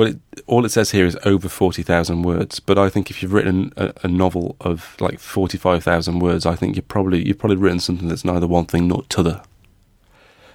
Well, 0.00 0.08
it, 0.08 0.18
all 0.46 0.64
it 0.64 0.70
says 0.70 0.92
here 0.92 1.04
is 1.04 1.14
over 1.26 1.46
40,000 1.46 2.22
words, 2.22 2.58
but 2.58 2.78
I 2.78 2.88
think 2.88 3.10
if 3.10 3.22
you've 3.22 3.34
written 3.34 3.70
a, 3.76 3.92
a 4.02 4.08
novel 4.08 4.56
of 4.62 4.96
like 4.98 5.18
45,000 5.18 6.20
words, 6.20 6.46
I 6.46 6.54
think 6.54 6.76
you've 6.76 6.88
probably, 6.88 7.28
you've 7.28 7.38
probably 7.38 7.58
written 7.58 7.80
something 7.80 8.08
that's 8.08 8.24
neither 8.24 8.46
one 8.46 8.64
thing 8.64 8.88
nor 8.88 9.02
t'other. 9.10 9.42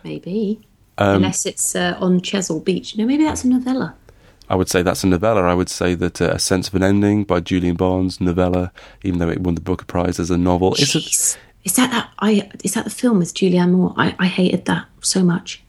Maybe. 0.03 0.61
Um, 0.97 1.17
Unless 1.17 1.45
it's 1.45 1.75
uh, 1.75 1.95
on 1.99 2.21
Chesil 2.21 2.65
Beach. 2.65 2.97
No, 2.97 3.05
maybe 3.05 3.23
that's 3.23 3.43
a 3.43 3.47
novella. 3.47 3.95
I 4.49 4.55
would 4.55 4.67
say 4.67 4.81
that's 4.81 5.03
a 5.03 5.07
novella. 5.07 5.43
I 5.43 5.53
would 5.53 5.69
say 5.69 5.93
that 5.93 6.19
uh, 6.19 6.31
A 6.31 6.39
Sense 6.39 6.69
of 6.69 6.73
an 6.73 6.81
Ending 6.81 7.23
by 7.23 7.39
Julian 7.39 7.75
Barnes, 7.75 8.19
novella, 8.19 8.71
even 9.03 9.19
though 9.19 9.29
it 9.29 9.41
won 9.41 9.53
the 9.53 9.61
Booker 9.61 9.85
Prize 9.85 10.19
as 10.19 10.31
a 10.31 10.39
novel. 10.39 10.73
It's 10.73 10.95
a, 10.95 10.97
Jeez. 10.97 11.37
Is 11.63 11.75
that 11.75 11.91
that? 11.91 12.09
I 12.17 12.49
is 12.63 12.73
that 12.73 12.85
the 12.85 12.89
film 12.89 13.19
with 13.19 13.35
Julianne 13.35 13.73
Moore? 13.73 13.93
I, 13.95 14.15
I 14.17 14.25
hated 14.25 14.65
that 14.65 14.87
so 15.01 15.23
much. 15.23 15.63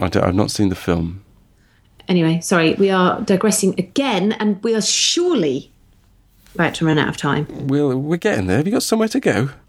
I 0.00 0.06
I've 0.06 0.34
not 0.34 0.50
seen 0.50 0.70
the 0.70 0.74
film. 0.74 1.24
Anyway, 2.08 2.40
sorry, 2.40 2.74
we 2.74 2.90
are 2.90 3.20
digressing 3.20 3.74
again, 3.78 4.32
and 4.32 4.62
we 4.62 4.74
are 4.74 4.82
surely 4.82 5.70
about 6.54 6.74
to 6.74 6.86
run 6.86 6.98
out 6.98 7.08
of 7.08 7.16
time. 7.16 7.46
We'll, 7.66 7.98
we're 7.98 8.16
getting 8.16 8.46
there. 8.46 8.58
Have 8.58 8.66
you 8.66 8.72
got 8.72 8.82
somewhere 8.82 9.08
to 9.08 9.20
go? 9.20 9.50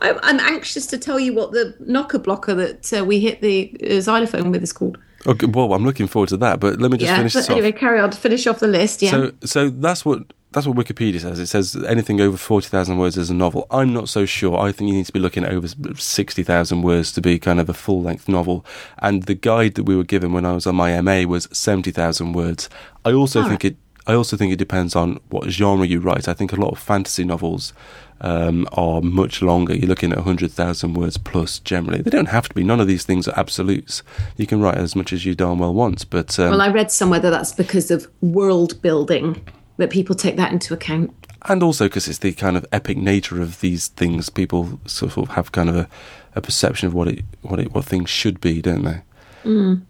I'm, 0.00 0.38
anxious 0.40 0.86
to 0.88 0.98
tell 0.98 1.18
you 1.18 1.32
what 1.32 1.52
the 1.52 1.74
knocker 1.80 2.18
blocker 2.18 2.54
that 2.54 2.92
uh, 2.92 3.04
we 3.04 3.20
hit 3.20 3.40
the 3.40 3.74
uh, 3.90 4.00
xylophone 4.00 4.50
with 4.50 4.62
is 4.62 4.72
called. 4.72 4.98
Okay, 5.26 5.46
well, 5.46 5.72
I'm 5.72 5.84
looking 5.84 6.06
forward 6.06 6.28
to 6.28 6.36
that, 6.38 6.60
but 6.60 6.78
let 6.78 6.90
me 6.90 6.98
just 6.98 7.08
yeah, 7.08 7.16
finish 7.16 7.32
but 7.32 7.48
anyway, 7.48 7.72
off. 7.72 7.78
carry 7.78 8.00
on. 8.00 8.12
Finish 8.12 8.46
off 8.46 8.60
the 8.60 8.66
list. 8.66 9.00
Yeah. 9.00 9.10
So, 9.10 9.32
so 9.44 9.70
that's 9.70 10.04
what 10.04 10.34
that's 10.54 10.68
what 10.68 10.76
Wikipedia 10.76 11.20
says. 11.20 11.40
It 11.40 11.46
says 11.46 11.76
anything 11.84 12.20
over 12.20 12.36
forty 12.36 12.68
thousand 12.68 12.96
words 12.96 13.18
is 13.18 13.28
a 13.28 13.34
novel. 13.34 13.66
I'm 13.70 13.92
not 13.92 14.08
so 14.08 14.24
sure. 14.24 14.58
I 14.58 14.70
think 14.70 14.88
you 14.88 14.96
need 14.96 15.06
to 15.06 15.12
be 15.12 15.18
looking 15.18 15.44
at 15.44 15.50
over 15.50 15.66
sixty 15.96 16.44
thousand 16.44 16.82
words 16.82 17.10
to 17.12 17.20
be 17.20 17.38
kind 17.40 17.58
of 17.58 17.68
a 17.68 17.74
full 17.74 18.00
length 18.00 18.28
novel. 18.28 18.64
And 18.98 19.24
the 19.24 19.34
guide 19.34 19.74
that 19.74 19.82
we 19.82 19.96
were 19.96 20.04
given 20.04 20.32
when 20.32 20.46
I 20.46 20.52
was 20.52 20.66
on 20.66 20.76
my 20.76 20.98
MA 21.00 21.22
was 21.22 21.48
seventy 21.52 21.90
thousand 21.90 22.32
words. 22.34 22.70
I 23.04 23.12
also 23.12 23.42
All 23.42 23.48
think 23.48 23.64
it. 23.64 23.76
I 24.06 24.14
also 24.14 24.36
think 24.36 24.52
it 24.52 24.56
depends 24.56 24.94
on 24.94 25.18
what 25.30 25.48
genre 25.50 25.86
you 25.86 25.98
write. 25.98 26.28
I 26.28 26.34
think 26.34 26.52
a 26.52 26.56
lot 26.56 26.72
of 26.72 26.78
fantasy 26.78 27.24
novels 27.24 27.72
um, 28.20 28.68
are 28.72 29.00
much 29.00 29.42
longer. 29.42 29.74
You're 29.74 29.88
looking 29.88 30.12
at 30.12 30.18
100,000 30.18 30.92
words 30.92 31.16
plus 31.16 31.58
generally. 31.60 32.02
They 32.02 32.10
don't 32.10 32.28
have 32.28 32.46
to 32.50 32.54
be. 32.54 32.62
None 32.62 32.80
of 32.80 32.86
these 32.86 33.04
things 33.04 33.26
are 33.26 33.38
absolutes. 33.38 34.02
You 34.36 34.46
can 34.46 34.60
write 34.60 34.76
as 34.76 34.94
much 34.94 35.14
as 35.14 35.24
you 35.24 35.34
darn 35.34 35.58
well 35.58 35.72
want. 35.72 36.10
But 36.10 36.38
um, 36.38 36.50
well, 36.50 36.60
I 36.60 36.68
read 36.68 36.92
somewhere 36.92 37.18
that 37.20 37.30
that's 37.30 37.52
because 37.52 37.90
of 37.90 38.06
world 38.20 38.80
building 38.82 39.42
that 39.76 39.90
people 39.90 40.14
take 40.14 40.36
that 40.36 40.52
into 40.52 40.72
account. 40.74 41.12
and 41.46 41.62
also 41.62 41.86
because 41.86 42.08
it's 42.08 42.18
the 42.20 42.32
kind 42.32 42.56
of 42.56 42.64
epic 42.72 42.96
nature 42.96 43.42
of 43.42 43.60
these 43.60 43.88
things, 43.88 44.30
people 44.30 44.80
sort 44.86 45.16
of 45.18 45.28
have 45.30 45.52
kind 45.52 45.68
of 45.68 45.76
a, 45.76 45.88
a 46.34 46.40
perception 46.40 46.86
of 46.88 46.94
what 46.94 47.08
it 47.08 47.24
what 47.42 47.60
it 47.60 47.72
what 47.72 47.84
things 47.84 48.08
should 48.10 48.40
be, 48.40 48.62
don't 48.62 48.82
they? 48.84 49.02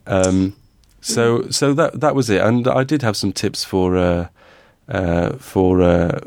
Um, 0.07 0.55
so 1.01 1.47
so 1.49 1.73
that 1.73 2.01
that 2.01 2.15
was 2.15 2.29
it, 2.29 2.41
and 2.41 2.67
I 2.67 2.83
did 2.83 3.01
have 3.03 3.15
some 3.15 3.31
tips 3.31 3.63
for 3.63 3.95
uh, 3.95 4.27
uh, 4.89 5.37
for 5.37 5.81
uh, 5.81 6.19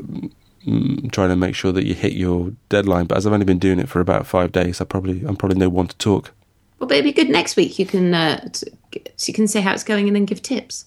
mm, 0.65 1.11
trying 1.11 1.29
to 1.29 1.35
make 1.35 1.53
sure 1.55 1.71
that 1.73 1.85
you 1.85 1.93
hit 1.93 2.13
your 2.13 2.51
deadline. 2.69 3.05
But 3.05 3.17
as 3.17 3.27
I've 3.27 3.33
only 3.33 3.45
been 3.45 3.59
doing 3.59 3.79
it 3.79 3.89
for 3.89 3.99
about 3.99 4.25
five 4.25 4.51
days, 4.51 4.81
I 4.81 4.85
probably 4.85 5.23
I'm 5.25 5.35
probably 5.35 5.59
no 5.59 5.69
one 5.69 5.87
to 5.87 5.97
talk. 5.97 6.31
Well, 6.79 6.87
but 6.87 6.97
it'd 6.97 7.03
be 7.03 7.11
good 7.11 7.29
next 7.29 7.55
week. 7.57 7.77
You 7.77 7.85
can 7.85 8.13
uh, 8.13 8.49
t- 8.51 8.71
so 9.15 9.29
you 9.29 9.33
can 9.33 9.47
say 9.47 9.61
how 9.61 9.73
it's 9.73 9.83
going 9.83 10.07
and 10.07 10.15
then 10.15 10.25
give 10.25 10.41
tips. 10.41 10.85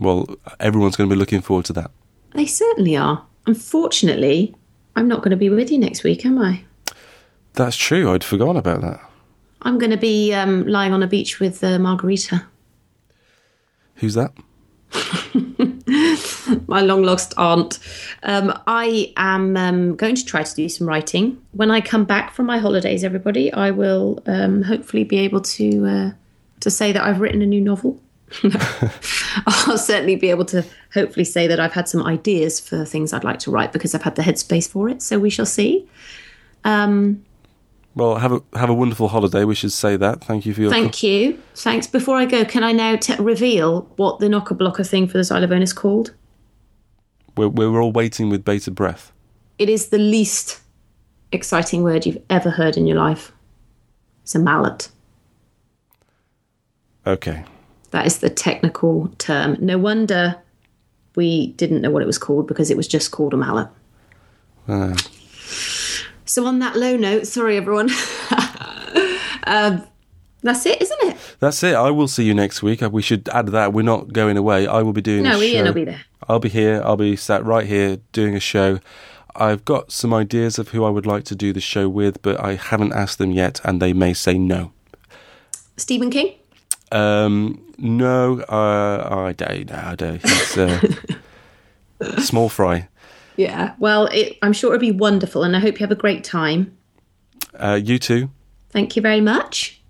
Well, 0.00 0.26
everyone's 0.60 0.96
going 0.96 1.08
to 1.08 1.14
be 1.14 1.18
looking 1.18 1.40
forward 1.40 1.66
to 1.66 1.72
that. 1.74 1.90
They 2.34 2.46
certainly 2.46 2.96
are. 2.96 3.24
Unfortunately, 3.46 4.54
I'm 4.96 5.08
not 5.08 5.18
going 5.18 5.30
to 5.30 5.36
be 5.36 5.50
with 5.50 5.70
you 5.70 5.78
next 5.78 6.02
week, 6.02 6.24
am 6.26 6.38
I? 6.38 6.64
That's 7.52 7.76
true. 7.76 8.12
I'd 8.12 8.24
forgotten 8.24 8.56
about 8.56 8.80
that. 8.80 9.00
I'm 9.62 9.78
going 9.78 9.92
to 9.92 9.96
be 9.96 10.32
um, 10.34 10.66
lying 10.66 10.92
on 10.92 11.02
a 11.02 11.06
beach 11.06 11.40
with 11.40 11.62
uh, 11.62 11.78
Margarita, 11.78 12.44
Who's 13.96 14.14
that? 14.14 14.32
my 16.68 16.80
long 16.80 17.02
lost 17.02 17.34
aunt. 17.36 17.78
Um, 18.22 18.60
I 18.66 19.12
am 19.16 19.56
um, 19.56 19.96
going 19.96 20.14
to 20.14 20.24
try 20.24 20.42
to 20.42 20.54
do 20.54 20.68
some 20.68 20.86
writing. 20.86 21.40
When 21.52 21.70
I 21.70 21.80
come 21.80 22.04
back 22.04 22.32
from 22.32 22.46
my 22.46 22.58
holidays, 22.58 23.04
everybody, 23.04 23.52
I 23.52 23.70
will 23.70 24.22
um, 24.26 24.62
hopefully 24.62 25.04
be 25.04 25.18
able 25.18 25.40
to 25.40 25.86
uh, 25.86 26.10
to 26.60 26.70
say 26.70 26.92
that 26.92 27.02
I've 27.02 27.20
written 27.20 27.42
a 27.42 27.46
new 27.46 27.60
novel. 27.60 28.00
I'll 29.46 29.78
certainly 29.78 30.16
be 30.16 30.30
able 30.30 30.44
to 30.46 30.64
hopefully 30.92 31.24
say 31.24 31.46
that 31.46 31.60
I've 31.60 31.72
had 31.72 31.88
some 31.88 32.02
ideas 32.02 32.60
for 32.60 32.84
things 32.84 33.12
I'd 33.12 33.24
like 33.24 33.38
to 33.40 33.50
write 33.50 33.72
because 33.72 33.94
I've 33.94 34.02
had 34.02 34.16
the 34.16 34.22
headspace 34.22 34.68
for 34.68 34.88
it. 34.88 35.02
So 35.02 35.18
we 35.18 35.30
shall 35.30 35.46
see. 35.46 35.88
Um, 36.64 37.24
well, 37.94 38.16
have 38.16 38.32
a 38.32 38.42
have 38.54 38.70
a 38.70 38.74
wonderful 38.74 39.08
holiday. 39.08 39.44
We 39.44 39.54
should 39.54 39.72
say 39.72 39.96
that. 39.96 40.24
Thank 40.24 40.46
you 40.46 40.54
for 40.54 40.62
your. 40.62 40.70
Thank 40.70 41.02
you. 41.02 41.40
Thanks. 41.54 41.86
Before 41.86 42.16
I 42.16 42.24
go, 42.24 42.44
can 42.44 42.64
I 42.64 42.72
now 42.72 42.96
t- 42.96 43.14
reveal 43.20 43.82
what 43.96 44.18
the 44.18 44.28
knocker 44.28 44.54
blocker 44.54 44.82
thing 44.82 45.06
for 45.06 45.18
the 45.18 45.24
xylophone 45.24 45.62
is 45.62 45.72
called? 45.72 46.12
We're, 47.36 47.48
we're 47.48 47.80
all 47.80 47.92
waiting 47.92 48.30
with 48.30 48.44
bated 48.44 48.74
breath. 48.74 49.12
It 49.58 49.68
is 49.68 49.88
the 49.88 49.98
least 49.98 50.60
exciting 51.30 51.82
word 51.82 52.06
you've 52.06 52.22
ever 52.30 52.50
heard 52.50 52.76
in 52.76 52.86
your 52.86 52.96
life. 52.96 53.32
It's 54.22 54.34
a 54.34 54.38
mallet. 54.38 54.88
Okay. 57.06 57.44
That 57.94 58.06
is 58.06 58.18
the 58.18 58.28
technical 58.28 59.06
term. 59.18 59.56
No 59.60 59.78
wonder 59.78 60.34
we 61.14 61.52
didn't 61.52 61.80
know 61.80 61.92
what 61.92 62.02
it 62.02 62.06
was 62.06 62.18
called 62.18 62.48
because 62.48 62.68
it 62.68 62.76
was 62.76 62.88
just 62.88 63.12
called 63.12 63.32
a 63.32 63.36
mallet. 63.36 63.68
Uh, 64.66 64.96
So, 66.24 66.44
on 66.44 66.58
that 66.58 66.74
low 66.74 66.96
note, 66.96 67.28
sorry 67.28 67.56
everyone. 67.56 67.88
um, 69.46 69.86
That's 70.42 70.66
it, 70.66 70.82
isn't 70.82 71.02
it? 71.04 71.16
That's 71.38 71.62
it. 71.62 71.76
I 71.76 71.92
will 71.92 72.08
see 72.08 72.24
you 72.24 72.34
next 72.34 72.64
week. 72.64 72.80
We 72.80 73.00
should 73.00 73.28
add 73.28 73.46
that. 73.48 73.72
We're 73.72 73.82
not 73.82 74.12
going 74.12 74.36
away. 74.36 74.66
I 74.66 74.82
will 74.82 74.92
be 74.92 75.00
doing 75.00 75.22
No, 75.22 75.40
Iain 75.40 75.64
will 75.64 75.72
be 75.72 75.84
there. 75.84 76.00
I'll 76.28 76.40
be 76.40 76.48
here. 76.48 76.82
I'll 76.84 76.96
be 76.96 77.14
sat 77.14 77.44
right 77.44 77.64
here 77.64 77.98
doing 78.10 78.34
a 78.34 78.40
show. 78.40 78.80
I've 79.36 79.64
got 79.64 79.92
some 79.92 80.12
ideas 80.12 80.58
of 80.58 80.70
who 80.70 80.82
I 80.82 80.90
would 80.90 81.06
like 81.06 81.22
to 81.26 81.36
do 81.36 81.52
the 81.52 81.60
show 81.60 81.88
with, 81.88 82.22
but 82.22 82.40
I 82.40 82.56
haven't 82.56 82.92
asked 82.92 83.18
them 83.18 83.30
yet, 83.30 83.60
and 83.62 83.80
they 83.80 83.92
may 83.92 84.14
say 84.14 84.36
no. 84.36 84.72
Stephen 85.76 86.10
King? 86.10 86.34
Um, 86.90 87.63
no, 87.78 88.40
uh, 88.40 89.08
I 89.10 89.32
don't. 89.32 89.70
No, 89.70 89.82
I 89.84 89.94
don't. 89.94 90.20
It's 90.24 90.56
uh, 90.56 90.80
small 92.18 92.48
fry. 92.48 92.88
Yeah. 93.36 93.74
Well, 93.78 94.06
it, 94.06 94.38
I'm 94.42 94.52
sure 94.52 94.74
it'll 94.74 94.80
be 94.80 94.92
wonderful, 94.92 95.42
and 95.42 95.56
I 95.56 95.60
hope 95.60 95.74
you 95.74 95.84
have 95.84 95.90
a 95.90 95.96
great 95.96 96.24
time. 96.24 96.76
Uh, 97.54 97.80
you 97.82 97.98
too. 97.98 98.30
Thank 98.70 98.96
you 98.96 99.02
very 99.02 99.20
much. 99.20 99.80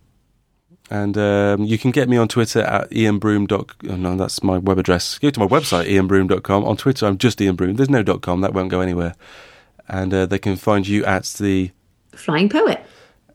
And 0.90 1.16
um, 1.16 1.64
you 1.64 1.78
can 1.78 1.90
get 1.90 2.08
me 2.08 2.16
on 2.16 2.28
Twitter 2.28 2.60
at 2.60 2.90
iainbroome. 2.90 3.50
Oh 3.88 3.96
no, 3.96 4.16
that's 4.16 4.42
my 4.42 4.58
web 4.58 4.78
address. 4.78 5.18
Go 5.18 5.30
to 5.30 5.40
my 5.40 5.46
website, 5.46 5.88
iainbroome.com. 5.88 6.64
On 6.64 6.76
Twitter, 6.76 7.06
I'm 7.06 7.18
just 7.18 7.40
Iain 7.40 7.56
Broome. 7.56 7.76
There's 7.76 7.90
no 7.90 8.04
.com. 8.04 8.42
That 8.42 8.52
won't 8.52 8.68
go 8.70 8.80
anywhere. 8.80 9.14
And 9.88 10.12
uh, 10.12 10.26
they 10.26 10.38
can 10.38 10.56
find 10.56 10.86
you 10.86 11.04
at 11.04 11.24
the... 11.38 11.70
Flying 12.14 12.48
Poet. 12.48 12.84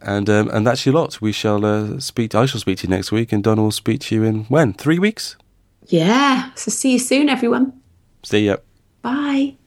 And 0.01 0.29
um, 0.29 0.49
and 0.49 0.65
that's 0.65 0.85
your 0.85 0.95
lot. 0.95 1.19
We 1.19 1.31
shall 1.31 1.65
uh, 1.65 1.99
speak. 1.99 2.33
I 2.33 2.45
shall 2.45 2.61
speak 2.61 2.79
to 2.79 2.87
you 2.87 2.89
next 2.89 3.11
week, 3.11 3.33
and 3.33 3.43
Don 3.43 3.61
will 3.61 3.71
speak 3.71 4.01
to 4.01 4.15
you 4.15 4.23
in 4.23 4.45
when 4.45 4.73
three 4.73 4.99
weeks. 4.99 5.35
Yeah. 5.87 6.51
So 6.55 6.71
see 6.71 6.93
you 6.93 6.99
soon, 6.99 7.29
everyone. 7.29 7.73
See 8.23 8.45
ya. 8.45 8.57
Bye. 9.01 9.58